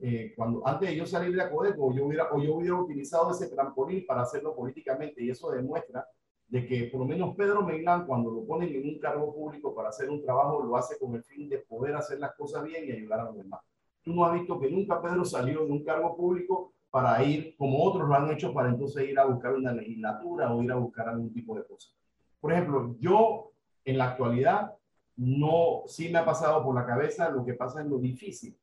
Eh, 0.00 0.34
cuando 0.36 0.64
antes 0.64 0.90
de 0.90 0.96
yo 0.96 1.04
salir 1.04 1.34
de 1.34 1.42
Acodeco, 1.42 1.92
yo 1.92 2.06
hubiera, 2.06 2.28
yo 2.40 2.54
hubiera 2.54 2.76
utilizado 2.76 3.32
ese 3.32 3.48
trampolín 3.48 4.06
para 4.06 4.22
hacerlo 4.22 4.54
políticamente, 4.54 5.20
y 5.22 5.30
eso 5.30 5.50
demuestra 5.50 6.06
de 6.48 6.66
que 6.66 6.84
por 6.84 7.00
lo 7.00 7.06
menos 7.06 7.36
Pedro 7.36 7.62
Meilán, 7.62 8.06
cuando 8.06 8.30
lo 8.30 8.44
ponen 8.44 8.74
en 8.74 8.88
un 8.88 8.98
cargo 8.98 9.34
público 9.34 9.74
para 9.74 9.90
hacer 9.90 10.08
un 10.08 10.22
trabajo, 10.22 10.62
lo 10.62 10.76
hace 10.76 10.98
con 10.98 11.14
el 11.14 11.22
fin 11.22 11.48
de 11.48 11.58
poder 11.58 11.94
hacer 11.94 12.18
las 12.18 12.34
cosas 12.34 12.64
bien 12.64 12.86
y 12.86 12.92
ayudar 12.92 13.20
a 13.20 13.24
los 13.24 13.36
demás. 13.36 13.60
Tú 14.02 14.14
no 14.14 14.24
has 14.24 14.32
visto 14.32 14.58
que 14.58 14.70
nunca 14.70 15.00
Pedro 15.02 15.24
salió 15.24 15.64
de 15.64 15.72
un 15.72 15.84
cargo 15.84 16.16
público 16.16 16.72
para 16.90 17.22
ir, 17.22 17.54
como 17.58 17.84
otros 17.84 18.08
lo 18.08 18.14
han 18.14 18.30
hecho, 18.30 18.54
para 18.54 18.70
entonces 18.70 19.08
ir 19.08 19.18
a 19.18 19.26
buscar 19.26 19.54
una 19.54 19.72
legislatura 19.72 20.54
o 20.54 20.62
ir 20.62 20.72
a 20.72 20.76
buscar 20.76 21.10
algún 21.10 21.32
tipo 21.32 21.54
de 21.54 21.64
cosa. 21.64 21.90
Por 22.40 22.52
ejemplo, 22.52 22.96
yo 22.98 23.52
en 23.84 23.98
la 23.98 24.10
actualidad 24.10 24.74
no, 25.16 25.82
sí 25.86 26.08
me 26.08 26.18
ha 26.18 26.24
pasado 26.24 26.64
por 26.64 26.74
la 26.74 26.86
cabeza 26.86 27.28
lo 27.28 27.44
que 27.44 27.54
pasa 27.54 27.82
en 27.82 27.90
lo 27.90 27.98
difícil, 27.98 28.56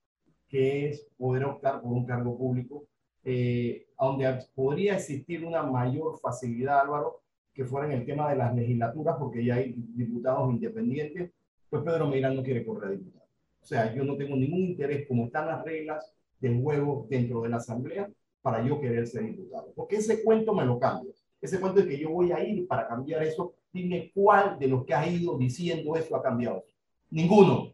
que 0.48 0.90
es 0.90 1.08
poder 1.18 1.46
optar 1.46 1.82
por 1.82 1.92
un 1.92 2.06
cargo 2.06 2.36
público, 2.36 2.86
eh, 3.24 3.88
donde 4.00 4.44
podría 4.56 4.96
existir 4.96 5.46
una 5.46 5.62
mayor 5.64 6.18
facilidad, 6.20 6.82
Álvaro, 6.82 7.22
que 7.56 7.64
fuera 7.64 7.88
en 7.88 8.00
el 8.00 8.06
tema 8.06 8.30
de 8.30 8.36
las 8.36 8.54
legislaturas, 8.54 9.16
porque 9.18 9.44
ya 9.44 9.56
hay 9.56 9.74
diputados 9.78 10.52
independientes, 10.52 11.32
pues 11.70 11.84
Pedro 11.84 12.08
Meirán 12.08 12.36
no 12.36 12.44
quiere 12.44 12.66
correr 12.66 12.90
a 12.90 12.92
diputado. 12.92 13.26
O 13.62 13.66
sea, 13.66 13.96
yo 13.96 14.04
no 14.04 14.18
tengo 14.18 14.36
ningún 14.36 14.60
interés, 14.60 15.08
como 15.08 15.26
están 15.26 15.48
las 15.48 15.64
reglas, 15.64 16.14
de 16.40 16.54
juego 16.62 17.08
dentro 17.10 17.42
de 17.42 17.50
la 17.50 17.58
Asamblea 17.58 18.10
para 18.42 18.62
yo 18.62 18.80
querer 18.80 19.08
ser 19.08 19.24
diputado. 19.24 19.72
Porque 19.74 19.96
ese 19.96 20.22
cuento 20.22 20.54
me 20.54 20.66
lo 20.66 20.78
cambia. 20.78 21.14
Ese 21.42 21.60
cuento 21.60 21.82
de 21.82 21.88
que 21.88 21.98
yo 21.98 22.10
voy 22.10 22.34
a 22.34 22.44
ir 22.44 22.68
para 22.68 22.88
cambiar 22.88 23.24
eso, 23.24 23.56
dime 23.72 24.12
cuál 24.14 24.60
de 24.60 24.68
los 24.68 24.86
que 24.86 24.94
ha 24.94 25.08
ido 25.08 25.38
diciendo 25.38 25.96
eso 25.96 26.16
ha 26.16 26.22
cambiado. 26.22 26.66
Ninguno. 27.10 27.74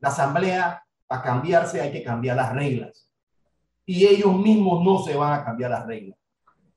La 0.00 0.08
Asamblea, 0.08 0.82
a 1.08 1.22
cambiarse, 1.22 1.82
hay 1.82 1.92
que 1.92 2.02
cambiar 2.02 2.36
las 2.36 2.54
reglas. 2.54 3.08
Y 3.84 4.06
ellos 4.06 4.34
mismos 4.38 4.82
no 4.82 4.98
se 5.00 5.14
van 5.14 5.38
a 5.38 5.44
cambiar 5.44 5.70
las 5.70 5.86
reglas. 5.86 6.18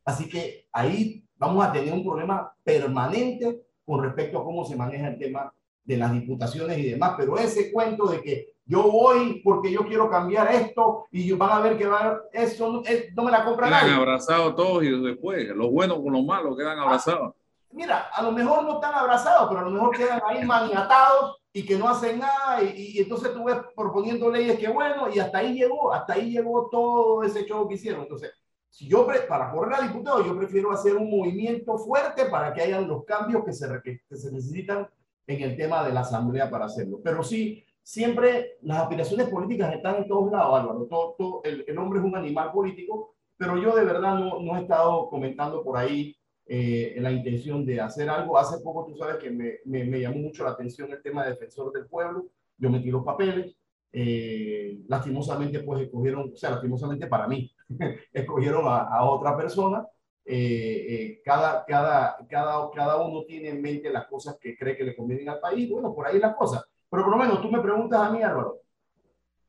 Así 0.03 0.27
que 0.27 0.67
ahí 0.71 1.24
vamos 1.45 1.65
a 1.65 1.71
tener 1.71 1.93
un 1.93 2.03
problema 2.03 2.51
permanente 2.63 3.61
con 3.85 4.03
respecto 4.03 4.39
a 4.39 4.43
cómo 4.43 4.65
se 4.65 4.75
maneja 4.75 5.07
el 5.07 5.19
tema 5.19 5.53
de 5.83 5.97
las 5.97 6.11
diputaciones 6.11 6.77
y 6.79 6.89
demás. 6.89 7.13
Pero 7.17 7.37
ese 7.37 7.71
cuento 7.71 8.07
de 8.07 8.21
que 8.21 8.55
yo 8.65 8.83
voy 8.83 9.41
porque 9.43 9.71
yo 9.71 9.85
quiero 9.85 10.09
cambiar 10.09 10.51
esto 10.51 11.05
y 11.11 11.31
van 11.33 11.51
a 11.51 11.59
ver 11.59 11.77
que 11.77 11.85
va, 11.85 12.21
eso 12.33 12.71
no, 12.71 13.23
me 13.23 13.31
la 13.31 13.45
compra 13.45 13.67
Quedan 13.67 13.93
abrazados 13.93 14.55
todos 14.55 14.83
y 14.83 14.89
después, 15.03 15.47
los 15.49 15.69
buenos 15.69 15.99
con 15.99 16.13
los 16.13 16.25
malos 16.25 16.57
quedan 16.57 16.79
abrazados. 16.79 17.35
mira, 17.71 18.09
a 18.11 18.23
lo 18.23 18.31
mejor 18.31 18.63
no 18.63 18.75
están 18.75 18.95
abrazados, 18.95 19.47
pero 19.49 19.61
a 19.61 19.63
lo 19.65 19.69
mejor 19.69 19.95
quedan 19.95 20.19
ahí 20.27 20.43
maniatados 20.45 21.37
y 21.53 21.63
que 21.63 21.77
no 21.77 21.87
hacen 21.87 22.19
nada 22.19 22.63
y, 22.63 22.97
entonces 22.99 23.33
tú 23.33 23.43
ves 23.43 23.57
proponiendo 23.75 24.31
leyes 24.31 24.57
que 24.57 24.67
bueno 24.67 25.07
y 25.13 25.19
hasta 25.19 25.37
ahí 25.37 25.53
llegó, 25.53 25.93
hasta 25.93 26.13
ahí 26.13 26.31
llegó 26.31 26.67
todo 26.71 27.23
ese 27.23 27.45
show 27.45 27.67
que 27.67 27.75
hicieron. 27.75 28.01
Entonces, 28.01 28.33
si 28.75 28.89
yo 28.89 29.07
para 29.29 29.51
correr 29.51 29.75
a 29.75 29.87
diputado, 29.87 30.25
yo 30.25 30.35
prefiero 30.35 30.69
hacer 30.69 30.97
un 30.97 31.09
movimiento 31.09 31.77
fuerte 31.77 32.25
para 32.25 32.53
que 32.53 32.61
hayan 32.61 32.89
los 32.89 33.05
cambios 33.05 33.45
que 33.45 33.53
se, 33.53 33.69
que 33.81 34.01
se 34.17 34.29
necesitan 34.33 34.89
en 35.27 35.41
el 35.43 35.55
tema 35.55 35.87
de 35.87 35.93
la 35.93 36.01
asamblea 36.01 36.49
para 36.49 36.65
hacerlo. 36.65 36.99
Pero 37.01 37.23
sí, 37.23 37.63
siempre 37.81 38.57
las 38.63 38.79
aspiraciones 38.79 39.29
políticas 39.29 39.73
están 39.73 39.95
en 39.95 40.09
todos 40.09 40.29
lados, 40.29 40.59
Álvaro. 40.59 40.87
Todo, 40.89 41.41
el, 41.45 41.63
el, 41.65 41.77
hombre 41.77 41.99
es 41.99 42.05
un 42.05 42.17
animal 42.17 42.51
político, 42.51 43.15
pero 43.37 43.57
yo 43.57 43.73
de 43.73 43.85
verdad 43.85 44.19
no, 44.19 44.41
no 44.41 44.57
he 44.57 44.63
estado 44.63 45.09
comentando 45.09 45.63
por 45.63 45.77
ahí 45.77 46.13
eh, 46.45 46.97
la 46.99 47.13
intención 47.13 47.65
de 47.65 47.79
hacer 47.79 48.09
algo. 48.09 48.37
Hace 48.37 48.61
poco 48.61 48.85
tú 48.85 48.97
sabes 48.97 49.23
que 49.23 49.31
me, 49.31 49.59
me, 49.63 50.01
llamó 50.01 50.17
mucho 50.17 50.43
la 50.43 50.49
atención 50.49 50.91
el 50.91 51.01
tema 51.01 51.23
de 51.23 51.29
defensor 51.29 51.71
del 51.71 51.85
pueblo. 51.85 52.25
Yo 52.57 52.69
metí 52.69 52.91
los 52.91 53.05
papeles. 53.05 53.55
Eh, 53.93 54.79
lastimosamente, 54.89 55.61
pues 55.61 55.83
escogieron, 55.83 56.29
o 56.33 56.35
sea, 56.35 56.51
lastimosamente 56.51 57.07
para 57.07 57.25
mí, 57.25 57.49
escogieron 58.13 58.67
a, 58.67 58.83
a 58.83 59.03
otra 59.05 59.35
persona. 59.35 59.85
Eh, 60.27 60.85
eh, 60.89 61.21
cada, 61.23 61.63
cada, 61.65 62.17
cada, 62.27 62.71
cada 62.71 62.97
uno 62.97 63.23
tiene 63.25 63.49
en 63.49 63.61
mente 63.61 63.91
las 63.91 64.07
cosas 64.07 64.37
que 64.41 64.57
cree 64.57 64.75
que 64.75 64.83
le 64.83 64.95
convienen 64.95 65.29
al 65.29 65.39
país. 65.39 65.69
Bueno, 65.69 65.93
por 65.93 66.07
ahí 66.07 66.19
las 66.19 66.35
cosas. 66.35 66.65
Pero 66.89 67.03
por 67.03 67.11
lo 67.11 67.17
menos 67.17 67.41
tú 67.41 67.51
me 67.51 67.61
preguntas 67.61 67.99
a 67.99 68.09
mí, 68.09 68.23
Álvaro, 68.23 68.59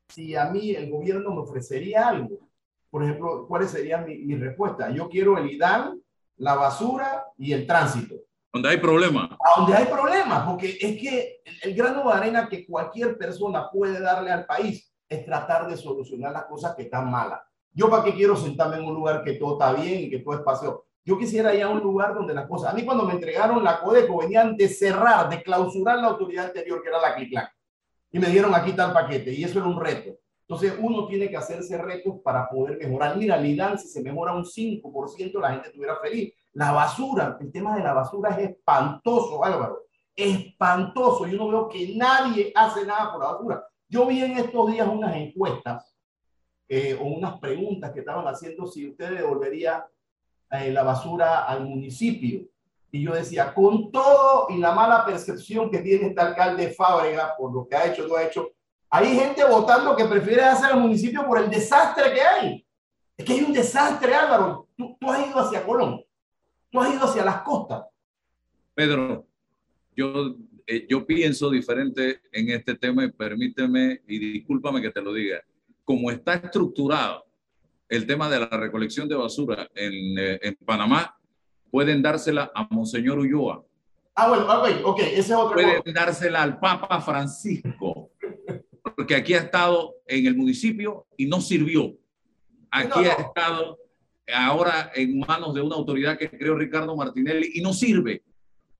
si 0.09 0.35
a 0.35 0.45
mí 0.45 0.71
el 0.71 0.89
gobierno 0.89 1.31
me 1.31 1.41
ofrecería 1.41 2.07
algo, 2.07 2.47
por 2.89 3.03
ejemplo, 3.03 3.47
¿cuáles 3.47 3.71
serían 3.71 4.05
mi, 4.05 4.19
mi 4.19 4.35
respuesta? 4.35 4.89
Yo 4.91 5.09
quiero 5.09 5.37
el 5.37 5.49
IDAN, 5.49 5.99
la 6.37 6.55
basura 6.55 7.25
y 7.37 7.53
el 7.53 7.65
tránsito. 7.65 8.15
Donde 8.53 8.69
hay 8.69 8.77
problemas. 8.77 9.29
Donde 9.57 9.73
hay 9.73 9.85
problemas, 9.85 10.47
porque 10.47 10.77
es 10.79 10.99
que 10.99 11.41
el, 11.43 11.71
el 11.71 11.75
grano 11.75 12.07
de 12.07 12.13
arena 12.13 12.47
que 12.47 12.65
cualquier 12.65 13.17
persona 13.17 13.69
puede 13.71 13.99
darle 13.99 14.31
al 14.31 14.45
país 14.45 14.93
es 15.09 15.25
tratar 15.25 15.67
de 15.67 15.77
solucionar 15.77 16.31
las 16.31 16.45
cosas 16.45 16.75
que 16.75 16.83
están 16.83 17.09
malas. 17.09 17.41
Yo 17.73 17.89
para 17.89 18.03
qué 18.03 18.13
quiero 18.13 18.35
sentarme 18.35 18.77
en 18.77 18.85
un 18.85 18.95
lugar 18.95 19.23
que 19.23 19.33
todo 19.33 19.53
está 19.53 19.73
bien 19.73 20.01
y 20.01 20.09
que 20.09 20.19
todo 20.19 20.35
es 20.35 20.41
paseo. 20.41 20.85
Yo 21.05 21.17
quisiera 21.17 21.53
ir 21.53 21.63
a 21.63 21.69
un 21.69 21.79
lugar 21.79 22.13
donde 22.13 22.33
las 22.33 22.47
cosas... 22.47 22.73
A 22.73 22.75
mí 22.75 22.83
cuando 22.83 23.05
me 23.05 23.13
entregaron 23.13 23.63
la 23.63 23.79
Codeco 23.79 24.17
venían 24.17 24.57
de 24.57 24.67
cerrar, 24.67 25.29
de 25.29 25.41
clausurar 25.41 25.99
la 25.99 26.07
autoridad 26.07 26.47
anterior, 26.47 26.81
que 26.81 26.89
era 26.89 26.99
la 26.99 27.15
CLICLAC. 27.15 27.49
Y 28.11 28.19
me 28.19 28.27
dieron 28.27 28.53
aquí 28.53 28.73
tal 28.73 28.93
paquete 28.93 29.31
y 29.33 29.43
eso 29.43 29.59
era 29.59 29.67
un 29.67 29.79
reto. 29.79 30.17
Entonces 30.41 30.73
uno 30.79 31.07
tiene 31.07 31.29
que 31.29 31.37
hacerse 31.37 31.77
retos 31.77 32.15
para 32.23 32.49
poder 32.49 32.77
mejorar. 32.77 33.17
Mira, 33.17 33.37
Lidán, 33.37 33.77
si 33.77 33.87
se 33.89 34.01
mejora 34.01 34.33
un 34.33 34.45
5%, 34.45 35.39
la 35.39 35.51
gente 35.51 35.67
estuviera 35.67 35.97
feliz. 35.97 36.33
La 36.53 36.71
basura, 36.71 37.37
el 37.39 37.51
tema 37.51 37.75
de 37.75 37.83
la 37.83 37.93
basura 37.93 38.29
es 38.31 38.49
espantoso, 38.49 39.43
Álvaro. 39.43 39.83
Espantoso. 40.15 41.27
Yo 41.27 41.37
no 41.37 41.49
veo 41.49 41.69
que 41.69 41.93
nadie 41.95 42.51
hace 42.55 42.85
nada 42.85 43.11
por 43.11 43.23
la 43.23 43.31
basura. 43.33 43.67
Yo 43.89 44.05
vi 44.05 44.23
en 44.23 44.37
estos 44.37 44.71
días 44.71 44.87
unas 44.87 45.15
encuestas 45.15 45.96
eh, 46.69 46.97
o 46.99 47.05
unas 47.05 47.39
preguntas 47.39 47.91
que 47.91 47.99
estaban 47.99 48.27
haciendo 48.27 48.67
si 48.67 48.89
usted 48.89 49.11
devolvería 49.11 49.87
eh, 50.51 50.71
la 50.71 50.83
basura 50.83 51.45
al 51.45 51.65
municipio. 51.65 52.47
Y 52.91 53.03
yo 53.03 53.13
decía, 53.13 53.53
con 53.53 53.91
todo 53.91 54.47
y 54.49 54.57
la 54.57 54.73
mala 54.73 55.05
percepción 55.05 55.69
que 55.69 55.79
tiene 55.79 56.07
este 56.07 56.21
alcalde 56.21 56.69
Fábrega 56.71 57.35
por 57.37 57.53
lo 57.53 57.67
que 57.67 57.75
ha 57.75 57.91
hecho, 57.91 58.07
no 58.07 58.15
ha 58.15 58.23
hecho, 58.23 58.49
hay 58.89 59.13
gente 59.17 59.43
votando 59.43 59.95
que 59.95 60.05
prefiere 60.05 60.43
hacer 60.43 60.71
al 60.71 60.79
municipio 60.79 61.25
por 61.25 61.39
el 61.39 61.49
desastre 61.49 62.13
que 62.13 62.21
hay. 62.21 62.65
Es 63.17 63.25
que 63.25 63.33
hay 63.33 63.41
un 63.41 63.53
desastre, 63.53 64.13
Álvaro. 64.13 64.69
Tú, 64.77 64.95
tú 64.99 65.11
has 65.11 65.27
ido 65.27 65.39
hacia 65.39 65.65
Colón, 65.65 66.01
tú 66.69 66.79
has 66.79 66.93
ido 66.93 67.03
hacia 67.03 67.25
las 67.25 67.41
costas. 67.41 67.85
Pedro, 68.73 69.25
yo, 69.95 70.35
eh, 70.65 70.85
yo 70.87 71.05
pienso 71.05 71.49
diferente 71.49 72.21
en 72.31 72.51
este 72.51 72.75
tema 72.75 73.03
y 73.03 73.11
permíteme 73.11 74.01
y 74.07 74.19
discúlpame 74.19 74.81
que 74.81 74.91
te 74.91 75.01
lo 75.01 75.13
diga. 75.13 75.43
Como 75.87 76.11
está 76.11 76.33
estructurado 76.33 77.25
el 77.87 78.05
tema 78.05 78.29
de 78.29 78.41
la 78.41 78.47
recolección 78.47 79.07
de 79.07 79.15
basura 79.15 79.69
en, 79.73 80.19
eh, 80.19 80.37
en 80.41 80.55
Panamá, 80.65 81.17
pueden 81.71 82.01
dársela 82.01 82.51
a 82.53 82.67
Monseñor 82.69 83.19
Ulloa. 83.19 83.63
Ah, 84.13 84.27
bueno, 84.27 84.43
ok, 84.45 84.69
ok, 84.83 84.99
ese 84.99 85.19
es 85.19 85.31
otro. 85.31 85.53
Pueden 85.53 85.81
dársela 85.93 86.43
al 86.43 86.59
Papa 86.59 86.99
Francisco, 86.99 88.11
porque 88.83 89.15
aquí 89.15 89.33
ha 89.33 89.39
estado 89.39 89.95
en 90.05 90.25
el 90.25 90.35
municipio 90.35 91.07
y 91.15 91.25
no 91.25 91.39
sirvió. 91.39 91.95
Aquí 92.69 93.05
ha 93.05 93.13
estado 93.13 93.79
ahora 94.33 94.91
en 94.93 95.19
manos 95.19 95.53
de 95.53 95.61
una 95.61 95.77
autoridad 95.77 96.17
que 96.17 96.29
creó 96.29 96.55
Ricardo 96.55 96.97
Martinelli 96.97 97.51
y 97.53 97.61
no 97.61 97.71
sirve. 97.71 98.23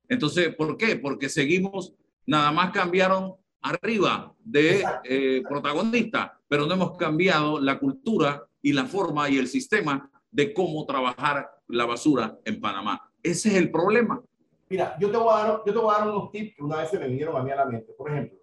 Entonces, 0.09 0.53
¿por 0.55 0.75
qué? 0.75 0.97
Porque 0.97 1.29
seguimos, 1.29 1.93
nada 2.25 2.51
más 2.51 2.71
cambiaron 2.71 3.35
arriba 3.61 4.35
de 4.43 4.83
eh, 5.05 5.41
protagonista, 5.47 6.36
pero 6.47 6.65
no 6.65 6.73
hemos 6.73 6.97
cambiado 6.97 7.59
la 7.59 7.79
cultura 7.79 8.47
y 8.61 8.73
la 8.73 8.85
forma 8.85 9.29
y 9.29 9.37
el 9.37 9.47
sistema 9.47 10.09
de 10.31 10.53
cómo 10.53 10.85
trabajar 10.85 11.49
la 11.67 11.85
basura 11.85 12.37
en 12.45 12.59
Panamá. 12.59 13.11
Ese 13.21 13.49
es 13.49 13.55
el 13.55 13.71
problema. 13.71 14.21
Mira, 14.69 14.97
yo 14.99 15.09
te 15.09 15.17
voy 15.17 15.33
a 15.33 15.43
dar, 15.43 15.61
yo 15.65 15.73
te 15.73 15.79
voy 15.79 15.93
a 15.93 15.99
dar 15.99 16.09
unos 16.09 16.31
tips 16.31 16.55
que 16.55 16.63
una 16.63 16.77
vez 16.77 16.89
se 16.89 16.99
me 16.99 17.07
vinieron 17.07 17.35
a 17.35 17.43
mí 17.43 17.51
a 17.51 17.55
la 17.55 17.65
mente. 17.65 17.93
Por 17.93 18.11
ejemplo, 18.11 18.37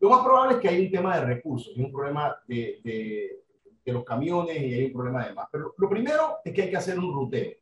lo 0.00 0.10
más 0.10 0.24
probable 0.24 0.54
es 0.56 0.60
que 0.60 0.68
hay 0.68 0.86
un 0.86 0.92
tema 0.92 1.16
de 1.16 1.26
recursos, 1.26 1.72
hay 1.76 1.84
un 1.84 1.92
problema 1.92 2.36
de, 2.46 2.80
de, 2.82 3.42
de 3.84 3.92
los 3.92 4.04
camiones 4.04 4.56
y 4.56 4.74
hay 4.74 4.84
un 4.86 4.92
problema 4.92 5.26
de 5.26 5.34
más. 5.34 5.48
Pero 5.50 5.74
lo 5.76 5.88
primero 5.88 6.38
es 6.44 6.52
que 6.52 6.62
hay 6.62 6.70
que 6.70 6.76
hacer 6.76 6.98
un 6.98 7.12
ruteo, 7.12 7.52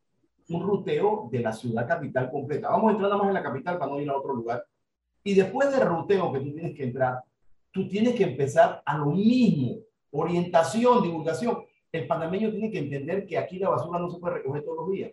un 0.49 0.63
ruteo 0.63 1.29
de 1.31 1.41
la 1.41 1.53
ciudad 1.53 1.87
capital 1.87 2.31
completa. 2.31 2.71
Vamos 2.71 2.89
a 2.89 2.93
entrar 2.93 3.11
nada 3.11 3.23
más 3.23 3.29
en 3.29 3.35
la 3.35 3.43
capital 3.43 3.79
para 3.79 3.91
no 3.91 4.01
ir 4.01 4.09
a 4.11 4.17
otro 4.17 4.35
lugar. 4.35 4.65
Y 5.25 5.35
después 5.35 5.71
del 5.71 5.87
ruteo 5.87 6.33
que 6.33 6.41
tú 6.41 6.53
tienes 6.53 6.77
que 6.77 6.85
entrar, 6.85 7.23
tú 7.79 7.89
tienes 7.89 8.15
que 8.17 8.25
empezar 8.25 8.83
a 8.85 8.99
lo 8.99 9.07
mismo, 9.07 9.77
orientación, 10.11 11.03
divulgación. 11.03 11.59
El 11.93 12.07
panameño 12.07 12.51
tiene 12.51 12.71
que 12.71 12.81
entender 12.81 13.25
que 13.25 13.39
aquí 13.39 13.59
la 13.59 13.71
basura 13.71 14.01
no 14.01 14.11
se 14.11 14.19
puede 14.19 14.35
recoger 14.35 14.65
todos 14.65 14.79
los 14.79 14.91
días. 14.91 15.13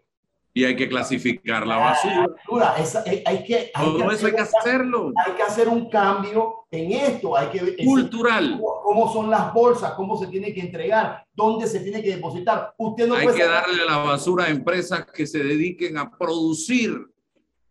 Y 0.58 0.63
hay 0.63 0.75
que 0.75 0.88
clasificar 0.88 1.67
la 1.67 1.78
basura. 1.78 2.28
basura 2.28 2.75
esa, 2.78 3.04
hay, 3.06 3.21
hay, 3.25 3.43
que, 3.43 3.71
hay 3.73 3.86
Todo 3.86 4.08
que 4.08 4.15
eso 4.15 4.28
hay 4.28 4.34
que 4.34 4.41
hacerlo. 4.41 5.12
Hay 5.25 5.34
que 5.34 5.43
hacer 5.43 5.67
un 5.67 5.89
cambio 5.89 6.65
en 6.71 6.93
esto. 6.93 7.38
Hay 7.38 7.49
que 7.49 7.75
Cultural. 7.84 8.60
Cómo 8.82 9.12
son 9.12 9.30
las 9.30 9.54
bolsas, 9.54 9.91
cómo 9.93 10.17
se 10.17 10.28
tiene 10.28 10.54
que 10.54 10.62
entregar, 10.62 11.25
dónde 11.34 11.67
se 11.67 11.82
tiene 11.82 12.01
que 12.01 12.15
depositar. 12.15 12.73
Usted 12.78 13.06
no 13.06 13.15
hay 13.15 13.25
puede 13.25 13.38
que 13.38 13.45
darle 13.45 13.86
la 13.86 13.97
basura 13.97 14.45
a 14.45 14.49
empresas 14.49 15.06
que 15.13 15.28
se 15.28 15.43
dediquen 15.43 15.97
a 15.97 16.10
producir 16.10 17.06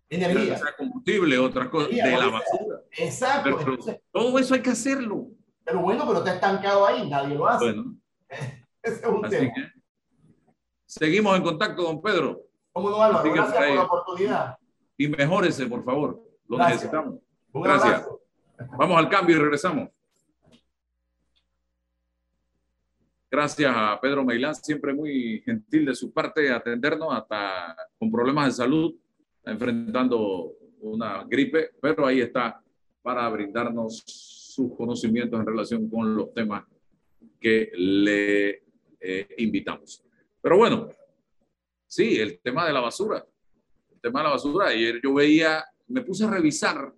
energía, 0.09 0.57
sea 0.59 0.77
combustible, 0.77 1.39
otras 1.39 1.69
cosas, 1.69 1.91
de 1.91 1.97
la 1.97 2.29
basura. 2.29 2.81
Exacto. 2.99 3.57
Pero, 3.59 3.71
Entonces, 3.73 4.01
todo 4.13 4.39
eso 4.39 4.55
hay 4.55 4.61
que 4.63 4.71
hacerlo. 4.71 5.29
pero 5.65 5.81
bueno, 5.81 6.05
pero 6.07 6.19
está 6.19 6.35
estancado 6.35 6.87
ahí, 6.87 7.09
nadie 7.09 7.35
lo 7.35 7.47
hace. 7.49 7.65
Bueno, 7.65 7.97
Ese 8.83 9.01
es 9.01 9.07
un 9.07 9.25
así 9.25 9.37
tema. 9.37 9.53
que 9.55 9.63
seguimos 10.87 11.37
en 11.37 11.43
contacto, 11.43 11.83
don 11.83 12.03
Pedro. 12.03 12.43
¿Cómo 12.73 12.91
no, 12.91 13.03
Álvaro? 13.03 13.33
Gracias 13.33 13.55
por 13.55 13.63
ahí. 13.65 13.75
la 13.75 13.83
oportunidad. 13.85 14.59
Y 14.97 15.09
mejórese, 15.09 15.67
por 15.67 15.83
favor. 15.85 16.23
Lo 16.49 16.57
Gracias. 16.57 16.77
necesitamos. 16.83 17.21
Un 17.53 17.63
Gracias. 17.63 17.95
abrazo. 17.95 18.21
Vamos 18.79 18.99
al 18.99 19.09
cambio 19.09 19.37
y 19.37 19.39
regresamos. 19.41 19.89
Gracias 23.31 23.73
a 23.75 23.99
Pedro 24.01 24.25
Meilán, 24.25 24.55
siempre 24.55 24.95
muy 24.95 25.43
gentil 25.45 25.87
de 25.87 25.95
su 25.95 26.13
parte 26.13 26.53
atendernos 26.53 27.09
hasta 27.13 27.75
con 27.99 28.11
problemas 28.13 28.47
de 28.47 28.53
salud, 28.53 28.95
enfrentando 29.45 30.53
una 30.81 31.25
gripe, 31.25 31.71
pero 31.81 32.07
ahí 32.07 32.21
está 32.21 32.63
para 33.03 33.29
brindarnos 33.29 34.03
sus 34.07 34.75
conocimientos 34.77 35.39
en 35.39 35.47
relación 35.47 35.89
con 35.89 36.15
los 36.15 36.33
temas 36.33 36.65
que 37.41 37.71
le 37.75 38.63
eh, 39.01 39.35
invitamos. 39.39 40.03
Pero 40.41 40.57
bueno, 40.57 40.89
sí, 41.87 42.17
el 42.17 42.39
tema 42.41 42.67
de 42.67 42.73
la 42.73 42.81
basura, 42.81 43.27
el 43.93 44.01
tema 44.01 44.21
de 44.21 44.25
la 44.25 44.31
basura. 44.31 44.69
Ayer 44.69 45.01
yo 45.03 45.15
veía, 45.15 45.65
me 45.89 46.03
puse 46.03 46.25
a 46.25 46.31
revisar 46.31 46.95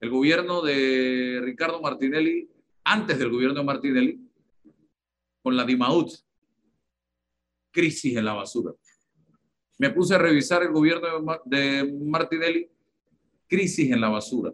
el 0.00 0.10
gobierno 0.10 0.62
de 0.62 1.40
Ricardo 1.42 1.80
Martinelli 1.80 2.48
antes 2.84 3.18
del 3.18 3.30
gobierno 3.30 3.60
de 3.60 3.64
Martinelli, 3.64 4.20
con 5.42 5.56
la 5.56 5.64
DIMAUT, 5.64 6.12
crisis 7.70 8.16
en 8.16 8.24
la 8.24 8.34
basura. 8.34 8.72
Me 9.82 9.90
puse 9.90 10.14
a 10.14 10.18
revisar 10.18 10.62
el 10.62 10.70
gobierno 10.70 11.08
de 11.44 11.92
Martinelli, 12.04 12.70
crisis 13.48 13.90
en 13.90 14.00
la 14.00 14.10
basura. 14.10 14.52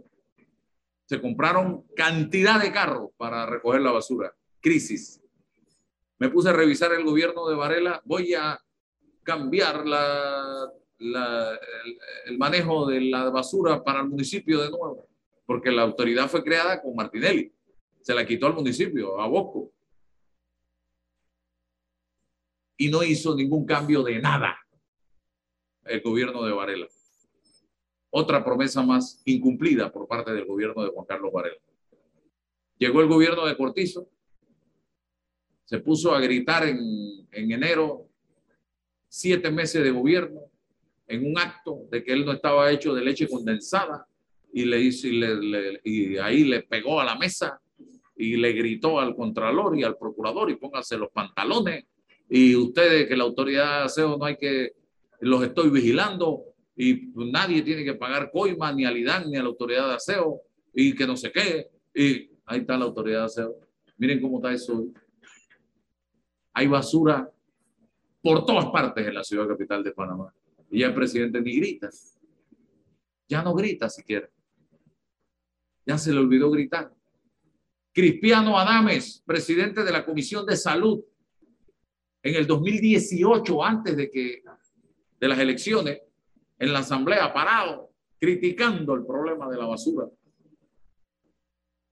Se 1.05 1.20
compraron 1.20 1.85
cantidad 1.95 2.59
de 2.59 2.72
carros 2.72 3.11
para 3.18 3.45
recoger 3.45 3.83
la 3.83 3.93
basura, 3.93 4.35
crisis. 4.59 5.20
Me 6.18 6.31
puse 6.31 6.49
a 6.49 6.55
revisar 6.55 6.95
el 6.95 7.05
gobierno 7.05 7.47
de 7.47 7.57
Varela, 7.57 8.01
voy 8.07 8.33
a 8.33 8.59
cambiar 9.22 9.87
la, 9.87 10.72
el, 10.99 12.39
manejo 12.39 12.87
de 12.87 13.03
la 13.03 13.29
basura 13.29 13.85
para 13.85 14.01
el 14.01 14.09
municipio 14.09 14.62
de 14.62 14.70
nuevo, 14.70 15.11
porque 15.45 15.70
la 15.70 15.83
autoridad 15.83 16.31
fue 16.31 16.43
creada 16.43 16.81
con 16.81 16.97
Martinelli. 16.97 17.53
Se 18.01 18.14
la 18.14 18.24
quitó 18.24 18.47
al 18.47 18.55
municipio, 18.55 19.20
a 19.20 19.26
Bosco. 19.26 19.72
Y 22.79 22.89
no 22.89 23.03
hizo 23.03 23.37
ningún 23.37 23.66
cambio 23.66 24.03
de 24.03 24.22
nada 24.22 24.59
el 25.89 26.01
gobierno 26.01 26.43
de 26.45 26.53
Varela. 26.53 26.89
Otra 28.11 28.45
promesa 28.45 28.82
más 28.82 29.22
incumplida 29.24 29.93
por 29.93 30.07
parte 30.07 30.32
del 30.32 30.47
gobierno 30.47 30.82
de 30.82 30.91
Juan 30.91 31.07
Carlos 31.07 31.32
Varela. 31.32 31.61
Llegó 32.78 33.01
el 33.01 33.09
gobierno 33.09 33.45
de 33.47 33.57
Cortizo, 33.57 34.09
se 35.64 35.78
puso 35.80 36.14
a 36.14 36.20
gritar 36.20 36.66
en, 36.66 36.78
en 37.30 37.53
enero 37.53 38.09
siete 39.09 39.51
meses 39.51 39.82
de 39.82 39.91
gobierno 39.91 40.41
en 41.09 41.26
un 41.26 41.39
acto 41.39 41.86
de 41.91 42.05
que 42.05 42.12
él 42.12 42.24
no 42.24 42.32
estaba 42.32 42.70
hecho 42.70 42.95
de 42.95 43.03
leche 43.03 43.28
condensada 43.28 44.07
y, 44.53 44.64
le 44.64 44.80
hizo, 44.80 45.09
y, 45.09 46.16
ahí 46.18 46.45
le 46.45 46.62
pegó 46.62 47.01
a 47.01 47.05
la 47.05 47.16
mesa 47.16 47.61
y 48.16 48.36
le 48.36 48.53
gritó 48.53 49.01
al 49.01 49.14
contralor 49.16 49.78
y 49.78 49.84
al 49.84 49.97
procurador 49.97 50.51
y 50.51 50.57
pónganse 50.57 50.97
los 50.97 51.11
pantalones 51.11 51.84
y 52.28 52.55
ustedes 52.55 53.09
que 53.09 53.16
la 53.16 53.24
autoridad 53.24 53.78
de 53.78 53.84
aseo 53.84 54.16
no 54.18 54.24
hay 54.24 54.36
que 54.36 54.72
los 55.20 55.42
estoy 55.42 55.70
vigilando 55.70 56.44
y 56.76 57.10
nadie 57.14 57.62
tiene 57.62 57.84
que 57.84 57.94
pagar 57.94 58.30
coima 58.30 58.72
ni 58.72 58.84
al 58.84 58.96
IDAN 58.96 59.30
ni 59.30 59.36
a 59.36 59.42
la 59.42 59.48
autoridad 59.48 59.88
de 59.88 59.94
aseo 59.94 60.42
y 60.72 60.94
que 60.94 61.06
no 61.06 61.16
sé 61.16 61.32
qué. 61.32 61.68
Y 61.94 62.30
ahí 62.46 62.60
está 62.60 62.78
la 62.78 62.84
autoridad 62.84 63.20
de 63.20 63.24
aseo. 63.24 63.56
Miren 63.96 64.20
cómo 64.20 64.38
está 64.38 64.52
eso. 64.52 64.86
Hay 66.52 66.66
basura 66.68 67.30
por 68.22 68.46
todas 68.46 68.66
partes 68.66 69.06
en 69.06 69.14
la 69.14 69.24
ciudad 69.24 69.48
capital 69.48 69.82
de 69.82 69.92
Panamá. 69.92 70.32
Y 70.70 70.80
ya 70.80 70.86
el 70.86 70.94
presidente 70.94 71.40
ni 71.40 71.56
grita. 71.56 71.88
Ya 73.28 73.42
no 73.42 73.54
grita 73.54 73.88
siquiera. 73.88 74.28
Ya 75.84 75.98
se 75.98 76.12
le 76.12 76.18
olvidó 76.18 76.50
gritar. 76.50 76.92
Cristiano 77.92 78.58
Adames, 78.58 79.22
presidente 79.26 79.82
de 79.82 79.90
la 79.90 80.04
Comisión 80.04 80.46
de 80.46 80.56
Salud, 80.56 81.02
en 82.22 82.34
el 82.34 82.46
2018, 82.46 83.64
antes 83.64 83.96
de 83.96 84.10
que 84.10 84.42
de 85.18 85.28
las 85.28 85.38
elecciones 85.38 86.00
en 86.58 86.72
la 86.72 86.80
asamblea 86.80 87.32
parado 87.32 87.90
criticando 88.18 88.94
el 88.94 89.06
problema 89.06 89.48
de 89.48 89.56
la 89.56 89.66
basura. 89.66 90.08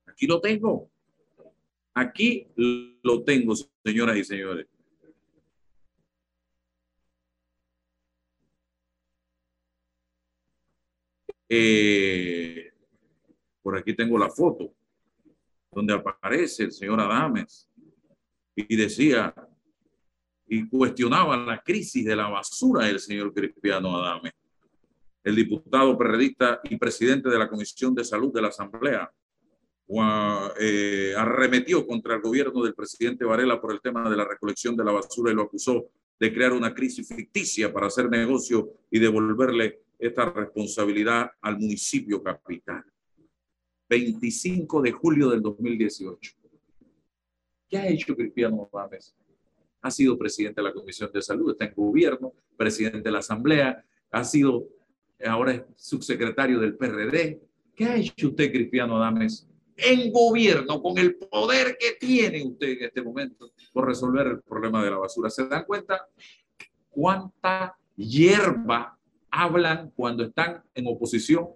Aquí 0.07 0.27
lo 0.27 0.41
tengo. 0.41 0.91
Aquí 1.95 2.49
lo 2.57 3.23
tengo, 3.25 3.55
señoras 3.85 4.17
y 4.17 4.25
señores. 4.25 4.67
Eh, 11.49 12.73
por 13.63 13.79
aquí 13.79 13.95
tengo 13.95 14.19
la 14.19 14.29
foto 14.29 14.75
donde 15.71 15.95
aparece 15.95 16.65
el 16.65 16.73
señor 16.73 17.01
Adames 17.01 17.71
y 18.57 18.77
decía, 18.77 19.35
y 20.49 20.69
cuestionaba 20.69 21.37
la 21.37 21.61
crisis 21.61 22.05
de 22.05 22.17
la 22.17 22.29
basura 22.29 22.87
del 22.87 23.01
señor 23.01 23.33
Cristiano 23.33 23.97
Adame. 23.97 24.33
El 25.25 25.35
diputado 25.35 25.99
perredista 25.99 26.61
y 26.65 26.77
presidente 26.77 27.29
de 27.29 27.39
la 27.39 27.49
Comisión 27.49 27.95
de 27.95 28.05
Salud 28.05 28.33
de 28.33 28.43
la 28.43 28.49
Asamblea 28.49 29.11
eh, 30.61 31.15
arremetió 31.17 31.87
contra 31.87 32.15
el 32.15 32.21
gobierno 32.21 32.63
del 32.63 32.75
presidente 32.75 33.25
Varela 33.25 33.61
por 33.61 33.73
el 33.73 33.81
tema 33.81 34.09
de 34.09 34.17
la 34.17 34.25
recolección 34.25 34.77
de 34.77 34.85
la 34.85 34.93
basura 34.93 35.33
y 35.33 35.35
lo 35.35 35.43
acusó 35.43 35.91
de 36.19 36.33
crear 36.33 36.53
una 36.53 36.75
crisis 36.75 37.09
ficticia 37.09 37.73
para 37.73 37.89
hacer 37.89 38.09
negocio 38.09 38.73
y 38.91 38.99
devolverle 38.99 39.81
esta 39.99 40.31
responsabilidad 40.31 41.31
al 41.41 41.59
municipio 41.59 42.23
capital. 42.23 42.85
25 43.89 44.83
de 44.83 44.93
julio 44.93 45.31
del 45.31 45.43
2018. 45.43 46.33
¿Qué 47.69 47.79
ha 47.79 47.89
hecho 47.89 48.17
Cristiano 48.17 48.69
Adames? 48.73 49.15
Ha 49.83 49.91
sido 49.91 50.19
presidente 50.19 50.61
de 50.61 50.69
la 50.69 50.75
Comisión 50.75 51.11
de 51.13 51.23
Salud, 51.23 51.51
está 51.51 51.67
en 51.67 51.75
gobierno, 51.75 52.33
presidente 52.57 53.01
de 53.01 53.11
la 53.11 53.19
Asamblea, 53.19 53.85
ha 54.11 54.25
sido, 54.25 54.69
ahora 55.25 55.67
subsecretario 55.77 56.59
del 56.61 56.77
PRD. 56.77 57.41
¿Qué 57.75 57.85
ha 57.85 57.97
hecho 57.97 58.29
usted, 58.29 58.51
Cristiano 58.51 58.97
Adames, 58.97 59.49
en 59.77 60.11
gobierno, 60.11 60.83
con 60.83 60.97
el 60.99 61.17
poder 61.17 61.77
que 61.79 61.93
tiene 62.01 62.45
usted 62.45 62.69
en 62.69 62.85
este 62.85 63.03
momento 63.03 63.53
por 63.73 63.87
resolver 63.87 64.27
el 64.27 64.41
problema 64.41 64.83
de 64.83 64.91
la 64.91 64.99
basura? 64.99 65.31
¿Se 65.31 65.47
dan 65.47 65.65
cuenta 65.65 66.09
cuánta 66.89 67.77
hierba 67.95 68.99
hablan 69.31 69.91
cuando 69.95 70.25
están 70.25 70.63
en 70.75 70.87
oposición? 70.87 71.49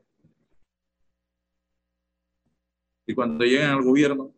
Y 3.06 3.14
cuando 3.14 3.44
llegan 3.44 3.70
al 3.70 3.82
gobierno, 3.82 4.32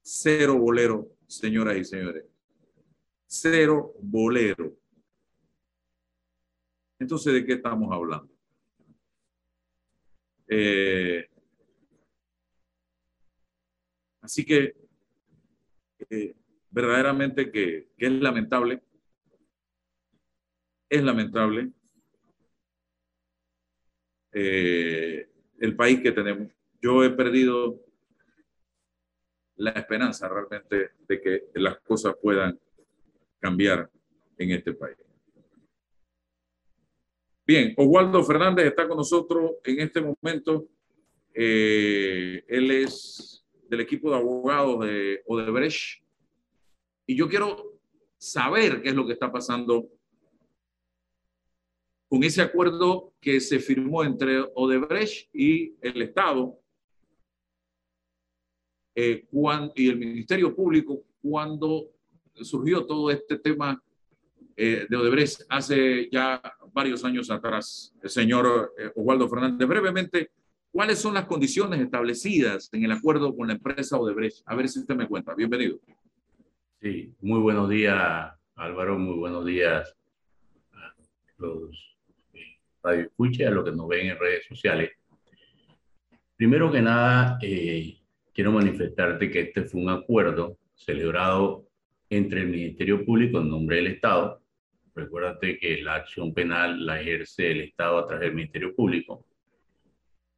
cero 0.00 0.56
bolero, 0.56 1.08
señoras 1.26 1.76
y 1.76 1.84
señores 1.84 2.29
cero 3.30 3.94
bolero. 4.00 4.76
Entonces, 6.98 7.32
¿de 7.32 7.46
qué 7.46 7.52
estamos 7.54 7.92
hablando? 7.92 8.28
Eh, 10.48 11.28
así 14.20 14.44
que 14.44 14.74
eh, 16.10 16.34
verdaderamente 16.70 17.52
que, 17.52 17.92
es 17.96 18.10
lamentable, 18.10 18.82
es 20.88 21.02
lamentable 21.04 21.70
eh, 24.32 25.30
el 25.60 25.76
país 25.76 26.00
que 26.02 26.10
tenemos. 26.10 26.52
Yo 26.82 27.04
he 27.04 27.10
perdido 27.10 27.80
la 29.54 29.70
esperanza 29.70 30.28
realmente 30.28 30.94
de 31.06 31.20
que 31.20 31.44
las 31.54 31.78
cosas 31.78 32.16
puedan 32.20 32.58
cambiar 33.40 33.90
en 34.38 34.50
este 34.52 34.72
país. 34.72 34.96
Bien, 37.46 37.74
Oswaldo 37.76 38.22
Fernández 38.22 38.66
está 38.66 38.86
con 38.86 38.98
nosotros 38.98 39.52
en 39.64 39.80
este 39.80 40.00
momento. 40.00 40.68
Eh, 41.34 42.44
él 42.46 42.70
es 42.70 43.44
del 43.68 43.80
equipo 43.80 44.10
de 44.10 44.16
abogados 44.16 44.86
de 44.86 45.22
Odebrecht. 45.26 46.04
Y 47.06 47.16
yo 47.16 47.28
quiero 47.28 47.80
saber 48.18 48.82
qué 48.82 48.90
es 48.90 48.94
lo 48.94 49.06
que 49.06 49.14
está 49.14 49.32
pasando 49.32 49.88
con 52.08 52.22
ese 52.24 52.42
acuerdo 52.42 53.14
que 53.20 53.40
se 53.40 53.58
firmó 53.58 54.04
entre 54.04 54.40
Odebrecht 54.54 55.28
y 55.34 55.76
el 55.80 56.02
Estado 56.02 56.58
eh, 58.94 59.26
y 59.76 59.88
el 59.88 59.96
Ministerio 59.96 60.54
Público 60.54 61.04
cuando 61.22 61.90
surgió 62.44 62.86
todo 62.86 63.10
este 63.10 63.38
tema 63.38 63.82
eh, 64.56 64.86
de 64.88 64.96
Odebrecht 64.96 65.42
hace 65.48 66.08
ya 66.10 66.40
varios 66.72 67.04
años 67.04 67.30
atrás. 67.30 67.94
El 68.02 68.10
señor 68.10 68.72
eh, 68.78 68.90
Oswaldo 68.94 69.28
Fernández, 69.28 69.66
brevemente, 69.66 70.30
¿cuáles 70.70 70.98
son 70.98 71.14
las 71.14 71.26
condiciones 71.26 71.80
establecidas 71.80 72.68
en 72.72 72.84
el 72.84 72.92
acuerdo 72.92 73.34
con 73.34 73.48
la 73.48 73.54
empresa 73.54 73.98
Odebrecht? 73.98 74.42
A 74.46 74.54
ver 74.54 74.68
si 74.68 74.80
usted 74.80 74.94
me 74.94 75.08
cuenta. 75.08 75.34
Bienvenido. 75.34 75.78
Sí, 76.80 77.14
muy 77.20 77.40
buenos 77.40 77.68
días, 77.68 78.32
Álvaro, 78.54 78.98
muy 78.98 79.18
buenos 79.18 79.44
días 79.44 79.94
a 80.72 80.94
los 81.38 81.90
radio 82.82 83.02
escucha, 83.02 83.48
a 83.48 83.50
los 83.50 83.64
que 83.64 83.72
nos 83.72 83.88
ven 83.88 84.08
en 84.08 84.18
redes 84.18 84.46
sociales. 84.46 84.90
Primero 86.36 86.72
que 86.72 86.80
nada, 86.80 87.38
eh, 87.42 87.98
quiero 88.32 88.52
manifestarte 88.52 89.30
que 89.30 89.40
este 89.40 89.64
fue 89.64 89.82
un 89.82 89.90
acuerdo 89.90 90.56
celebrado 90.74 91.66
entre 92.10 92.42
el 92.42 92.48
Ministerio 92.48 93.04
Público 93.04 93.38
en 93.38 93.48
nombre 93.48 93.76
del 93.76 93.86
Estado. 93.86 94.42
Recuérdate 94.94 95.58
que 95.58 95.80
la 95.82 95.94
acción 95.94 96.34
penal 96.34 96.84
la 96.84 97.00
ejerce 97.00 97.52
el 97.52 97.60
Estado 97.62 97.98
a 97.98 98.06
través 98.06 98.26
del 98.26 98.34
Ministerio 98.34 98.74
Público 98.74 99.24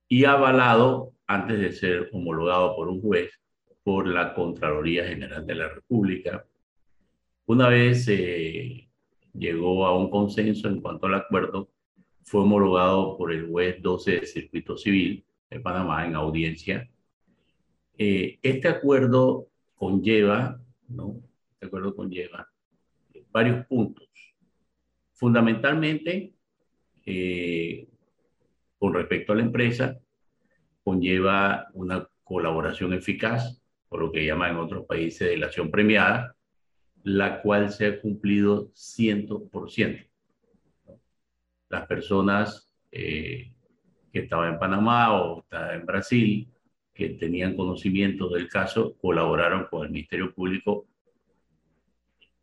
y 0.06 0.24
avalado 0.24 1.12
antes 1.26 1.58
de 1.58 1.72
ser 1.72 2.10
homologado 2.12 2.76
por 2.76 2.88
un 2.88 3.00
juez 3.00 3.32
por 3.82 4.06
la 4.06 4.34
Contraloría 4.34 5.08
General 5.08 5.44
de 5.44 5.54
la 5.54 5.68
República. 5.68 6.46
Una 7.46 7.68
vez 7.68 8.06
llegó 9.32 9.86
a 9.86 9.98
un 9.98 10.10
consenso 10.10 10.68
en 10.68 10.80
cuanto 10.80 11.06
al 11.06 11.14
acuerdo, 11.14 11.68
fue 12.22 12.42
homologado 12.42 13.16
por 13.16 13.32
el 13.32 13.48
juez 13.48 13.82
12 13.82 14.20
de 14.20 14.26
Circuito 14.26 14.76
Civil 14.76 15.24
de 15.50 15.58
Panamá 15.58 16.06
en 16.06 16.14
audiencia 16.14 16.88
eh, 17.98 18.38
este 18.42 18.68
acuerdo 18.68 19.48
conlleva, 19.74 20.60
¿no? 20.88 21.20
Este 21.62 21.68
acuerdo 21.68 21.94
conlleva 21.94 22.50
varios 23.30 23.64
puntos. 23.66 24.08
Fundamentalmente, 25.12 26.34
eh, 27.06 27.86
con 28.80 28.92
respecto 28.92 29.32
a 29.32 29.36
la 29.36 29.42
empresa, 29.42 29.96
conlleva 30.82 31.68
una 31.74 32.08
colaboración 32.24 32.94
eficaz, 32.94 33.62
por 33.88 34.00
lo 34.00 34.10
que 34.10 34.26
llaman 34.26 34.50
en 34.50 34.56
otros 34.56 34.86
países 34.86 35.28
de 35.28 35.36
la 35.36 35.46
acción 35.46 35.70
premiada, 35.70 36.34
la 37.04 37.40
cual 37.42 37.70
se 37.70 37.86
ha 37.86 38.00
cumplido 38.00 38.72
100%. 38.74 40.08
Las 41.68 41.86
personas 41.86 42.74
eh, 42.90 43.52
que 44.12 44.18
estaban 44.18 44.54
en 44.54 44.58
Panamá 44.58 45.14
o 45.14 45.46
en 45.52 45.86
Brasil, 45.86 46.48
que 46.92 47.10
tenían 47.10 47.54
conocimiento 47.54 48.28
del 48.30 48.48
caso, 48.48 48.96
colaboraron 48.96 49.68
con 49.70 49.84
el 49.84 49.92
Ministerio 49.92 50.34
Público 50.34 50.88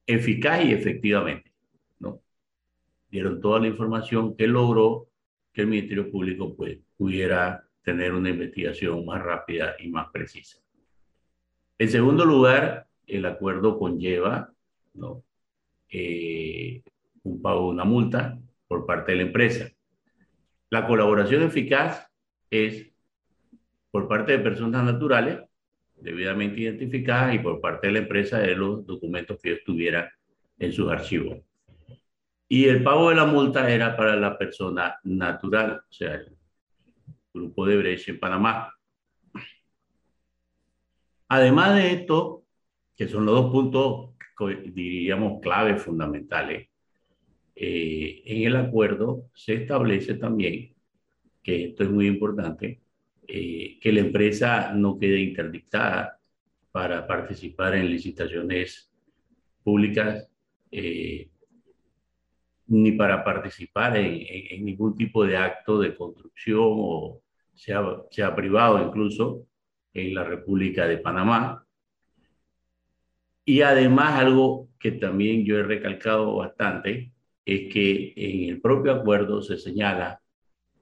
eficaz 0.10 0.66
y 0.66 0.74
efectivamente. 0.74 1.51
¿no? 1.99 2.22
Dieron 3.12 3.39
toda 3.39 3.60
la 3.60 3.68
información 3.68 4.36
que 4.36 4.47
logró 4.47 5.07
que 5.53 5.62
el 5.62 5.68
Ministerio 5.68 6.12
Público 6.12 6.55
pues, 6.55 6.80
pudiera 6.97 7.64
tener 7.84 8.14
una 8.14 8.30
investigación 8.30 9.05
más 9.05 9.22
rápida 9.22 9.76
y 9.80 9.89
más 9.89 10.10
precisa. 10.12 10.60
En 11.78 11.89
segundo 11.89 12.26
lugar, 12.26 12.88
el 13.05 13.26
acuerdo 13.26 13.78
conlleva 13.78 14.51
¿no? 14.95 15.24
Eh, 15.89 16.82
un 17.24 17.41
pago 17.41 17.68
de 17.68 17.70
una 17.70 17.86
multa 17.86 18.39
por 18.68 18.86
parte 18.86 19.12
de 19.12 19.18
la 19.18 19.24
empresa. 19.24 19.70
La 20.72 20.88
colaboración 20.88 21.43
eficaz 21.43 22.07
es 22.49 22.91
por 23.91 24.07
parte 24.07 24.34
de 24.34 24.39
personas 24.39 24.84
naturales 24.84 25.49
debidamente 26.02 26.62
identificadas 26.62 27.36
y 27.36 27.39
por 27.39 27.60
parte 27.60 27.88
de 27.88 27.93
la 27.93 28.00
empresa 28.00 28.39
de 28.39 28.56
los 28.56 28.86
documentos 28.86 29.39
que 29.41 29.50
ellos 29.50 29.64
tuvieran 29.66 30.10
en 30.58 30.74
sus 30.74 30.89
archivos. 30.89 31.39
Y 32.47 32.66
el 32.66 32.84
pago 32.84 33.10
de 33.10 33.16
la 33.16 33.26
multa 33.26 33.70
era 33.72 33.95
para 33.95 34.16
la 34.16 34.38
persona 34.38 34.95
natural, 35.04 35.82
o 35.88 35.93
sea, 35.93 36.16
el 36.16 36.36
grupo 37.34 37.66
de 37.66 37.78
Brecha 37.78 38.12
en 38.12 38.20
Panamá. 38.20 38.74
Además 41.28 41.76
de 41.76 41.91
esto, 41.93 42.43
que 42.95 43.08
son 43.08 43.26
los 43.26 43.36
dos 43.36 43.52
puntos, 43.52 44.10
diríamos, 44.74 45.39
claves 45.41 45.82
fundamentales, 45.82 46.70
eh, 47.56 48.24
en 48.26 48.47
el 48.47 48.56
acuerdo 48.56 49.30
se 49.34 49.54
establece 49.54 50.16
también, 50.16 50.74
que 51.43 51.66
esto 51.66 51.84
es 51.84 51.89
muy 51.91 52.08
importante, 52.08 52.82
eh, 53.32 53.77
que 53.80 53.91
la 53.91 53.99
empresa 53.99 54.73
no 54.73 54.97
quede 54.97 55.19
interdictada 55.19 56.19
para 56.71 57.05
participar 57.05 57.75
en 57.75 57.88
licitaciones 57.88 58.91
públicas 59.63 60.27
eh, 60.71 61.30
ni 62.65 62.91
para 62.93 63.23
participar 63.23 63.97
en, 63.97 64.65
ningún 64.65 64.95
tipo 64.95 65.23
de 65.27 65.38
acto 65.38 65.80
de 65.80 65.95
construcción 65.95 66.59
o 66.63 67.21
sea, 67.53 67.84
sea 68.09 68.36
privado 68.36 68.84
incluso 68.84 69.45
en 69.93 70.15
la 70.15 70.23
República 70.23 70.88
de 70.88 70.97
Panamá. 70.97 71.63
Y 73.45 73.61
además 73.61 74.19
algo 74.19 74.69
que 74.80 74.93
también 74.93 75.45
yo 75.45 75.59
he 75.59 75.63
recalcado 75.63 76.36
bastante 76.38 77.11
es 77.45 77.71
que 77.71 78.13
en 78.15 78.49
el 78.49 78.59
propio 78.59 78.93
acuerdo 78.93 79.43
se 79.43 79.57
señala 79.57 80.19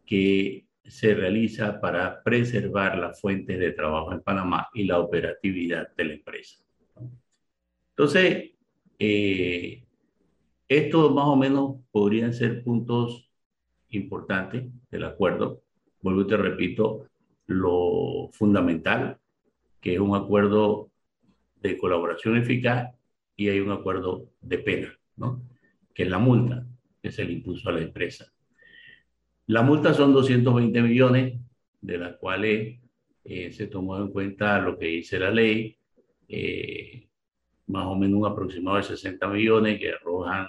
que 0.06 0.67
se 0.88 1.14
realiza 1.14 1.80
para 1.80 2.24
preservar 2.24 2.98
las 2.98 3.20
fuentes 3.20 3.60
de 3.60 3.72
trabajo 3.72 4.14
en 4.14 4.22
Panamá 4.22 4.70
y 4.74 4.86
la 4.86 5.00
operatividad 5.00 5.94
de 5.96 6.06
la 6.06 6.14
empresa. 6.14 6.64
Entonces, 7.90 8.52
eh, 9.00 9.84
estos 10.68 11.14
más 11.14 11.26
o 11.26 11.36
menos 11.36 11.78
podrían 11.92 12.34
ser 12.34 12.64
puntos 12.64 13.30
importantes 13.90 14.66
del 14.92 15.04
acuerdo. 15.06 15.64
Vuelvo 16.02 16.22
y 16.22 16.28
te 16.28 16.38
repito, 16.38 17.08
lo 17.48 18.30
fundamental, 18.34 19.20
que 19.80 19.94
es 19.94 20.00
un 20.00 20.16
acuerdo 20.16 20.92
de 21.62 21.78
colaboración 21.78 22.38
eficaz 22.38 22.94
y 23.36 23.50
hay 23.50 23.60
un 23.60 23.72
acuerdo 23.72 24.30
de 24.42 24.60
pena, 24.60 25.00
¿no? 25.16 25.42
que 25.94 26.04
es 26.04 26.10
la 26.10 26.20
multa 26.20 26.68
que 27.02 27.12
se 27.12 27.24
le 27.24 27.34
impuso 27.34 27.70
a 27.70 27.72
la 27.74 27.82
empresa. 27.82 28.32
La 29.48 29.62
multa 29.62 29.94
son 29.94 30.12
220 30.12 30.82
millones, 30.82 31.40
de 31.80 31.98
las 31.98 32.18
cuales 32.18 32.82
eh, 33.24 33.52
se 33.54 33.68
tomó 33.68 33.98
en 33.98 34.10
cuenta 34.10 34.60
lo 34.60 34.78
que 34.78 34.88
dice 34.88 35.18
la 35.18 35.32
ley, 35.32 35.78
eh, 36.28 37.08
más 37.68 37.86
o 37.86 37.96
menos 37.96 38.20
un 38.20 38.28
aproximado 38.28 38.76
de 38.76 38.84
60 38.84 39.26
millones 39.30 39.80
que 39.80 39.94
arrojan 39.94 40.48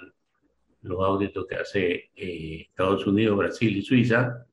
los 0.81 1.01
auditos 1.01 1.47
que 1.47 1.55
hace 1.55 2.09
eh, 2.13 2.67
Estados 2.69 3.07
Unidos, 3.07 3.37
Brasil 3.37 3.77
y 3.77 3.81
Suiza 3.81 4.45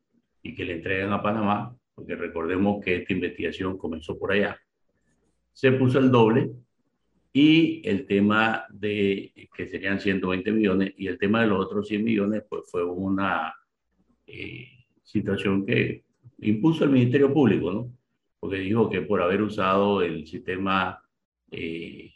y 0.43 0.55
que 0.55 0.65
le 0.65 0.75
entregan 0.75 1.13
a 1.13 1.21
Panamá, 1.21 1.77
porque 1.93 2.15
recordemos 2.15 2.85
que 2.85 2.99
esta 2.99 3.15
investigación 3.15 3.77
comenzó 3.77 4.17
por 4.17 4.31
allá. 4.31 4.57
Se 5.53 5.73
puso 5.73 5.99
el 5.99 6.13
doble 6.13 6.53
y 7.33 7.83
el 7.89 8.07
tema 8.07 8.65
de 8.71 9.49
que 9.57 9.67
serían 9.67 9.99
120 9.99 10.53
millones 10.53 10.95
y 10.97 11.09
el 11.09 11.19
tema 11.19 11.41
de 11.41 11.49
los 11.49 11.65
otros 11.65 11.89
100 11.89 12.05
millones, 12.05 12.45
pues 12.49 12.63
fue 12.71 12.85
una 12.85 13.53
eh, 14.27 14.69
situación 15.03 15.65
que 15.65 16.05
impuso 16.39 16.85
el 16.85 16.91
Ministerio 16.91 17.33
Público, 17.33 17.73
¿no? 17.73 17.93
Porque 18.41 18.59
dijo 18.59 18.91
que 18.91 19.03
por 19.03 19.23
haber 19.23 19.43
usado 19.43 20.03
el 20.03 20.27
sistema 20.27 21.03
eh, 21.51 22.13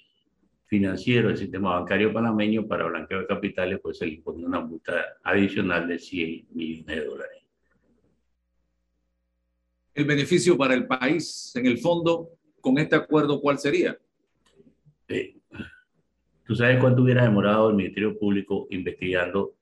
financiero, 0.66 1.30
el 1.30 1.36
sistema 1.36 1.80
bancario 1.80 2.12
panameño 2.12 2.66
para 2.66 2.86
blanqueo 2.86 3.20
de 3.20 3.26
capitales, 3.26 3.80
pues 3.82 3.98
se 3.98 4.06
le 4.06 4.14
imponía 4.14 4.46
una 4.46 4.60
multa 4.60 5.18
adicional 5.24 5.88
de 5.88 5.98
100 5.98 6.48
millones 6.52 6.86
de 6.86 7.04
dólares. 7.04 7.42
El 9.94 10.04
beneficio 10.04 10.56
para 10.56 10.74
el 10.74 10.86
país, 10.86 11.52
en 11.56 11.66
el 11.66 11.78
fondo, 11.78 12.30
con 12.60 12.78
este 12.78 12.96
acuerdo, 12.96 13.40
¿cuál 13.40 13.58
sería? 13.58 13.98
¿Tú 16.46 16.54
sabes 16.54 16.78
cuánto 16.80 17.02
hubiera 17.02 17.24
demorado 17.24 17.70
el 17.70 17.76
Ministerio 17.76 18.18
Público 18.18 18.66
investigando 18.70 19.54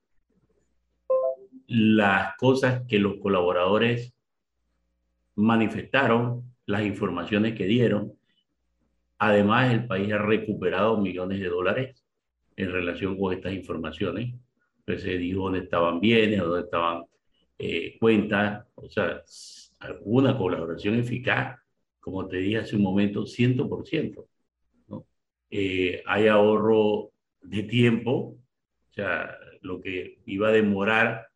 las 1.69 2.35
cosas 2.37 2.83
que 2.89 2.99
los 2.99 3.19
colaboradores 3.19 4.15
manifestaron, 5.37 6.43
las 6.67 6.83
informaciones 6.83 7.55
que 7.55 7.67
dieron? 7.67 8.15
Además, 9.19 9.73
el 9.73 9.87
país 9.87 10.13
ha 10.13 10.19
recuperado 10.19 10.99
millones 10.99 11.41
de 11.41 11.49
dólares 11.49 12.05
en 12.57 12.73
relación 12.73 13.19
con 13.19 13.35
estas 13.35 13.53
informaciones. 13.53 14.35
Pues 14.85 15.03
se 15.03 15.19
dijo 15.19 15.43
dónde 15.43 15.61
estaban 15.61 16.01
bienes, 16.01 16.41
dónde 16.41 16.65
estaban 16.65 17.05
eh, 17.59 17.99
cuentas, 17.99 18.67
o 18.75 18.89
sea, 18.89 19.23
alguna 19.81 20.37
colaboración 20.37 20.95
eficaz, 20.95 21.59
como 22.01 22.27
te 22.27 22.39
dije 22.39 22.59
hace 22.59 22.77
un 22.77 22.83
momento, 22.83 23.27
100%. 23.27 24.25
Eh, 25.51 26.03
hay 26.07 26.29
ahorro 26.29 27.11
de 27.43 27.63
tiempo, 27.65 28.37
o 28.91 28.93
sea, 28.93 29.37
lo 29.63 29.81
que 29.81 30.19
iba 30.27 30.49
a 30.49 30.53
demorar 30.53 31.28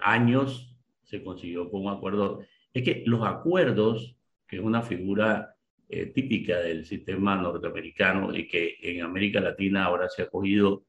años 0.00 0.76
se 1.02 1.22
consiguió 1.22 1.70
con 1.70 1.82
un 1.82 1.92
acuerdo. 1.92 2.40
Es 2.72 2.82
que 2.82 3.02
los 3.06 3.26
acuerdos, 3.26 4.16
que 4.46 4.56
es 4.56 4.62
una 4.62 4.82
figura 4.82 5.56
eh, 5.88 6.06
típica 6.06 6.58
del 6.58 6.84
sistema 6.84 7.36
norteamericano 7.36 8.34
y 8.34 8.48
que 8.48 8.76
en 8.80 9.02
América 9.02 9.40
Latina 9.40 9.84
ahora 9.84 10.08
se 10.08 10.22
ha 10.22 10.28
cogido 10.28 10.84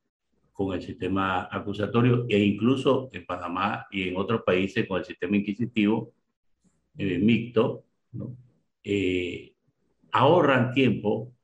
con 0.54 0.74
el 0.74 0.82
sistema 0.82 1.50
acusatorio 1.52 2.26
e 2.30 2.40
incluso 2.40 3.10
en 3.12 3.26
Panamá 3.26 3.88
y 3.92 4.08
en 4.08 4.18
otros 4.18 4.42
países 4.44 4.88
con 4.88 5.00
el 5.00 5.06
sistema 5.06 5.36
inquisitivo 5.36 6.14
eh, 6.98 7.20
mixto, 7.20 7.84
¿no? 8.14 8.38
ahorran 10.12 10.74
tiempo 10.74 11.36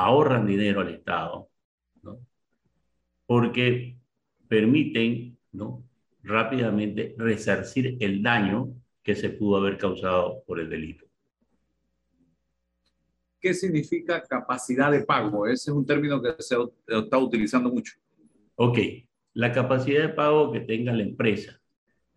ahorran 0.00 0.46
dinero 0.46 0.80
al 0.80 0.88
Estado, 0.88 1.50
¿no? 2.02 2.18
porque 3.26 3.96
permiten 4.48 5.38
¿no? 5.52 5.84
Rápidamente 6.22 7.14
resarcir 7.16 7.96
el 8.00 8.22
daño 8.22 8.74
que 9.02 9.14
se 9.14 9.30
pudo 9.30 9.56
haber 9.56 9.78
causado 9.78 10.42
por 10.46 10.60
el 10.60 10.68
delito. 10.68 11.06
¿Qué 13.40 13.54
significa 13.54 14.22
capacidad 14.22 14.92
de 14.92 15.02
pago? 15.02 15.46
Ese 15.46 15.70
es 15.70 15.76
un 15.76 15.86
término 15.86 16.20
que 16.20 16.34
se 16.38 16.56
está 16.86 17.16
utilizando 17.16 17.70
mucho. 17.70 17.94
Ok, 18.56 18.78
la 19.34 19.52
capacidad 19.52 20.02
de 20.02 20.08
pago 20.10 20.52
que 20.52 20.60
tenga 20.60 20.92
la 20.92 21.02
empresa, 21.02 21.58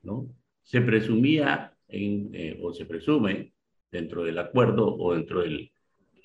¿no? 0.01 0.27
Se 0.61 0.81
presumía 0.81 1.73
en, 1.87 2.29
eh, 2.33 2.59
o 2.61 2.73
se 2.73 2.85
presume 2.85 3.53
dentro 3.89 4.23
del 4.23 4.37
acuerdo 4.37 4.93
o 4.95 5.13
dentro 5.13 5.41
del 5.41 5.71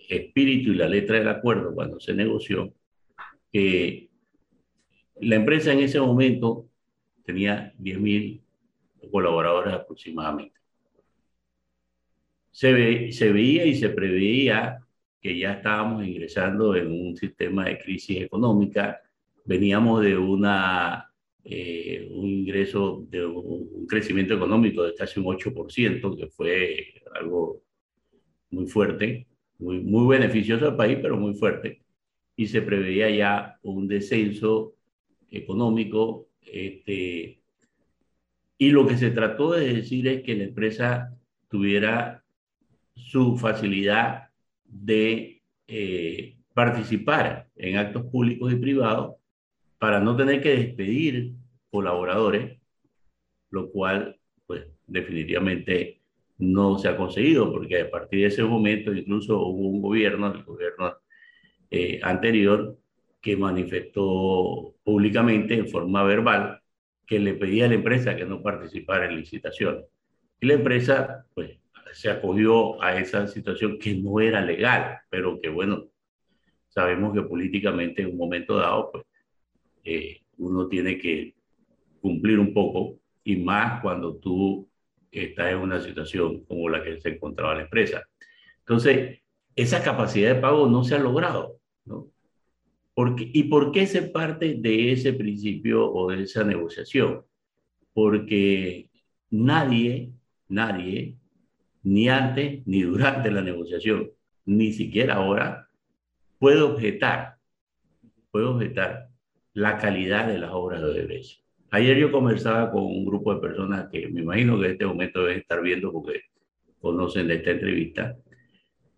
espíritu 0.09 0.73
y 0.73 0.77
la 0.77 0.89
letra 0.89 1.19
del 1.19 1.29
acuerdo 1.29 1.75
cuando 1.75 2.01
se 2.01 2.15
negoció, 2.15 2.75
que 3.53 4.09
la 5.21 5.37
empresa 5.37 5.73
en 5.73 5.81
ese 5.81 6.01
momento 6.01 6.68
tenía 7.29 7.75
10.000 7.79 8.41
colaboradores 9.13 9.75
aproximadamente. 9.75 10.59
se, 12.51 13.13
se 13.13 13.33
veía 13.33 13.65
y 13.67 13.75
se 13.75 13.91
preveía 13.91 14.79
que 15.21 15.39
ya 15.39 15.53
estábamos 15.55 16.07
ingresando 16.07 16.75
en 16.75 16.91
un 16.91 17.17
sistema 17.17 17.67
de 17.67 17.79
crisis 17.79 18.23
económica, 18.23 19.01
veníamos 19.45 20.03
de 20.03 20.17
una, 20.17 21.13
eh, 21.45 22.09
un 22.13 22.27
ingreso, 22.27 23.05
de 23.09 23.27
un 23.27 23.87
crecimiento 23.87 24.35
económico 24.35 24.83
de 24.85 24.95
casi 24.95 25.21
un 25.21 25.27
8%, 25.27 26.17
que 26.17 26.29
fue 26.29 26.95
algo 27.15 27.63
muy 28.51 28.67
fuerte, 28.67 29.27
muy, 29.59 29.81
muy 29.81 30.07
beneficioso 30.17 30.67
al 30.67 30.77
país, 30.77 30.99
pero 31.03 31.17
muy 31.17 31.35
fuerte. 31.35 31.83
Y 32.37 32.47
se 32.47 32.63
preveía 32.63 33.11
ya 33.11 33.59
un 33.63 33.89
descenso 33.89 34.75
económico. 35.31 36.28
Este, 36.53 37.41
y 38.59 38.71
lo 38.71 38.87
que 38.87 38.97
se 38.97 39.11
trató 39.11 39.53
de 39.53 39.75
decir 39.75 40.09
es 40.09 40.23
que 40.23 40.35
la 40.35 40.45
empresa 40.45 41.17
tuviera 41.49 42.25
su 42.95 43.37
facilidad 43.37 44.29
de 44.65 45.43
eh, 45.67 46.37
participar 46.55 47.49
en 47.57 47.77
actos 47.77 48.05
públicos 48.07 48.53
y 48.53 48.57
privados 48.57 49.17
para 49.79 50.01
no 50.01 50.17
tener 50.17 50.43
que 50.43 50.57
despedir 50.57 51.35
colaboradores, 51.71 52.59
lo 53.51 53.71
cual, 53.71 54.19
pues, 54.47 54.67
definitivamente 54.87 56.01
no 56.39 56.79
se 56.79 56.89
ha 56.89 56.97
conseguido, 56.97 57.53
porque 57.53 57.81
a 57.83 57.91
partir 57.91 58.21
de 58.21 58.27
ese 58.27 58.43
momento 58.43 58.93
incluso 58.93 59.41
hubo 59.41 59.69
un 59.69 59.83
gobierno, 59.83 60.33
el 60.33 60.43
gobierno 60.45 60.95
eh, 61.71 62.01
anterior, 62.03 62.77
que 63.21 63.37
manifestó 63.37 64.75
públicamente 64.85 65.55
en 65.55 65.69
forma 65.69 66.03
verbal 66.05 66.61
que 67.07 67.19
le 67.19 67.35
pedía 67.35 67.65
a 67.65 67.69
la 67.69 67.75
empresa 67.75 68.17
que 68.17 68.27
no 68.27 68.43
participara 68.43 69.07
en 69.07 69.17
licitaciones. 69.17 69.85
Y 70.41 70.47
la 70.47 70.55
empresa, 70.55 71.27
pues, 71.35 71.59
se 71.93 72.11
acogió 72.11 72.81
a 72.83 72.99
esa 72.99 73.27
situación 73.27 73.79
que 73.79 73.95
no 73.95 74.21
era 74.21 74.41
legal, 74.41 74.99
pero 75.09 75.41
que, 75.41 75.49
bueno, 75.49 75.87
sabemos 76.69 77.15
que 77.15 77.23
políticamente 77.23 78.03
en 78.03 78.11
un 78.11 78.19
momento 78.19 78.57
dado, 78.57 78.93
pues, 78.93 79.05
eh, 79.85 80.21
uno 80.37 80.69
tiene 80.69 80.99
que 80.99 81.35
cumplir 82.01 82.39
un 82.39 82.53
poco, 82.53 82.99
y 83.25 83.37
más 83.37 83.81
cuando 83.81 84.17
tú 84.17 84.69
estás 85.11 85.53
en 85.53 85.59
una 85.59 85.81
situación 85.81 86.45
como 86.45 86.69
la 86.69 86.83
que 86.83 87.01
se 87.01 87.11
encontraba 87.11 87.55
la 87.55 87.63
empresa. 87.63 88.03
Entonces, 88.61 89.21
esa 89.57 89.83
capacidad 89.83 90.35
de 90.35 90.41
pago 90.41 90.69
no 90.69 90.85
se 90.85 90.95
ha 90.95 90.99
logrado, 90.99 91.59
¿no? 91.85 92.09
¿Y 93.19 93.45
por 93.45 93.71
qué 93.71 93.87
se 93.87 94.03
parte 94.03 94.55
de 94.55 94.93
ese 94.93 95.13
principio 95.13 95.89
o 95.93 96.11
de 96.11 96.25
esa 96.25 96.43
negociación? 96.43 97.23
Porque 97.93 98.91
nadie, 99.31 100.13
nadie, 100.49 101.17
ni 101.85 102.09
antes 102.09 102.67
ni 102.67 102.83
durante 102.83 103.31
la 103.31 103.43
negociación, 103.43 104.11
ni 104.47 104.73
siquiera 104.73 105.15
ahora, 105.15 105.69
puede 106.39 106.61
objetar, 106.61 107.37
puede 108.33 108.47
objetar 108.47 109.09
la 109.53 109.79
calidad 109.79 110.27
de 110.27 110.39
las 110.39 110.51
obras 110.51 110.81
de 110.81 110.89
Odebrecht. 110.89 111.41
Ayer 111.71 111.99
yo 111.99 112.11
conversaba 112.11 112.71
con 112.71 112.83
un 112.85 113.05
grupo 113.05 113.35
de 113.35 113.41
personas 113.41 113.89
que 113.93 114.09
me 114.09 114.23
imagino 114.23 114.59
que 114.59 114.67
en 114.67 114.73
este 114.73 114.87
momento 114.87 115.23
deben 115.23 115.41
estar 115.41 115.63
viendo 115.63 115.93
porque 115.93 116.23
conocen 116.81 117.29
de 117.29 117.35
esta 117.35 117.51
entrevista, 117.51 118.17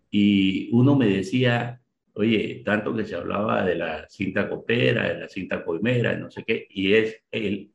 y 0.09 0.69
uno 0.71 0.95
me 0.95 1.07
decía, 1.07 1.80
oye, 2.13 2.61
tanto 2.65 2.95
que 2.95 3.05
se 3.05 3.15
hablaba 3.15 3.63
de 3.63 3.75
la 3.75 4.07
cinta 4.09 4.49
copera, 4.49 5.07
de 5.07 5.19
la 5.21 5.29
cinta 5.29 5.63
coimera, 5.63 6.15
no 6.17 6.29
sé 6.29 6.43
qué, 6.45 6.67
y 6.69 6.93
es 6.93 7.23
el 7.31 7.71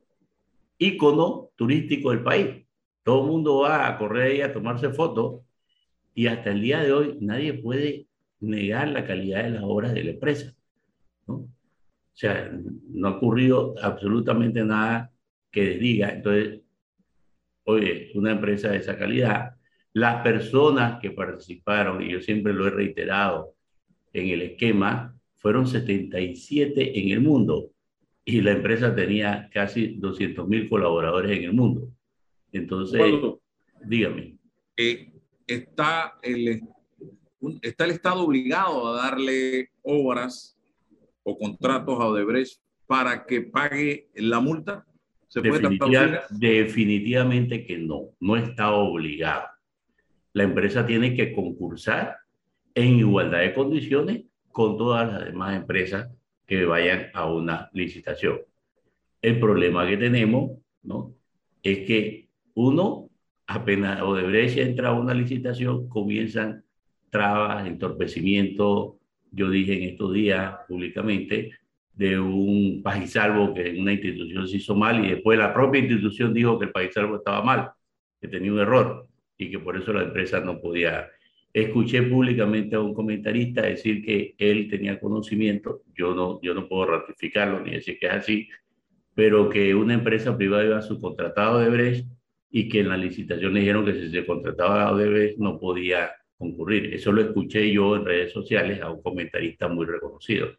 ícono 0.77 1.51
turístico 1.55 2.11
del 2.11 2.23
país. 2.23 2.65
Todo 3.03 3.23
el 3.23 3.31
mundo 3.31 3.59
va 3.59 3.87
a 3.87 3.97
correr 3.97 4.31
ahí 4.31 4.41
a 4.41 4.53
tomarse 4.53 4.89
fotos 4.89 5.41
y 6.13 6.27
hasta 6.27 6.51
el 6.51 6.61
día 6.61 6.83
de 6.83 6.91
hoy 6.91 7.17
nadie 7.21 7.53
puede 7.53 8.07
negar 8.39 8.89
la 8.89 9.05
calidad 9.05 9.43
de 9.43 9.51
las 9.51 9.63
obras 9.63 9.93
de 9.93 10.03
la 10.03 10.11
empresa. 10.11 10.53
¿no? 11.27 11.35
O 11.35 11.49
sea, 12.13 12.51
no 12.89 13.07
ha 13.07 13.17
ocurrido 13.17 13.75
absolutamente 13.81 14.63
nada 14.63 15.11
que 15.51 15.77
diga. 15.77 16.09
Entonces, 16.09 16.61
oye, 17.63 18.11
una 18.15 18.31
empresa 18.31 18.69
de 18.69 18.77
esa 18.77 18.97
calidad, 18.97 19.55
las 19.93 20.21
personas 20.23 20.99
que 20.99 21.11
participaron, 21.11 22.01
y 22.01 22.11
yo 22.11 22.21
siempre 22.21 22.53
lo 22.53 22.67
he 22.67 22.71
reiterado 22.71 23.56
en 24.21 24.29
el 24.29 24.41
esquema, 24.41 25.15
fueron 25.35 25.67
77 25.67 26.99
en 26.99 27.09
el 27.09 27.21
mundo 27.21 27.71
y 28.25 28.41
la 28.41 28.51
empresa 28.51 28.93
tenía 28.93 29.49
casi 29.53 29.95
200 29.95 30.47
mil 30.47 30.67
colaboradores 30.67 31.37
en 31.37 31.45
el 31.45 31.53
mundo. 31.53 31.89
Entonces, 32.51 33.01
dígame. 33.85 34.37
Eh, 34.75 35.13
está, 35.45 36.15
el, 36.21 36.61
¿Está 37.61 37.85
el 37.85 37.91
Estado 37.91 38.23
obligado 38.23 38.87
a 38.87 38.97
darle 38.97 39.69
obras 39.81 40.57
o 41.23 41.37
contratos 41.37 41.99
a 41.99 42.07
Odebrecht 42.07 42.59
para 42.85 43.25
que 43.25 43.41
pague 43.41 44.09
la 44.15 44.39
multa? 44.39 44.85
¿Se 45.27 45.41
definitivamente 45.41 47.65
que 47.65 47.77
no, 47.77 48.13
no 48.19 48.37
está 48.37 48.71
obligado. 48.71 49.47
La 50.33 50.43
empresa 50.43 50.85
tiene 50.85 51.15
que 51.15 51.33
concursar 51.33 52.15
en 52.77 52.99
igualdad 52.99 53.39
de 53.39 53.55
condiciones 53.55 54.25
con 54.51 54.77
todas 54.77 55.11
las 55.11 55.25
demás 55.25 55.55
empresas 55.55 56.11
que 56.45 56.63
vayan 56.63 57.07
a 57.15 57.25
una 57.25 57.71
licitación. 57.73 58.41
El 59.19 59.39
problema 59.39 59.87
que 59.87 59.97
tenemos 59.97 60.59
¿no? 60.83 61.15
es 61.63 61.79
que 61.87 62.29
uno, 62.53 63.09
apenas 63.47 64.03
Odebrecht 64.03 64.59
entra 64.59 64.89
a 64.89 64.93
una 64.93 65.15
licitación, 65.15 65.89
comienzan 65.89 66.63
trabas, 67.09 67.65
entorpecimiento, 67.65 68.99
yo 69.31 69.49
dije 69.49 69.73
en 69.73 69.89
estos 69.89 70.13
días 70.13 70.53
públicamente 70.67 71.53
de 71.93 72.19
un 72.19 72.83
pajisalvo 72.83 73.55
que 73.55 73.69
en 73.69 73.81
una 73.81 73.93
institución 73.93 74.47
se 74.47 74.57
hizo 74.57 74.75
mal 74.75 75.03
y 75.03 75.09
después 75.09 75.39
la 75.39 75.51
propia 75.51 75.81
institución 75.81 76.31
dijo 76.31 76.59
que 76.59 76.65
el 76.65 76.71
pajisalvo 76.71 77.15
estaba 77.15 77.41
mal, 77.41 77.71
que 78.21 78.27
tenía 78.27 78.53
un 78.53 78.59
error 78.59 79.07
y 79.35 79.49
que 79.49 79.57
por 79.57 79.75
eso 79.77 79.91
la 79.93 80.03
empresa 80.03 80.39
no 80.41 80.61
podía. 80.61 81.09
Escuché 81.53 82.03
públicamente 82.03 82.75
a 82.75 82.79
un 82.79 82.93
comentarista 82.93 83.61
decir 83.61 84.03
que 84.03 84.35
él 84.37 84.69
tenía 84.69 84.99
conocimiento, 84.99 85.81
yo 85.95 86.13
no, 86.13 86.39
yo 86.41 86.53
no 86.53 86.67
puedo 86.67 86.85
ratificarlo 86.85 87.61
ni 87.61 87.71
decir 87.71 87.97
que 87.99 88.07
es 88.07 88.13
así, 88.13 88.47
pero 89.15 89.49
que 89.49 89.73
una 89.73 89.95
empresa 89.95 90.37
privada 90.37 90.65
iba 90.65 90.77
a 90.77 90.81
su 90.81 90.99
contratado 91.01 91.59
de 91.59 91.69
Brecht 91.69 92.07
y 92.49 92.69
que 92.69 92.81
en 92.81 92.89
la 92.89 92.97
licitación 92.97 93.53
dijeron 93.53 93.85
que 93.85 93.93
si 93.93 94.09
se 94.09 94.25
contrataba 94.25 94.83
a 94.83 94.91
Odebrecht 94.93 95.37
no 95.37 95.59
podía 95.59 96.11
concurrir. 96.37 96.93
Eso 96.93 97.11
lo 97.11 97.21
escuché 97.21 97.71
yo 97.71 97.95
en 97.95 98.05
redes 98.05 98.31
sociales 98.31 98.81
a 98.81 98.91
un 98.91 99.01
comentarista 99.01 99.67
muy 99.67 99.85
reconocido. 99.85 100.49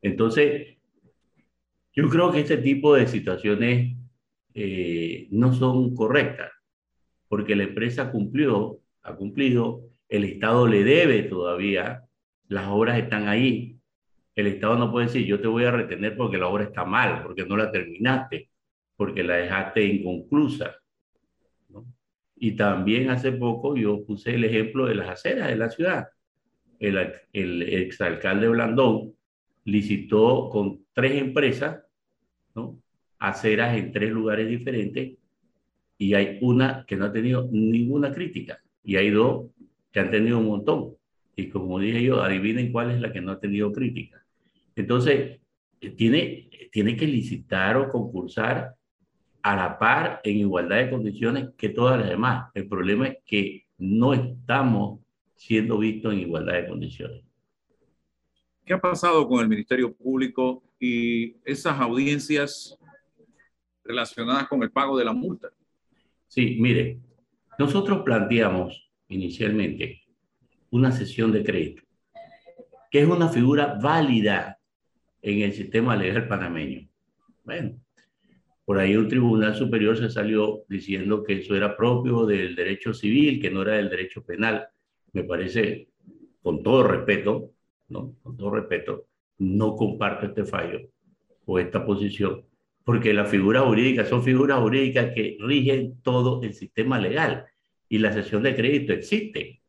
Entonces, 0.00 0.76
yo 1.94 2.08
creo 2.08 2.32
que 2.32 2.40
este 2.40 2.58
tipo 2.58 2.94
de 2.94 3.06
situaciones 3.06 3.96
eh, 4.54 5.28
no 5.30 5.52
son 5.52 5.94
correctas, 5.94 6.50
porque 7.28 7.56
la 7.56 7.64
empresa 7.64 8.10
cumplió, 8.10 8.80
ha 9.02 9.14
cumplido, 9.14 9.82
el 10.12 10.24
Estado 10.24 10.68
le 10.68 10.84
debe 10.84 11.22
todavía, 11.22 12.04
las 12.48 12.66
obras 12.68 12.98
están 12.98 13.28
ahí. 13.28 13.78
El 14.36 14.46
Estado 14.46 14.76
no 14.76 14.92
puede 14.92 15.06
decir, 15.06 15.24
yo 15.24 15.40
te 15.40 15.48
voy 15.48 15.64
a 15.64 15.70
retener 15.70 16.18
porque 16.18 16.36
la 16.36 16.48
obra 16.48 16.64
está 16.64 16.84
mal, 16.84 17.22
porque 17.22 17.46
no 17.46 17.56
la 17.56 17.72
terminaste, 17.72 18.50
porque 18.94 19.22
la 19.22 19.36
dejaste 19.36 19.82
inconclusa. 19.86 20.76
Y 22.36 22.52
también 22.52 23.08
hace 23.08 23.32
poco 23.32 23.74
yo 23.74 24.04
puse 24.04 24.34
el 24.34 24.44
ejemplo 24.44 24.84
de 24.84 24.96
las 24.96 25.08
aceras 25.08 25.48
de 25.48 25.56
la 25.56 25.70
ciudad. 25.70 26.08
El, 26.78 26.98
el 27.32 27.62
exalcalde 27.62 28.48
Blandón 28.48 29.14
licitó 29.64 30.50
con 30.50 30.84
tres 30.92 31.22
empresas 31.22 31.80
aceras 33.18 33.78
en 33.78 33.92
tres 33.92 34.10
lugares 34.10 34.46
diferentes 34.46 35.16
y 35.96 36.14
hay 36.14 36.38
una 36.42 36.84
que 36.86 36.96
no 36.96 37.06
ha 37.06 37.12
tenido 37.12 37.48
ninguna 37.50 38.12
crítica 38.12 38.60
y 38.84 38.96
hay 38.96 39.10
dos 39.10 39.46
que 39.92 40.00
han 40.00 40.10
tenido 40.10 40.38
un 40.38 40.46
montón. 40.46 40.96
Y 41.36 41.48
como 41.48 41.78
dije 41.78 42.02
yo, 42.02 42.22
adivinen 42.22 42.72
cuál 42.72 42.90
es 42.90 43.00
la 43.00 43.12
que 43.12 43.20
no 43.20 43.32
ha 43.32 43.40
tenido 43.40 43.72
crítica. 43.72 44.24
Entonces, 44.74 45.40
eh, 45.80 45.90
tiene, 45.90 46.48
tiene 46.70 46.96
que 46.96 47.06
licitar 47.06 47.76
o 47.76 47.88
concursar 47.90 48.74
a 49.42 49.56
la 49.56 49.78
par, 49.78 50.20
en 50.24 50.36
igualdad 50.36 50.76
de 50.76 50.90
condiciones 50.90 51.50
que 51.56 51.68
todas 51.68 51.98
las 51.98 52.08
demás. 52.08 52.50
El 52.54 52.68
problema 52.68 53.08
es 53.08 53.18
que 53.26 53.66
no 53.78 54.14
estamos 54.14 55.00
siendo 55.34 55.78
vistos 55.78 56.12
en 56.12 56.20
igualdad 56.20 56.54
de 56.54 56.68
condiciones. 56.68 57.24
¿Qué 58.64 58.72
ha 58.72 58.80
pasado 58.80 59.26
con 59.26 59.40
el 59.40 59.48
Ministerio 59.48 59.92
Público 59.92 60.62
y 60.78 61.34
esas 61.44 61.80
audiencias 61.80 62.78
relacionadas 63.82 64.46
con 64.46 64.62
el 64.62 64.70
pago 64.70 64.96
de 64.96 65.04
la 65.04 65.12
multa? 65.12 65.48
Sí, 66.28 66.56
mire, 66.60 67.00
nosotros 67.58 68.02
planteamos 68.04 68.81
inicialmente 69.12 70.02
una 70.70 70.90
sesión 70.90 71.32
de 71.32 71.44
crédito, 71.44 71.82
que 72.90 73.00
es 73.00 73.06
una 73.06 73.28
figura 73.28 73.78
válida 73.80 74.58
en 75.20 75.42
el 75.42 75.52
sistema 75.52 75.94
legal 75.94 76.26
panameño. 76.26 76.88
Bueno, 77.44 77.78
por 78.64 78.78
ahí 78.78 78.96
un 78.96 79.08
tribunal 79.08 79.54
superior 79.54 79.96
se 79.96 80.08
salió 80.08 80.62
diciendo 80.68 81.22
que 81.22 81.34
eso 81.34 81.54
era 81.54 81.76
propio 81.76 82.24
del 82.26 82.56
derecho 82.56 82.94
civil, 82.94 83.40
que 83.40 83.50
no 83.50 83.62
era 83.62 83.74
del 83.74 83.90
derecho 83.90 84.24
penal. 84.24 84.66
Me 85.12 85.24
parece, 85.24 85.88
con 86.42 86.62
todo 86.62 86.84
respeto, 86.84 87.52
¿no? 87.88 88.14
Con 88.22 88.36
todo 88.36 88.50
respeto, 88.52 89.06
no 89.38 89.76
comparto 89.76 90.26
este 90.26 90.44
fallo 90.44 90.80
o 91.44 91.58
esta 91.58 91.84
posición, 91.84 92.46
porque 92.84 93.12
las 93.12 93.28
figuras 93.28 93.64
jurídicas 93.64 94.08
son 94.08 94.22
figuras 94.22 94.60
jurídicas 94.60 95.12
que 95.14 95.36
rigen 95.40 96.00
todo 96.02 96.42
el 96.42 96.54
sistema 96.54 96.98
legal 96.98 97.44
y 97.92 97.98
la 97.98 98.10
sesión 98.10 98.42
de 98.42 98.56
crédito 98.56 98.94
existe. 98.94 99.60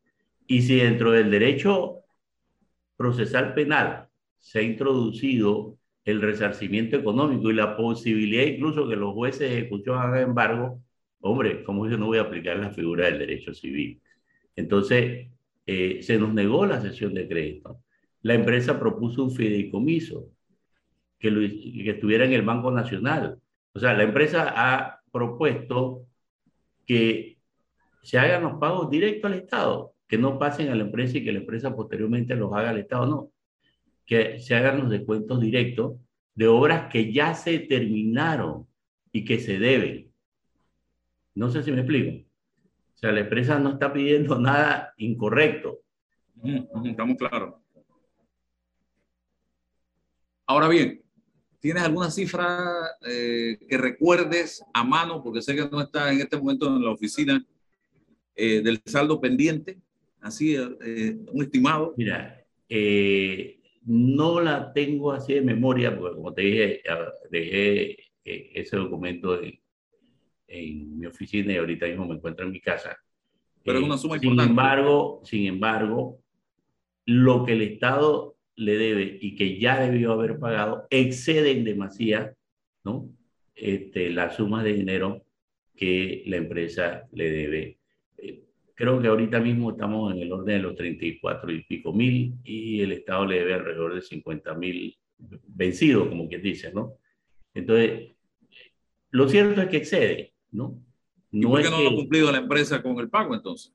Y 0.48 0.62
si 0.62 0.78
dentro 0.78 1.12
del 1.12 1.30
derecho 1.30 2.06
procesal 2.96 3.54
penal 3.54 4.08
se 4.40 4.60
ha 4.60 4.62
introducido 4.62 5.78
el 6.06 6.22
resarcimiento 6.22 6.96
económico 6.96 7.52
y 7.52 7.54
la 7.54 7.76
posibilidad 7.76 8.46
incluso 8.46 8.88
que 8.88 8.96
los 8.96 9.14
jueces 9.14 9.50
de 9.50 9.58
ejecución 9.58 9.98
hagan 9.98 10.30
embargo, 10.30 10.82
hombre, 11.20 11.66
¿cómo 11.66 11.86
yo 11.90 11.98
no 11.98 12.06
voy 12.06 12.18
a 12.18 12.22
aplicar 12.22 12.56
la 12.60 12.70
figura 12.70 13.08
del 13.08 13.20
derecho 13.20 13.54
civil? 13.54 14.02
Entonces, 14.56 15.28
eh, 15.66 16.00
se 16.02 16.18
nos 16.18 16.34
negó 16.34 16.66
la 16.66 16.80
sesión 16.80 17.14
de 17.14 17.28
crédito. 17.28 17.82
La 18.22 18.36
empresa 18.36 18.80
propuso 18.80 19.26
un 19.26 19.32
fideicomiso 19.32 20.30
que, 21.20 21.30
que 21.30 21.90
estuviera 21.90 22.24
en 22.24 22.32
el 22.32 22.44
Banco 22.44 22.72
Nacional. 22.72 23.38
O 23.74 23.80
sea, 23.80 23.94
la 23.94 24.04
empresa 24.04 24.54
ha 24.56 25.02
propuesto 25.12 26.06
que 26.86 27.33
se 28.04 28.20
hagan 28.20 28.44
los 28.44 28.60
pagos 28.60 28.92
directos 28.92 29.32
al 29.32 29.40
Estado, 29.40 29.96
que 30.08 30.18
no 30.20 30.38
pasen 30.38 30.70
a 30.70 30.76
la 30.76 30.84
empresa 30.84 31.18
y 31.18 31.24
que 31.24 31.32
la 31.32 31.40
empresa 31.40 31.76
posteriormente 31.76 32.36
los 32.36 32.54
haga 32.54 32.70
al 32.70 32.78
Estado, 32.78 33.08
no 33.08 33.34
que 34.06 34.40
se 34.40 34.56
hagan 34.56 34.80
los 34.80 34.90
descuentos 34.90 35.40
directos 35.40 36.00
de 36.36 36.48
obras 36.48 36.92
que 36.92 37.12
ya 37.12 37.34
se 37.36 37.60
terminaron 37.60 38.68
y 39.12 39.24
que 39.24 39.40
se 39.40 39.60
deben. 39.60 40.12
No 41.36 41.50
sé 41.50 41.64
si 41.64 41.72
me 41.72 41.80
explico. 41.80 42.28
O 42.96 42.98
sea, 42.98 43.12
la 43.12 43.22
empresa 43.22 43.60
no 43.60 43.72
está 43.72 43.94
pidiendo 43.94 44.40
nada 44.40 44.94
incorrecto. 44.98 45.80
Estamos 46.84 47.18
claros. 47.18 47.56
Ahora 50.46 50.68
bien, 50.68 51.02
¿tienes 51.60 51.84
alguna 51.84 52.12
cifra 52.12 52.58
eh, 53.08 53.58
que 53.68 53.78
recuerdes 53.78 54.64
a 54.74 54.84
mano, 54.84 55.24
porque 55.24 55.42
sé 55.42 55.56
que 55.56 55.70
no 55.70 55.82
está 55.82 56.12
en 56.12 56.20
este 56.20 56.38
momento 56.38 56.68
en 56.68 56.84
la 56.84 56.92
oficina, 56.92 57.46
eh, 58.36 58.62
del 58.62 58.82
saldo 58.86 59.20
pendiente? 59.20 59.80
Así, 60.22 60.56
eh, 60.56 61.18
un 61.32 61.44
estimado. 61.44 61.94
Mira, 61.98 62.44
eh, 62.70 63.60
no 63.86 64.40
la 64.40 64.72
tengo 64.74 65.12
así 65.12 65.34
de 65.34 65.42
memoria, 65.42 65.98
porque 65.98 66.16
como 66.16 66.34
te 66.34 66.42
dije, 66.42 66.82
dejé 67.30 67.98
ese 68.24 68.78
documento 68.78 69.40
en, 69.42 69.60
mi 71.00 71.08
oficina 71.08 71.52
y 71.52 71.58
ahorita 71.58 71.88
mismo 71.88 72.08
me 72.08 72.16
encuentro 72.16 72.46
en 72.46 72.52
mi 72.52 72.62
casa. 72.62 72.96
Pero 73.64 73.80
es 73.80 73.86
una 73.86 73.98
suma 73.98 74.20
sin 74.20 74.30
importante. 74.30 74.52
Embargo, 74.52 75.22
sin 75.26 75.48
embargo, 75.48 76.20
lo 77.06 77.44
que 77.44 77.54
el 77.54 77.62
Estado 77.64 78.38
le 78.56 78.78
debe 78.78 79.18
y 79.20 79.36
que 79.36 79.60
ya 79.60 79.80
debió 79.80 80.12
haber 80.14 80.38
pagado 80.38 80.86
excede 80.90 81.52
en 81.52 81.64
demasía 81.64 82.36
¿no? 82.84 83.10
este, 83.56 84.10
la 84.10 84.32
suma 84.32 84.64
de 84.64 84.74
dinero 84.74 85.26
que 85.76 86.24
la 86.28 86.38
empresa 86.38 87.08
le 87.12 87.32
debe 87.32 87.80
creo 88.76 89.02
que 89.02 89.08
ahorita 89.08 89.40
mismo 89.40 89.72
estamos 89.72 90.14
en 90.14 90.20
el 90.20 90.32
orden 90.32 90.58
de 90.58 90.64
los 90.64 90.76
34 90.76 91.52
y 91.52 91.64
pico 91.64 91.94
mil 91.94 92.36
y 92.44 92.82
el 92.82 92.92
Estado 92.92 93.26
le 93.26 93.40
debe 93.40 93.54
alrededor 93.54 93.96
de 93.96 94.02
50 94.02 94.54
mil 94.56 94.98
vencidos, 95.48 96.08
como 96.08 96.28
quien 96.28 96.42
dice, 96.42 96.72
¿no? 96.74 96.98
Entonces, 97.54 98.16
lo 99.12 99.30
cierto 99.30 99.62
es 99.62 99.68
que 99.68 99.78
excede, 99.78 100.34
¿no? 100.52 100.82
no 101.32 101.40
¿Y 101.40 101.52
por 101.52 101.62
qué 101.62 101.70
no 101.70 101.82
lo 101.82 101.90
ha 101.90 101.96
cumplido 101.96 102.32
la 102.32 102.40
empresa 102.40 102.82
con 102.82 103.00
el 103.00 103.10
pago 103.10 103.36
entonces? 103.36 103.74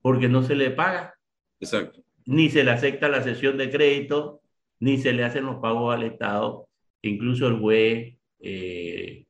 Porque 0.00 0.28
no 0.28 0.42
se 0.42 0.54
le 0.54 0.70
paga. 0.70 1.14
Exacto. 1.60 2.02
Ni 2.24 2.50
se 2.50 2.62
le 2.62 2.70
acepta 2.70 3.08
la 3.08 3.22
sesión 3.22 3.56
de 3.58 3.70
crédito, 3.70 4.40
ni 4.78 4.98
se 4.98 5.12
le 5.12 5.24
hacen 5.24 5.44
los 5.44 5.56
pagos 5.56 5.92
al 5.92 6.04
Estado. 6.04 6.68
Incluso 7.02 7.48
el 7.48 7.58
juez 7.58 8.16
eh, 8.38 9.26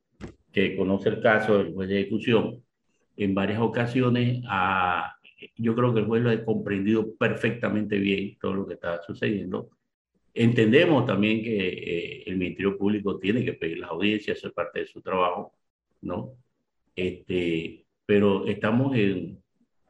que 0.51 0.77
conoce 0.77 1.09
el 1.09 1.21
caso, 1.21 1.59
el 1.59 1.73
juez 1.73 1.89
de 1.89 2.01
ejecución, 2.01 2.63
en 3.19 3.35
varias 3.35 3.59
ocasiones. 3.59 4.41
A, 4.47 5.15
yo 5.57 5.75
creo 5.75 5.93
que 5.93 5.99
el 5.99 6.05
juez 6.05 6.23
lo 6.23 6.29
ha 6.31 6.45
comprendido 6.45 7.15
perfectamente 7.15 7.97
bien 7.97 8.37
todo 8.39 8.53
lo 8.53 8.67
que 8.67 8.75
está 8.75 9.01
sucediendo. 9.03 9.69
Entendemos 10.33 11.05
también 11.05 11.43
que 11.43 11.67
eh, 11.67 12.23
el 12.27 12.37
Ministerio 12.37 12.77
Público 12.77 13.19
tiene 13.19 13.43
que 13.43 13.53
pedir 13.53 13.79
las 13.79 13.89
audiencias, 13.89 14.43
es 14.43 14.51
parte 14.51 14.79
de 14.79 14.87
su 14.87 15.01
trabajo, 15.01 15.53
¿no? 16.01 16.33
Este, 16.95 17.85
pero 18.05 18.47
estamos 18.47 18.95
en 18.95 19.41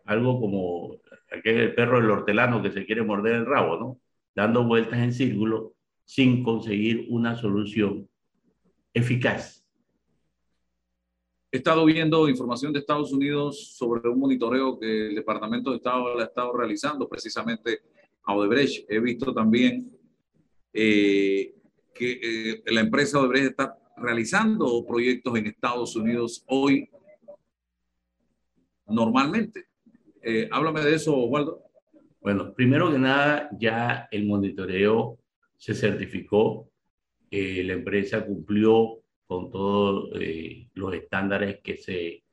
algo 0.05 0.39
como 0.39 0.97
aquel 1.31 1.75
perro 1.75 2.01
del 2.01 2.09
hortelano 2.09 2.63
que 2.63 2.71
se 2.71 2.85
quiere 2.85 3.03
morder 3.03 3.35
el 3.35 3.45
rabo, 3.45 3.77
¿no? 3.77 3.99
Dando 4.33 4.63
vueltas 4.63 4.99
en 4.99 5.13
círculo 5.13 5.73
sin 6.05 6.43
conseguir 6.43 7.05
una 7.09 7.35
solución 7.35 8.09
eficaz 8.93 9.63
He 11.51 11.57
estado 11.57 11.83
viendo 11.83 12.29
información 12.29 12.71
de 12.71 12.79
Estados 12.79 13.11
Unidos 13.11 13.73
sobre 13.75 14.07
un 14.07 14.19
monitoreo 14.19 14.77
que 14.77 15.07
el 15.07 15.15
Departamento 15.15 15.71
de 15.71 15.77
Estado 15.77 16.19
ha 16.19 16.23
estado 16.23 16.55
realizando 16.55 17.09
precisamente 17.09 17.79
a 18.23 18.35
Odebrecht. 18.35 18.85
He 18.87 18.99
visto 18.99 19.33
también 19.33 19.91
eh, 20.71 21.55
que 21.95 22.19
eh, 22.21 22.63
la 22.67 22.81
empresa 22.81 23.19
Odebrecht 23.19 23.49
está 23.49 23.75
realizando 23.97 24.85
proyectos 24.85 25.35
en 25.39 25.47
Estados 25.47 25.95
Unidos 25.95 26.43
hoy 26.45 26.87
normalmente. 28.85 29.65
Eh, 30.21 30.47
háblame 30.51 30.81
de 30.81 30.93
eso, 30.93 31.17
Waldo. 31.17 31.63
Bueno, 32.21 32.53
primero 32.53 32.91
que 32.91 32.99
nada, 32.99 33.49
ya 33.59 34.07
el 34.11 34.27
monitoreo 34.27 35.17
se 35.57 35.73
certificó, 35.73 36.69
la 37.31 37.73
empresa 37.73 38.23
cumplió 38.23 39.01
con 39.29 39.51
todos 39.51 40.09
eh, 40.19 40.65
los 40.73 40.91
estándares 40.91 41.59
que 41.61 41.77
se, 41.77 42.23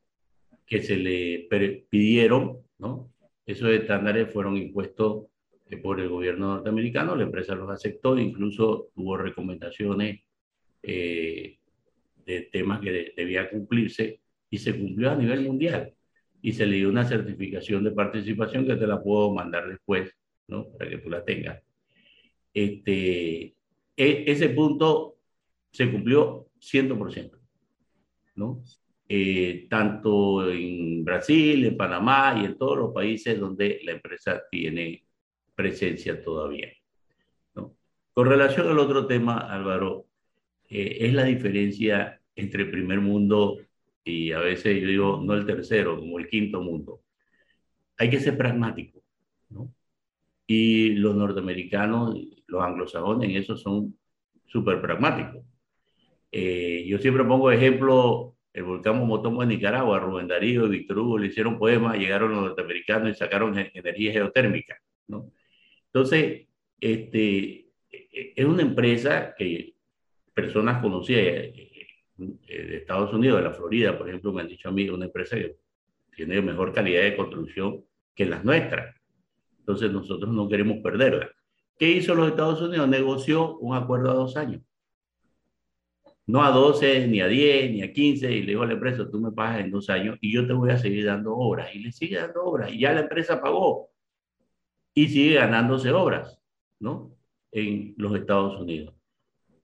que 0.64 0.82
se 0.82 0.96
le 0.96 1.46
pidieron, 1.90 2.60
¿no? 2.78 3.12
Esos 3.44 3.68
estándares 3.68 4.32
fueron 4.32 4.56
impuestos 4.56 5.26
eh, 5.68 5.76
por 5.76 6.00
el 6.00 6.08
gobierno 6.08 6.54
norteamericano, 6.54 7.14
la 7.14 7.24
empresa 7.24 7.54
los 7.54 7.68
aceptó, 7.68 8.18
incluso 8.18 8.88
tuvo 8.94 9.18
recomendaciones 9.18 10.22
eh, 10.82 11.58
de 12.24 12.40
temas 12.50 12.80
que 12.80 13.12
debía 13.14 13.50
cumplirse 13.50 14.22
y 14.48 14.56
se 14.56 14.74
cumplió 14.74 15.10
a 15.10 15.16
nivel 15.16 15.42
mundial. 15.42 15.92
Y 16.40 16.54
se 16.54 16.64
le 16.64 16.76
dio 16.76 16.88
una 16.88 17.04
certificación 17.04 17.84
de 17.84 17.90
participación 17.90 18.66
que 18.66 18.76
te 18.76 18.86
la 18.86 19.02
puedo 19.02 19.34
mandar 19.34 19.68
después, 19.68 20.10
¿no? 20.48 20.66
Para 20.70 20.88
que 20.88 20.96
tú 20.96 21.10
la 21.10 21.22
tengas. 21.22 21.62
Este, 22.54 23.54
e, 23.98 24.24
ese 24.26 24.48
punto 24.48 25.18
se 25.70 25.90
cumplió 25.90 26.45
100%, 26.66 27.38
¿no? 28.36 28.62
Eh, 29.08 29.68
tanto 29.70 30.50
en 30.50 31.04
Brasil, 31.04 31.64
en 31.64 31.76
Panamá 31.76 32.36
y 32.40 32.44
en 32.44 32.58
todos 32.58 32.76
los 32.76 32.92
países 32.92 33.38
donde 33.38 33.80
la 33.84 33.92
empresa 33.92 34.42
tiene 34.50 35.04
presencia 35.54 36.22
todavía. 36.22 36.72
¿no? 37.54 37.76
Con 38.12 38.26
relación 38.26 38.66
al 38.68 38.80
otro 38.80 39.06
tema, 39.06 39.38
Álvaro, 39.38 40.06
eh, 40.68 40.98
es 41.02 41.14
la 41.14 41.24
diferencia 41.24 42.20
entre 42.34 42.66
primer 42.66 43.00
mundo 43.00 43.58
y 44.04 44.32
a 44.32 44.40
veces 44.40 44.80
yo 44.80 44.88
digo 44.88 45.22
no 45.24 45.34
el 45.34 45.46
tercero, 45.46 45.98
como 45.98 46.18
el 46.18 46.28
quinto 46.28 46.60
mundo. 46.60 47.02
Hay 47.98 48.10
que 48.10 48.20
ser 48.20 48.36
pragmático, 48.36 49.02
¿no? 49.50 49.72
Y 50.48 50.90
los 50.94 51.14
norteamericanos, 51.16 52.16
los 52.46 52.62
anglosajones 52.62 53.30
en 53.30 53.36
eso 53.36 53.56
son 53.56 53.96
súper 54.46 54.80
pragmáticos. 54.80 55.44
Eh, 56.32 56.84
yo 56.86 56.98
siempre 56.98 57.24
pongo 57.24 57.50
ejemplo 57.50 58.36
el 58.56 58.64
volcán 58.64 58.98
Momotombo 58.98 59.42
en 59.42 59.50
Nicaragua, 59.50 59.98
Rubén 59.98 60.28
Darío 60.28 60.64
y 60.66 60.70
Víctor 60.70 60.98
Hugo 61.00 61.18
le 61.18 61.26
hicieron 61.26 61.58
poemas, 61.58 61.98
llegaron 61.98 62.30
los 62.32 62.40
norteamericanos 62.42 63.10
y 63.10 63.14
sacaron 63.14 63.56
energía 63.58 64.12
geotérmica, 64.12 64.80
¿no? 65.08 65.30
Entonces, 65.92 66.48
este, 66.80 67.68
e-, 67.90 68.32
es 68.34 68.44
una 68.46 68.62
empresa 68.62 69.34
que 69.36 69.74
personas 70.32 70.80
conocidas 70.80 71.22
eh, 71.22 71.70
eh, 72.18 72.66
de 72.66 72.76
Estados 72.78 73.12
Unidos, 73.12 73.38
de 73.38 73.44
la 73.44 73.52
Florida, 73.52 73.96
por 73.98 74.08
ejemplo, 74.08 74.32
me 74.32 74.40
han 74.40 74.48
dicho 74.48 74.70
a 74.70 74.72
mí, 74.72 74.88
una 74.88 75.04
empresa 75.04 75.36
que 75.36 75.58
tiene 76.14 76.40
mejor 76.40 76.72
calidad 76.72 77.02
de 77.02 77.14
construcción 77.14 77.84
que 78.14 78.24
las 78.24 78.42
nuestras. 78.42 78.96
Entonces, 79.58 79.92
nosotros 79.92 80.32
no 80.32 80.48
queremos 80.48 80.78
perderla. 80.78 81.30
¿Qué 81.78 81.90
hizo 81.90 82.14
los 82.14 82.28
Estados 82.28 82.62
Unidos? 82.62 82.88
Negoció 82.88 83.58
un 83.58 83.76
acuerdo 83.76 84.10
a 84.10 84.14
dos 84.14 84.34
años 84.38 84.62
no 86.26 86.42
a 86.42 86.50
12, 86.50 87.06
ni 87.06 87.20
a 87.20 87.28
10, 87.28 87.70
ni 87.70 87.82
a 87.82 87.92
15, 87.92 88.32
y 88.32 88.40
le 88.40 88.46
digo 88.48 88.62
a 88.62 88.66
la 88.66 88.72
empresa, 88.72 89.08
tú 89.08 89.20
me 89.20 89.30
pagas 89.30 89.60
en 89.60 89.70
dos 89.70 89.88
años 89.90 90.18
y 90.20 90.32
yo 90.32 90.46
te 90.46 90.52
voy 90.52 90.70
a 90.70 90.78
seguir 90.78 91.06
dando 91.06 91.36
obras. 91.36 91.72
Y 91.74 91.78
le 91.78 91.92
sigue 91.92 92.16
dando 92.16 92.44
obras. 92.44 92.72
Y 92.72 92.80
ya 92.80 92.92
la 92.92 93.00
empresa 93.00 93.40
pagó. 93.40 93.90
Y 94.92 95.08
sigue 95.08 95.36
ganándose 95.36 95.92
obras, 95.92 96.40
¿no? 96.80 97.12
En 97.52 97.94
los 97.96 98.14
Estados 98.16 98.60
Unidos. 98.60 98.94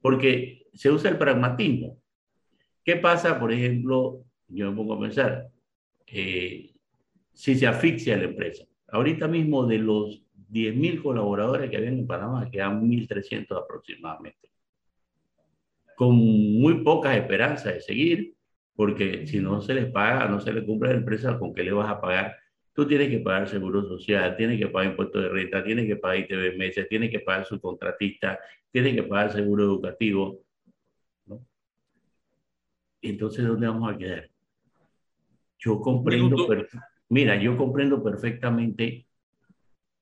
Porque 0.00 0.68
se 0.72 0.90
usa 0.90 1.10
el 1.10 1.18
pragmatismo. 1.18 1.98
¿Qué 2.84 2.96
pasa, 2.96 3.40
por 3.40 3.52
ejemplo, 3.52 4.24
yo 4.48 4.70
me 4.70 4.76
pongo 4.76 4.94
a 4.94 5.00
pensar, 5.00 5.48
eh, 6.06 6.72
si 7.32 7.54
se 7.56 7.66
asfixia 7.66 8.16
la 8.16 8.24
empresa? 8.24 8.64
Ahorita 8.88 9.26
mismo 9.26 9.66
de 9.66 9.78
los 9.78 10.22
10.000 10.50 11.02
colaboradores 11.02 11.70
que 11.70 11.76
habían 11.76 11.98
en 11.98 12.06
Panamá, 12.06 12.48
quedan 12.50 12.86
1.300 12.88 13.56
aproximadamente. 13.56 14.50
Con 15.96 16.16
muy 16.16 16.82
pocas 16.82 17.16
esperanzas 17.16 17.74
de 17.74 17.80
seguir, 17.80 18.34
porque 18.74 19.26
si 19.26 19.40
no 19.40 19.60
se 19.60 19.74
les 19.74 19.90
paga, 19.90 20.28
no 20.28 20.40
se 20.40 20.52
les 20.52 20.64
cumple 20.64 20.90
a 20.90 20.92
la 20.92 20.98
empresa, 20.98 21.38
¿con 21.38 21.52
qué 21.52 21.62
le 21.62 21.72
vas 21.72 21.90
a 21.90 22.00
pagar? 22.00 22.36
Tú 22.74 22.86
tienes 22.86 23.10
que 23.10 23.18
pagar 23.18 23.48
seguro 23.48 23.86
social, 23.86 24.34
tienes 24.36 24.58
que 24.58 24.68
pagar 24.68 24.92
impuestos 24.92 25.22
de 25.22 25.28
renta, 25.28 25.62
tienes 25.62 25.86
que 25.86 25.96
pagar 25.96 26.18
ITV 26.20 26.56
meses, 26.56 26.88
tienes 26.88 27.10
que 27.10 27.20
pagar 27.20 27.44
su 27.44 27.60
contratista, 27.60 28.38
tienes 28.70 28.94
que 28.94 29.02
pagar 29.02 29.30
seguro 29.32 29.64
educativo. 29.64 30.40
¿no? 31.26 31.44
Entonces, 33.02 33.46
¿dónde 33.46 33.66
vamos 33.66 33.94
a 33.94 33.98
quedar? 33.98 34.30
Yo 35.58 35.80
comprendo, 35.80 36.36
mira, 37.10 37.36
yo 37.36 37.56
comprendo 37.56 38.02
perfectamente, 38.02 39.06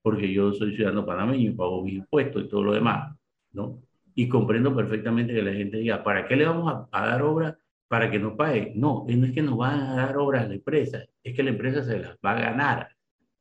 porque 0.01 0.33
yo 0.33 0.53
soy 0.53 0.75
ciudadano 0.75 1.05
panameño 1.05 1.51
y 1.51 1.55
pago 1.55 1.85
mis 1.85 1.95
impuestos 1.95 2.45
y 2.45 2.49
todo 2.49 2.63
lo 2.63 2.73
demás, 2.73 3.15
¿no? 3.53 3.83
Y 4.15 4.29
comprendo 4.29 4.75
perfectamente 4.75 5.35
que 5.35 5.43
la 5.43 5.53
gente 5.53 5.79
diga, 5.79 6.03
¿para 6.03 6.27
qué 6.27 6.37
le 6.37 6.47
vamos 6.47 6.73
a, 6.73 6.89
a 6.91 7.07
dar 7.07 7.23
obra 7.23 7.59
para 7.91 8.09
que 8.09 8.21
nos 8.21 8.35
pague. 8.35 8.73
No, 8.77 9.05
no 9.09 9.27
es 9.27 9.33
que 9.33 9.43
nos 9.43 9.57
van 9.57 9.81
a 9.81 9.97
dar 9.97 10.17
obras 10.17 10.45
a 10.45 10.49
la 10.49 10.55
empresa, 10.55 11.05
es 11.25 11.35
que 11.35 11.43
la 11.43 11.51
empresa 11.51 11.83
se 11.83 11.99
las 11.99 12.17
va 12.25 12.37
a 12.37 12.41
ganar. 12.41 12.89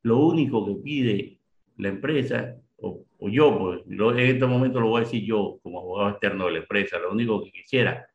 Lo 0.02 0.26
único 0.26 0.66
que 0.66 0.82
pide 0.82 1.40
la 1.78 1.90
empresa, 1.90 2.56
o, 2.78 3.06
yo, 3.30 3.60
pues, 3.60 3.82
en 3.88 4.18
este 4.18 4.48
momento 4.48 4.80
lo 4.80 4.88
voy 4.88 5.02
a 5.02 5.04
decir 5.04 5.24
yo 5.24 5.60
como 5.62 5.82
abogado 5.82 6.10
externo 6.10 6.48
de 6.48 6.54
la 6.54 6.58
empresa, 6.60 6.98
lo 6.98 7.12
único 7.12 7.44
que 7.44 7.52
quisiera 7.52 8.08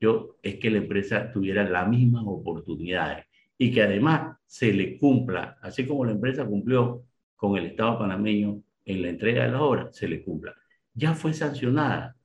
yo 0.00 0.34
es 0.42 0.56
que 0.56 0.70
la 0.70 0.78
empresa 0.78 1.30
tuviera 1.30 1.62
las 1.62 1.88
mismas 1.88 2.24
oportunidades 2.26 3.24
y 3.56 3.70
que 3.70 3.82
además 3.82 4.36
se 4.44 4.72
le 4.72 4.98
cumpla, 4.98 5.56
así 5.62 5.86
como 5.86 6.04
la 6.04 6.12
empresa 6.12 6.44
cumplió 6.44 7.04
con 7.36 7.56
el 7.56 7.66
Estado 7.66 8.00
panameño 8.00 8.60
en 8.84 9.02
la 9.02 9.08
entrega 9.10 9.44
de 9.44 9.52
las 9.52 9.60
obras, 9.60 9.96
se 9.96 10.08
le 10.08 10.24
cumpla. 10.24 10.52
Ya 10.96 11.14
fue 11.14 11.32
sancionada, 11.32 12.16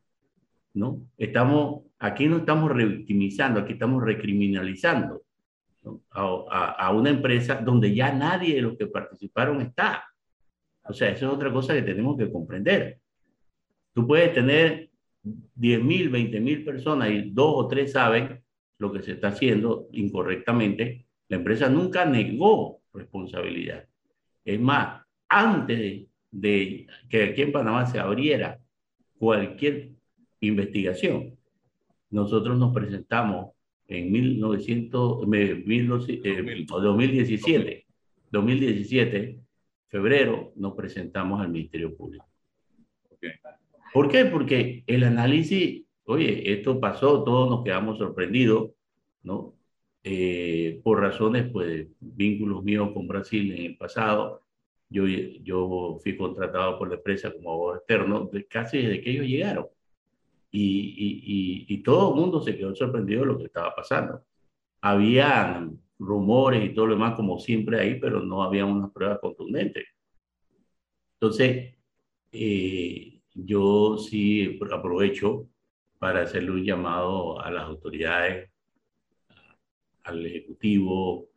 ¿no? 0.74 1.02
Estamos 1.18 1.84
Aquí 2.02 2.26
no 2.26 2.38
estamos 2.38 2.72
revictimizando, 2.72 3.60
aquí 3.60 3.74
estamos 3.74 4.04
recriminalizando 4.04 5.22
a, 6.10 6.92
una 6.92 7.12
empresa 7.12 7.62
donde 7.64 7.94
ya 7.94 8.12
nadie 8.12 8.56
de 8.56 8.62
los 8.64 8.76
que 8.76 8.88
participaron 8.88 9.62
está. 9.62 10.06
O 10.84 10.94
sea, 10.94 11.12
eso 11.12 11.28
es 11.28 11.32
otra 11.32 11.54
cosa 11.54 11.76
que 11.76 11.84
tenemos 11.84 12.18
que 12.18 12.32
comprender. 12.32 13.00
Tú 13.94 14.08
puedes 14.08 14.34
tener 14.34 14.90
10 15.22 15.84
mil, 15.84 16.10
20 16.10 16.40
mil 16.40 16.66
personas 16.66 17.12
y 17.12 17.30
dos 17.30 17.54
o 17.56 17.68
tres 17.68 17.92
saben 17.92 18.42
lo 18.80 18.92
que 18.92 19.04
se 19.04 19.12
está 19.12 19.28
haciendo 19.28 19.88
incorrectamente. 19.92 21.06
La 21.28 21.38
empresa 21.38 21.70
nunca 21.70 22.04
negó 22.04 22.82
responsabilidad. 22.96 23.86
Es 24.44 24.60
más, 24.60 25.04
antes 25.30 26.08
de 26.32 26.88
que 27.08 27.24
aquí 27.26 27.44
en 27.44 27.52
Panamá 27.52 27.86
se 27.86 28.00
abriera 28.00 28.60
cualquier 29.22 29.92
investigación, 30.40 31.38
nosotros 32.10 32.58
nos 32.58 32.74
presentamos 32.74 33.52
en 33.88 34.12
1900, 34.12 35.20
2017, 35.22 37.86
2017, 38.32 39.40
febrero, 39.90 40.52
nos 40.56 40.74
presentamos 40.74 41.40
al 41.40 41.50
Ministerio 41.50 41.96
Público. 41.96 42.26
¿Por 43.94 44.10
qué? 44.10 44.26
Porque 44.26 44.84
el 44.88 45.04
análisis, 45.04 45.84
oye, 46.06 46.52
esto 46.52 46.80
pasó, 46.80 47.24
todos 47.24 47.48
nos 47.48 47.64
quedamos 47.64 48.00
sorprendidos, 48.00 48.72
¿no? 49.22 49.54
Eh, 50.04 50.82
por 50.84 51.00
razones, 51.00 51.48
pues, 51.52 51.86
vínculos 52.00 52.64
míos 52.64 52.90
con 52.92 53.08
Brasil 53.08 53.52
en 53.52 53.66
el 53.68 53.78
pasado. 53.78 54.42
Yo, 54.92 55.08
yo 55.08 55.98
fui 56.04 56.16
contratado 56.18 56.78
por 56.78 56.90
la 56.90 56.96
empresa 56.96 57.32
como 57.32 57.52
abogado 57.52 57.78
externo 57.80 58.30
casi 58.50 58.78
desde 58.80 59.02
que 59.02 59.12
ellos 59.12 59.26
llegaron 59.26 59.68
y, 60.52 61.66
y, 61.68 61.78
todo 61.84 62.10
el 62.14 62.20
mundo 62.20 62.42
se 62.42 62.58
quedó 62.58 62.76
sorprendido 62.76 63.22
de 63.22 63.28
lo 63.28 63.38
que 63.38 63.46
estaba 63.46 63.74
pasando. 63.74 64.22
Había 64.82 65.70
rumores 65.98 66.66
y 66.66 66.74
todo 66.74 66.88
lo 66.88 66.96
demás 66.96 67.16
como 67.16 67.40
siempre 67.40 67.80
ahí, 67.80 68.00
pero 68.00 68.22
no 68.22 68.44
había 68.44 68.66
una 68.66 68.92
prueba 68.92 69.20
contundente. 69.20 69.86
Entonces, 71.14 71.76
eh, 72.32 73.22
yo 73.34 73.98
sí 73.98 74.60
aprovecho 74.72 75.48
para 76.00 76.24
hacerle 76.24 76.52
un 76.52 76.64
llamado 76.64 77.40
a 77.40 77.50
las 77.52 77.64
autoridades, 77.64 78.50
al 80.04 80.26
Ejecutivo, 80.26 81.30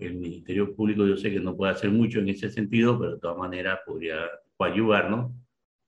al 0.00 0.14
Ministerio 0.14 0.74
Público. 0.74 1.06
Yo 1.06 1.16
sé 1.16 1.30
que 1.30 1.40
no 1.40 1.56
puede 1.56 1.72
hacer 1.72 1.90
mucho 1.90 2.20
en 2.20 2.28
ese 2.28 2.50
sentido, 2.50 2.98
pero 2.98 3.12
de 3.12 3.20
todas 3.20 3.38
maneras 3.38 3.80
podría 3.86 4.16
ayudarnos, 4.58 5.32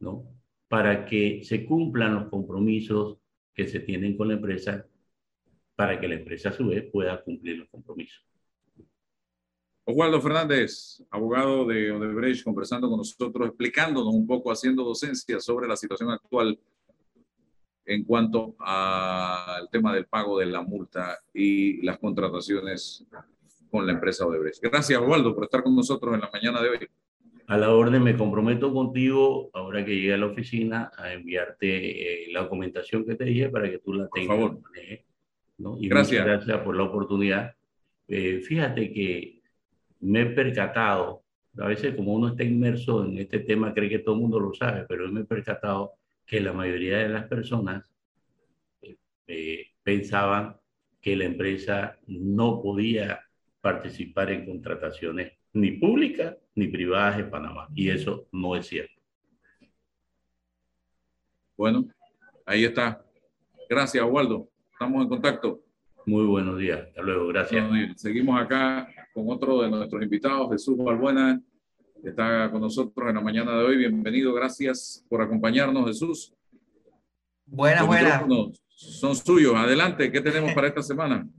¿no? 0.00 0.36
para 0.68 1.06
que 1.06 1.42
se 1.44 1.64
cumplan 1.64 2.14
los 2.14 2.28
compromisos 2.28 3.18
que 3.54 3.66
se 3.68 3.80
tienen 3.80 4.16
con 4.16 4.28
la 4.28 4.34
empresa, 4.34 4.86
para 5.74 5.98
que 6.00 6.08
la 6.08 6.16
empresa 6.16 6.50
a 6.50 6.52
su 6.52 6.66
vez 6.66 6.84
pueda 6.90 7.22
cumplir 7.22 7.58
los 7.58 7.68
compromisos. 7.68 8.24
Oswaldo 9.84 10.20
Fernández, 10.20 11.00
abogado 11.10 11.64
de 11.66 11.92
Odebrecht, 11.92 12.42
conversando 12.42 12.88
con 12.88 12.98
nosotros, 12.98 13.46
explicándonos 13.46 14.12
un 14.12 14.26
poco, 14.26 14.50
haciendo 14.50 14.82
docencia 14.82 15.38
sobre 15.38 15.68
la 15.68 15.76
situación 15.76 16.10
actual 16.10 16.58
en 17.84 18.02
cuanto 18.02 18.56
al 18.58 19.70
tema 19.70 19.94
del 19.94 20.06
pago 20.06 20.40
de 20.40 20.46
la 20.46 20.62
multa 20.62 21.16
y 21.32 21.80
las 21.82 21.98
contrataciones 21.98 23.06
con 23.76 23.86
la 23.86 23.92
empresa 23.92 24.26
Odebrecht. 24.26 24.62
Gracias, 24.62 25.00
Oswaldo, 25.00 25.34
por 25.34 25.44
estar 25.44 25.62
con 25.62 25.76
nosotros 25.76 26.14
en 26.14 26.20
la 26.20 26.30
mañana 26.32 26.62
de 26.62 26.70
hoy 26.70 26.78
a 27.48 27.56
la 27.56 27.70
orden 27.70 28.02
me 28.02 28.16
comprometo 28.16 28.72
contigo, 28.72 29.50
ahora 29.52 29.84
que 29.84 29.94
llegue 29.94 30.14
a 30.14 30.18
la 30.18 30.26
oficina, 30.26 30.90
a 30.96 31.12
enviarte 31.12 32.24
eh, 32.24 32.32
la 32.32 32.42
documentación 32.42 33.04
que 33.04 33.14
te 33.14 33.24
dije 33.24 33.48
para 33.48 33.70
que 33.70 33.78
tú 33.78 33.94
la 33.94 34.08
tengas. 34.08 34.36
Por 34.36 34.48
favor. 34.48 34.60
¿no? 35.58 35.76
Y 35.80 35.88
gracias. 35.88 36.24
gracias 36.24 36.58
por 36.62 36.76
la 36.76 36.82
oportunidad. 36.82 37.54
Eh, 38.08 38.40
fíjate 38.40 38.92
que 38.92 39.40
me 40.00 40.22
he 40.22 40.26
percatado, 40.26 41.22
a 41.58 41.68
veces 41.68 41.94
como 41.94 42.14
uno 42.14 42.28
está 42.28 42.42
inmerso 42.42 43.04
en 43.04 43.18
este 43.18 43.38
tema, 43.40 43.72
cree 43.72 43.88
que 43.88 44.00
todo 44.00 44.16
el 44.16 44.22
mundo 44.22 44.40
lo 44.40 44.52
sabe, 44.52 44.84
pero 44.88 45.10
me 45.10 45.20
he 45.20 45.24
percatado 45.24 45.92
que 46.26 46.40
la 46.40 46.52
mayoría 46.52 46.98
de 46.98 47.08
las 47.08 47.26
personas 47.28 47.94
eh, 49.28 49.68
pensaban 49.84 50.56
que 51.00 51.14
la 51.14 51.24
empresa 51.24 51.96
no 52.08 52.60
podía 52.60 53.20
participar 53.66 54.30
en 54.30 54.46
contrataciones 54.46 55.32
ni 55.52 55.72
públicas 55.72 56.36
ni 56.54 56.68
privadas 56.68 57.18
en 57.18 57.28
Panamá. 57.28 57.66
Y 57.74 57.90
eso 57.90 58.28
no 58.30 58.54
es 58.54 58.68
cierto. 58.68 58.94
Bueno, 61.56 61.88
ahí 62.44 62.64
está. 62.64 63.04
Gracias, 63.68 64.04
Waldo. 64.08 64.48
Estamos 64.70 65.02
en 65.02 65.08
contacto. 65.08 65.64
Muy 66.04 66.26
buenos 66.26 66.56
días. 66.58 66.78
Hasta 66.86 67.02
luego. 67.02 67.26
Gracias. 67.26 67.66
Seguimos 67.96 68.40
acá 68.40 68.88
con 69.12 69.24
otro 69.28 69.62
de 69.62 69.68
nuestros 69.68 70.00
invitados, 70.00 70.48
Jesús 70.52 70.76
Balbuena. 70.76 71.42
Está 72.04 72.48
con 72.52 72.60
nosotros 72.60 73.08
en 73.08 73.16
la 73.16 73.20
mañana 73.20 73.58
de 73.58 73.64
hoy. 73.64 73.78
Bienvenido. 73.78 74.32
Gracias 74.32 75.04
por 75.08 75.22
acompañarnos, 75.22 75.88
Jesús. 75.88 76.32
Buenas, 77.44 77.84
buenas. 77.84 78.22
Son 78.68 79.16
suyos. 79.16 79.56
Adelante. 79.56 80.12
¿Qué 80.12 80.20
tenemos 80.20 80.52
para 80.52 80.68
esta 80.68 80.82
semana? 80.82 81.26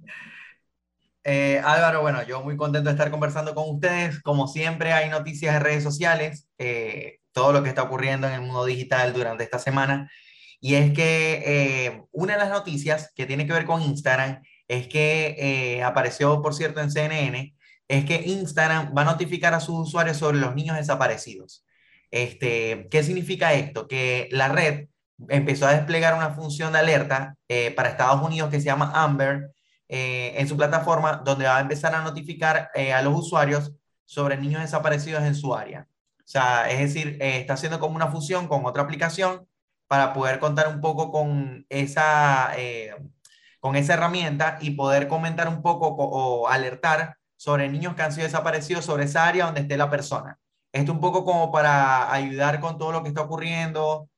Eh, 1.30 1.59
Álvaro, 1.61 1.99
bueno, 1.99 2.23
yo 2.23 2.41
muy 2.41 2.55
contento 2.55 2.88
de 2.88 2.93
estar 2.93 3.11
conversando 3.11 3.53
con 3.53 3.69
ustedes. 3.69 4.21
Como 4.21 4.47
siempre, 4.47 4.93
hay 4.93 5.09
noticias 5.09 5.53
en 5.53 5.61
redes 5.61 5.84
sociales, 5.84 6.47
eh, 6.57 7.19
todo 7.34 7.51
lo 7.51 7.61
que 7.63 7.67
está 7.67 7.84
ocurriendo 7.84 8.28
en 8.28 8.34
el 8.36 8.41
mundo 8.41 8.63
digital 8.63 9.11
durante 9.11 9.43
esta 9.43 9.59
semana. 9.59 10.09
Y 10.61 10.75
es 10.75 10.93
que 10.93 11.43
eh, 11.45 12.03
una 12.13 12.34
de 12.36 12.39
las 12.39 12.49
noticias 12.49 13.11
que 13.13 13.25
tiene 13.25 13.45
que 13.45 13.51
ver 13.51 13.65
con 13.65 13.82
Instagram 13.82 14.41
es 14.69 14.88
que 14.88 15.82
apareció, 15.84 16.41
por 16.41 16.55
cierto, 16.55 16.80
en 16.80 16.91
CNN, 16.91 17.53
es 17.89 18.05
que 18.05 18.15
Instagram 18.25 18.93
va 18.97 19.01
a 19.01 19.05
notificar 19.05 19.53
a 19.53 19.59
sus 19.59 19.89
usuarios 19.89 20.15
sobre 20.15 20.38
los 20.38 20.55
niños 20.55 20.78
desaparecidos. 20.78 21.65
Este, 22.09 22.88
¿Qué 22.89 23.03
significa 23.03 23.53
esto? 23.53 23.88
Que 23.89 24.30
la 24.32 24.47
red 24.47 24.88
empezó 25.28 25.67
a 25.67 25.73
desplegar 25.73 26.15
una 26.15 26.30
función 26.32 26.71
de 26.71 26.80
alerta 26.80 27.36
para 27.75 27.89
Estados 27.89 28.21
Unidos 28.25 28.49
que 28.49 28.59
se 28.59 28.67
llama 28.67 28.93
Amber, 28.95 29.51
eh, 29.90 30.34
en 30.38 30.48
su 30.50 30.58
plataforma 30.58 31.22
donde 31.24 31.46
va 31.46 31.58
a 31.58 31.62
empezar 31.62 31.96
a 31.96 32.02
notificar 32.02 32.70
eh, 32.76 32.92
a 32.92 33.02
los 33.02 33.18
usuarios 33.18 33.72
sobre 34.04 34.38
niños 34.38 34.62
desaparecidos 34.62 35.24
en 35.24 35.34
su 35.34 35.56
área. 35.56 35.88
O 36.20 36.24
sea, 36.30 36.70
es 36.70 36.80
decir, 36.80 37.18
eh, 37.22 37.40
está 37.40 37.54
haciendo 37.54 37.80
como 37.80 37.96
una 37.96 38.08
fusión 38.08 38.50
con 38.50 38.66
otra 38.66 38.84
aplicación 38.84 39.48
para 39.88 40.12
poder 40.12 40.40
contar 40.40 40.68
un 40.68 40.82
poco 40.82 41.10
con 41.12 41.66
esa, 41.70 42.52
con 43.62 43.78
esa 43.78 43.94
herramienta 43.94 44.58
y 44.60 44.72
poder 44.72 45.08
comentar 45.08 45.48
un 45.48 45.62
poco 45.62 45.88
o 45.88 46.50
alertar 46.50 47.18
sobre 47.38 47.70
niños 47.70 47.96
que 47.96 48.02
han 48.02 48.12
sido 48.12 48.26
desaparecidos 48.26 48.84
sobre 48.84 49.06
esa 49.06 49.26
área 49.26 49.46
donde 49.46 49.62
esté 49.62 49.78
la 49.78 49.90
persona. 49.90 50.38
Esto 50.74 50.92
un 50.92 51.00
poco 51.00 51.24
como 51.24 51.54
para 51.54 52.12
ayudar 52.12 52.60
con 52.60 52.78
todo 52.78 52.92
lo 52.92 53.02
que 53.02 53.10
está 53.10 53.22
ocurriendo 53.22 54.10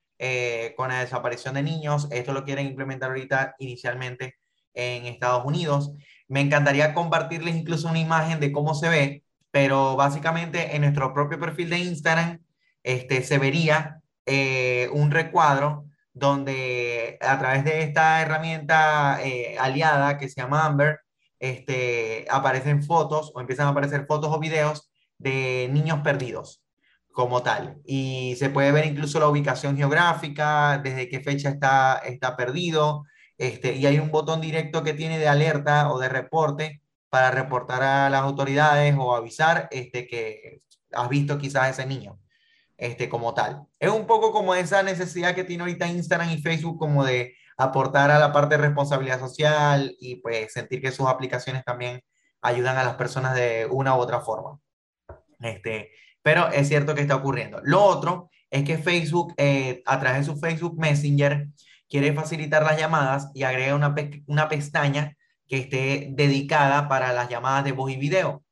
con 0.76 0.90
la 0.90 1.02
desaparición 1.02 1.54
de 1.54 1.62
niños. 1.62 2.08
Esto 2.10 2.34
lo 2.34 2.44
quieren 2.44 2.66
implementar 2.66 3.10
ahorita 3.10 3.56
inicialmente 3.60 4.39
en 4.74 5.06
Estados 5.06 5.46
Unidos. 5.46 5.94
Me 6.28 6.42
encantaría 6.42 6.94
compartirles 6.94 7.56
incluso 7.56 7.90
una 7.90 8.00
imagen 8.00 8.40
de 8.40 8.52
cómo 8.52 8.74
se 8.76 8.90
ve, 8.90 9.24
pero 9.52 9.96
básicamente 9.96 10.76
en 10.76 10.84
nuestro 10.84 11.14
propio 11.14 11.40
perfil 11.40 11.70
de 11.70 11.80
Instagram 11.80 12.40
este, 12.84 13.24
se 13.24 13.38
vería 13.38 14.02
eh, 14.26 14.90
un 14.94 15.12
recuadro 15.12 15.86
donde 16.14 17.18
a 17.22 17.40
través 17.40 17.64
de 17.64 17.84
esta 17.84 18.22
herramienta 18.22 19.20
eh, 19.24 19.58
aliada 19.60 20.18
que 20.18 20.30
se 20.30 20.42
llama 20.42 20.66
Amber, 20.66 21.00
este, 21.40 22.26
aparecen 22.30 22.84
fotos 22.84 23.32
o 23.34 23.40
empiezan 23.40 23.68
a 23.68 23.70
aparecer 23.70 24.06
fotos 24.06 24.32
o 24.34 24.40
videos 24.40 24.92
de 25.18 25.70
niños 25.72 26.02
perdidos 26.02 26.62
como 27.12 27.44
tal. 27.44 27.78
Y 27.86 28.36
se 28.38 28.50
puede 28.50 28.72
ver 28.72 28.86
incluso 28.86 29.20
la 29.20 29.30
ubicación 29.30 29.78
geográfica, 29.78 30.80
desde 30.84 31.10
qué 31.10 31.22
fecha 31.22 31.50
está, 31.50 32.02
está 32.06 32.36
perdido, 32.36 33.06
este, 33.40 33.74
y 33.74 33.86
hay 33.86 34.00
un 34.00 34.12
botón 34.12 34.42
directo 34.42 34.84
que 34.84 34.94
tiene 34.94 35.18
de 35.18 35.30
alerta 35.30 35.92
o 35.92 35.98
de 35.98 36.10
reporte 36.10 36.82
para 37.10 37.32
reportar 37.32 37.82
a 37.82 38.10
las 38.10 38.22
autoridades 38.22 38.94
o 39.00 39.16
avisar 39.16 39.70
este, 39.72 40.08
que 40.08 40.62
has 40.92 41.08
visto 41.08 41.38
quizás 41.38 41.70
ese 41.70 41.88
niño 41.88 42.20
este, 42.78 43.08
como 43.08 43.34
tal. 43.34 43.66
Es 43.80 43.90
un 43.92 44.06
poco 44.06 44.34
como 44.34 44.56
esa 44.56 44.84
necesidad 44.84 45.36
que 45.36 45.46
tiene 45.46 45.64
ahorita 45.64 45.88
Instagram 45.88 46.32
y 46.32 46.42
Facebook 46.42 46.78
como 46.78 47.06
de 47.06 47.34
aportar 47.58 48.12
a 48.12 48.20
la 48.20 48.34
parte 48.34 48.58
de 48.58 48.64
responsabilidad 48.64 49.20
social 49.20 49.96
y 50.00 50.18
pues 50.18 50.52
sentir 50.52 50.82
que 50.82 50.92
sus 50.92 51.08
aplicaciones 51.08 51.64
también 51.64 52.04
ayudan 52.42 52.78
a 52.78 52.84
las 52.84 52.96
personas 52.96 53.36
de 53.36 53.68
una 53.72 53.96
u 53.96 54.00
otra 54.00 54.20
forma. 54.20 54.60
Este, 55.40 55.92
pero 56.22 56.50
es 56.50 56.68
cierto 56.68 56.94
que 56.94 57.02
está 57.02 57.16
ocurriendo. 57.16 57.62
Lo 57.64 57.84
otro 57.84 58.30
es 58.50 58.66
que 58.66 58.78
Facebook, 58.78 59.34
eh, 59.38 59.82
a 59.86 59.98
través 59.98 60.28
de 60.28 60.34
su 60.34 60.40
Facebook 60.40 60.78
Messenger, 60.78 61.48
quiere 61.90 62.14
facilitar 62.14 62.64
las 62.64 62.78
llamadas 62.80 63.30
y 63.34 63.44
agrega 63.44 63.76
una, 63.76 63.96
una 64.28 64.48
pestaña 64.50 65.18
que 65.48 65.58
esté 65.58 66.10
dedicada 66.12 66.88
para 66.88 67.12
las 67.14 67.30
llamadas 67.30 67.66
de 67.66 67.72
voz 67.72 67.92
y 67.92 67.98
video. 67.98 68.44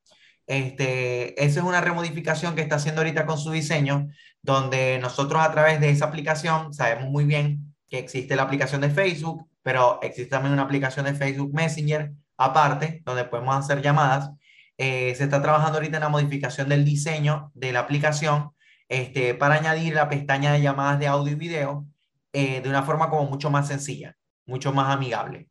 Este, 0.46 1.42
esa 1.44 1.60
es 1.60 1.66
una 1.66 1.80
remodificación 1.80 2.54
que 2.54 2.62
está 2.62 2.76
haciendo 2.76 3.02
ahorita 3.02 3.26
con 3.26 3.38
su 3.38 3.50
diseño, 3.50 4.08
donde 4.42 4.98
nosotros 4.98 5.42
a 5.42 5.52
través 5.52 5.80
de 5.80 5.90
esa 5.90 6.06
aplicación 6.06 6.72
sabemos 6.72 7.10
muy 7.10 7.24
bien 7.24 7.74
que 7.88 7.98
existe 7.98 8.34
la 8.34 8.42
aplicación 8.44 8.80
de 8.80 8.90
Facebook, 8.90 9.46
pero 9.62 10.00
existe 10.02 10.30
también 10.30 10.54
una 10.54 10.62
aplicación 10.62 11.06
de 11.06 11.14
Facebook 11.14 11.52
Messenger 11.54 12.12
aparte, 12.36 13.02
donde 13.04 13.24
podemos 13.24 13.56
hacer 13.56 13.82
llamadas. 13.82 14.30
Eh, 14.78 15.14
se 15.16 15.24
está 15.24 15.42
trabajando 15.42 15.78
ahorita 15.78 15.96
en 15.98 16.04
la 16.04 16.08
modificación 16.08 16.68
del 16.68 16.84
diseño 16.84 17.50
de 17.54 17.72
la 17.72 17.80
aplicación 17.80 18.52
este, 18.88 19.34
para 19.34 19.56
añadir 19.56 19.94
la 19.94 20.08
pestaña 20.08 20.52
de 20.52 20.62
llamadas 20.62 20.98
de 20.98 21.08
audio 21.08 21.32
y 21.32 21.36
video 21.36 21.86
eh, 22.32 22.60
de 22.60 22.68
una 22.68 22.82
forma 22.82 23.10
como 23.10 23.24
mucho 23.24 23.50
más 23.50 23.68
sencilla, 23.68 24.16
mucho 24.46 24.72
más 24.72 24.94
amigable. 24.94 25.48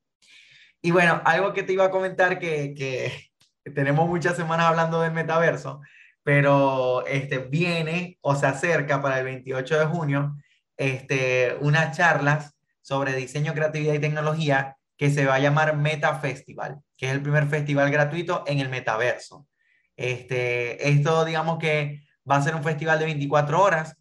Y 0.82 0.92
bueno, 0.92 1.22
algo 1.26 1.54
que 1.54 1.64
te 1.64 1.74
iba 1.74 1.86
a 1.86 1.92
comentar 1.92 2.40
que, 2.40 2.74
que 2.74 3.30
tenemos 3.76 4.08
muchas 4.08 4.36
semanas 4.36 4.68
hablando 4.68 5.02
del 5.02 5.12
metaverso, 5.12 5.82
pero 6.24 7.06
este, 7.08 7.40
viene 7.40 8.18
o 8.22 8.36
se 8.36 8.48
acerca 8.48 9.02
para 9.02 9.20
el 9.20 9.26
28 9.26 9.80
de 9.80 9.86
junio 9.86 10.36
este, 10.78 11.58
unas 11.62 11.96
charlas 11.98 12.56
sobre 12.82 13.16
diseño, 13.16 13.54
creatividad 13.54 13.94
y 13.94 14.00
tecnología 14.00 14.78
que 14.98 15.10
se 15.10 15.26
va 15.26 15.36
a 15.36 15.40
llamar 15.40 15.76
Meta 15.76 16.20
Festival, 16.20 16.80
que 16.96 17.08
es 17.08 17.12
el 17.12 17.22
primer 17.22 17.48
festival 17.48 17.92
gratuito 17.92 18.44
en 18.48 18.60
el 18.60 18.70
metaverso. 18.70 19.48
Este, 19.96 20.90
esto, 20.90 21.26
digamos 21.26 21.58
que 21.60 22.04
va 22.30 22.38
a 22.38 22.42
ser 22.42 22.56
un 22.56 22.64
festival 22.64 23.00
de 23.00 23.06
24 23.06 23.62
horas, 23.62 23.97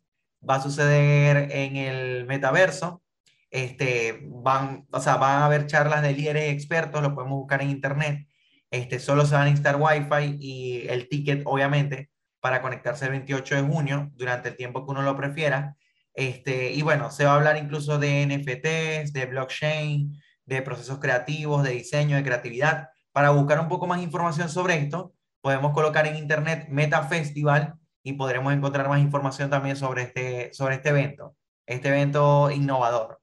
va 0.48 0.56
a 0.56 0.62
suceder 0.62 1.50
en 1.52 1.76
el 1.76 2.26
metaverso. 2.26 3.02
Este, 3.50 4.20
van, 4.26 4.86
o 4.90 5.00
sea, 5.00 5.16
van 5.16 5.42
a 5.42 5.46
haber 5.46 5.66
charlas 5.66 6.02
de 6.02 6.12
líderes 6.12 6.52
expertos, 6.52 7.02
lo 7.02 7.14
podemos 7.14 7.38
buscar 7.38 7.62
en 7.62 7.70
internet 7.70 8.26
este, 8.70 8.98
solo 8.98 9.24
se 9.24 9.34
van 9.34 9.46
a 9.46 9.50
instalar 9.50 9.80
Wi-Fi 9.80 10.38
y 10.40 10.86
el 10.88 11.08
ticket, 11.08 11.42
obviamente, 11.44 12.10
para 12.40 12.62
conectarse 12.62 13.04
el 13.06 13.12
28 13.12 13.56
de 13.56 13.62
junio, 13.62 14.10
durante 14.14 14.50
el 14.50 14.56
tiempo 14.56 14.84
que 14.84 14.90
uno 14.90 15.02
lo 15.02 15.16
prefiera. 15.16 15.76
Este, 16.14 16.72
y 16.72 16.82
bueno, 16.82 17.10
se 17.10 17.24
va 17.24 17.32
a 17.32 17.36
hablar 17.36 17.56
incluso 17.56 17.98
de 17.98 18.26
NFTs, 18.26 19.12
de 19.12 19.26
blockchain, 19.26 20.20
de 20.44 20.62
procesos 20.62 20.98
creativos, 20.98 21.62
de 21.62 21.72
diseño, 21.72 22.16
de 22.16 22.24
creatividad. 22.24 22.88
Para 23.12 23.30
buscar 23.30 23.60
un 23.60 23.68
poco 23.68 23.86
más 23.86 24.02
información 24.02 24.48
sobre 24.48 24.76
esto, 24.76 25.14
podemos 25.40 25.72
colocar 25.72 26.06
en 26.06 26.16
internet 26.16 26.66
Meta 26.68 27.02
Festival 27.04 27.74
y 28.06 28.12
podremos 28.14 28.52
encontrar 28.52 28.88
más 28.88 29.00
información 29.00 29.50
también 29.50 29.76
sobre 29.76 30.02
este, 30.02 30.52
sobre 30.54 30.76
este 30.76 30.90
evento, 30.90 31.36
este 31.66 31.88
evento 31.88 32.50
innovador, 32.50 33.20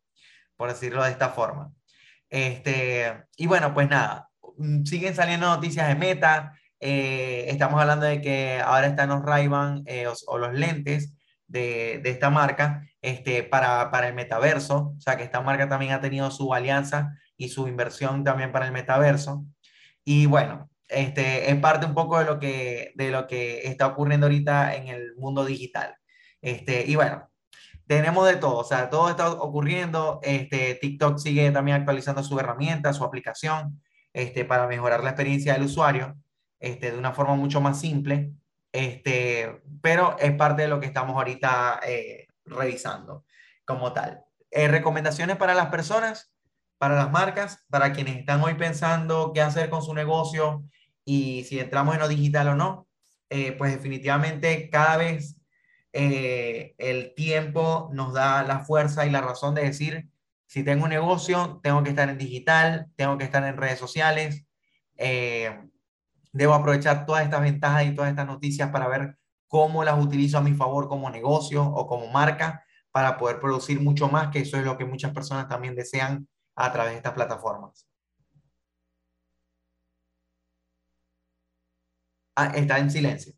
por 0.58 0.70
decirlo 0.70 1.04
de 1.04 1.12
esta 1.12 1.30
forma. 1.30 1.72
Este, 2.30 3.26
y 3.38 3.48
bueno, 3.48 3.74
pues 3.74 3.90
nada, 3.90 4.30
Mm, 4.58 4.84
siguen 4.86 5.16
saliendo 5.16 5.48
noticias 5.48 5.88
de 5.88 5.96
Meta. 5.96 6.54
Eh, 6.80 7.46
estamos 7.50 7.80
hablando 7.80 8.06
de 8.06 8.22
que 8.22 8.62
ahora 8.64 8.88
están 8.88 9.10
los 9.10 9.22
ray 9.24 9.50
eh, 9.86 10.08
o, 10.28 10.38
los 10.38 10.54
lentes 10.54 11.16
de, 11.48 12.00
de, 12.04 12.10
esta 12.10 12.30
marca 12.30 12.86
este, 13.02 13.44
para, 13.44 13.90
para 13.92 14.08
el 14.10 14.14
metaverso. 14.16 14.94
O 14.98 15.02
sea, 15.02 15.18
que 15.18 15.24
esta 15.24 15.42
marca 15.42 15.70
también 15.70 15.94
ha 15.94 16.02
tenido 16.02 16.30
su 16.32 16.54
alianza 16.54 17.18
y 17.38 17.50
su 17.50 17.68
inversión 17.68 18.24
también 18.24 18.52
para 18.52 18.66
el 18.68 18.74
metaverso. 18.74 19.46
Y 20.04 20.26
bueno, 20.26 20.70
este, 20.94 21.50
es 21.52 21.60
parte 21.60 21.86
un 21.86 21.94
poco 21.94 22.20
de 22.20 22.26
lo, 22.26 22.40
que, 22.40 22.94
de 22.96 23.12
lo 23.12 23.28
que 23.28 23.68
está 23.68 23.88
ocurriendo 23.88 24.28
ahorita 24.28 24.76
en 24.76 24.88
el 24.88 25.16
mundo 25.16 25.46
digital. 25.46 25.96
Este, 26.42 26.86
y 26.86 26.96
bueno, 26.96 27.30
tenemos 27.88 28.28
de 28.28 28.38
todo, 28.38 28.58
o 28.58 28.64
sea, 28.64 28.90
todo 28.90 29.10
está 29.10 29.32
ocurriendo. 29.32 30.20
Este, 30.24 30.76
TikTok 30.76 31.18
sigue 31.18 31.52
también 31.52 31.78
actualizando 31.78 32.24
su 32.24 32.40
herramienta, 32.40 32.94
su 32.94 33.04
aplicación 33.04 33.82
este, 34.14 34.46
para 34.46 34.68
mejorar 34.68 35.04
la 35.04 35.12
experiencia 35.12 35.54
del 35.54 35.64
usuario 35.64 36.16
este, 36.60 36.92
de 36.92 36.98
una 36.98 37.12
forma 37.12 37.36
mucho 37.36 37.60
más 37.60 37.80
simple, 37.80 38.32
este, 38.72 39.62
pero 39.82 40.16
es 40.18 40.32
parte 40.34 40.62
de 40.64 40.70
lo 40.70 40.80
que 40.80 40.86
estamos 40.86 41.16
ahorita 41.16 41.82
eh, 41.86 42.28
revisando 42.46 43.26
como 43.66 43.92
tal. 43.92 44.24
Eh, 44.50 44.68
recomendaciones 44.70 45.36
para 45.36 45.54
las 45.56 45.68
personas, 45.68 46.34
para 46.78 46.96
las 46.96 47.12
marcas, 47.12 47.66
para 47.70 47.92
quienes 47.92 48.18
están 48.18 48.42
hoy 48.42 48.54
pensando 48.54 49.32
qué 49.34 49.42
hacer 49.42 49.70
con 49.70 49.82
su 49.82 49.94
negocio 49.94 50.64
y 51.06 51.44
si 51.46 51.60
entramos 51.60 51.96
en 51.96 52.02
lo 52.02 52.08
digital 52.08 52.50
o 52.50 52.56
no, 52.56 52.88
eh, 53.30 53.54
pues 53.54 53.72
definitivamente 53.72 54.70
cada 54.70 54.98
vez 54.98 55.38
el 55.96 57.14
tiempo 57.14 57.92
nos 57.94 58.14
da 58.14 58.42
la 58.42 58.62
fuerza 58.62 59.06
y 59.06 59.12
la 59.12 59.22
razón 59.22 59.54
de 59.54 59.62
decir 59.62 60.10
si 60.54 60.64
tengo 60.64 60.84
un 60.84 60.92
negocio, 60.92 61.60
tengo 61.64 61.82
que 61.82 61.90
estar 61.90 62.08
en 62.10 62.20
digital, 62.20 62.92
tengo 62.96 63.18
que 63.18 63.24
estar 63.24 63.44
en 63.44 63.58
redes 63.58 63.80
sociales. 63.80 64.46
Eh, 64.98 65.68
debo 66.32 66.54
aprovechar 66.54 67.08
todas 67.08 67.24
estas 67.24 67.42
ventajas 67.42 67.88
y 67.88 67.96
todas 67.96 68.12
estas 68.12 68.28
noticias 68.28 68.70
para 68.70 68.88
ver 68.88 69.18
cómo 69.48 69.84
las 69.84 70.00
utilizo 70.00 70.38
a 70.38 70.42
mi 70.42 70.54
favor 70.54 70.88
como 70.88 71.10
negocio 71.10 71.66
o 71.66 71.88
como 71.88 72.06
marca 72.12 72.64
para 72.92 73.18
poder 73.18 73.40
producir 73.40 73.82
mucho 73.82 74.10
más, 74.10 74.28
que 74.28 74.42
eso 74.42 74.58
es 74.58 74.64
lo 74.64 74.78
que 74.78 74.86
muchas 74.86 75.12
personas 75.12 75.48
también 75.48 75.74
desean 75.74 76.28
a 76.56 76.72
través 76.72 76.92
de 76.92 76.98
estas 76.98 77.14
plataformas. 77.14 77.88
Ah, 82.36 82.52
está 82.56 82.80
en 82.80 82.90
silencio. 82.90 83.34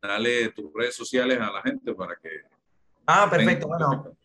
Dale 0.00 0.48
tus 0.50 0.72
redes 0.74 0.96
sociales 0.96 1.38
a 1.40 1.50
la 1.50 1.62
gente 1.62 1.94
para 1.94 2.16
que 2.16 2.28
Ah, 3.06 3.28
perfecto. 3.30 3.68
Bueno, 3.68 4.16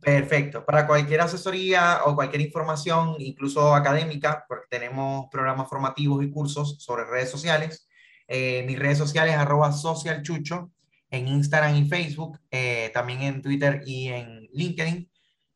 perfecto. 0.00 0.64
Para 0.64 0.86
cualquier 0.86 1.20
asesoría 1.20 2.00
o 2.04 2.14
cualquier 2.14 2.42
información, 2.42 3.14
incluso 3.18 3.74
académica, 3.74 4.44
porque 4.48 4.66
tenemos 4.68 5.26
programas 5.30 5.68
formativos 5.68 6.22
y 6.24 6.30
cursos 6.30 6.76
sobre 6.80 7.04
redes 7.04 7.30
sociales, 7.30 7.88
eh, 8.26 8.64
mis 8.66 8.78
redes 8.78 8.98
sociales 8.98 9.34
arroba 9.36 9.72
socialchucho 9.72 10.70
en 11.10 11.28
Instagram 11.28 11.76
y 11.76 11.88
Facebook, 11.88 12.38
eh, 12.50 12.90
también 12.94 13.22
en 13.22 13.42
Twitter 13.42 13.82
y 13.84 14.08
en 14.08 14.48
LinkedIn, 14.52 15.10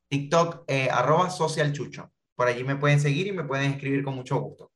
TikTok 0.09 0.65
eh, 0.67 0.89
arroba 0.91 1.31
socialchucho. 1.31 2.11
Por 2.35 2.49
allí 2.49 2.65
me 2.65 2.77
pueden 2.77 2.99
seguir 2.99 3.29
y 3.29 3.33
me 3.33 3.45
pueden 3.45 3.73
escribir 3.73 4.03
con 4.05 4.15
mucho 4.15 4.41
gusto. 4.41 4.73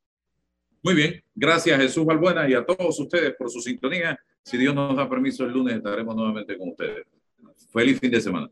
Muy 0.83 0.95
bien, 0.95 1.23
gracias 1.35 1.81
Jesús 1.81 2.05
Balbuena 2.05 2.49
y 2.49 2.55
a 2.55 2.65
todos 2.65 2.99
ustedes 3.01 3.35
por 3.37 3.51
su 3.51 3.61
sintonía. 3.61 4.19
Si 4.43 4.57
Dios 4.57 4.75
nos 4.75 4.97
da 4.97 5.09
permiso, 5.09 5.45
el 5.45 5.53
lunes 5.53 5.77
estaremos 5.77 6.15
nuevamente 6.15 6.57
con 6.57 6.71
ustedes. 6.71 7.07
Feliz 7.73 7.99
fin 8.01 8.11
de 8.11 8.21
semana. 8.21 8.51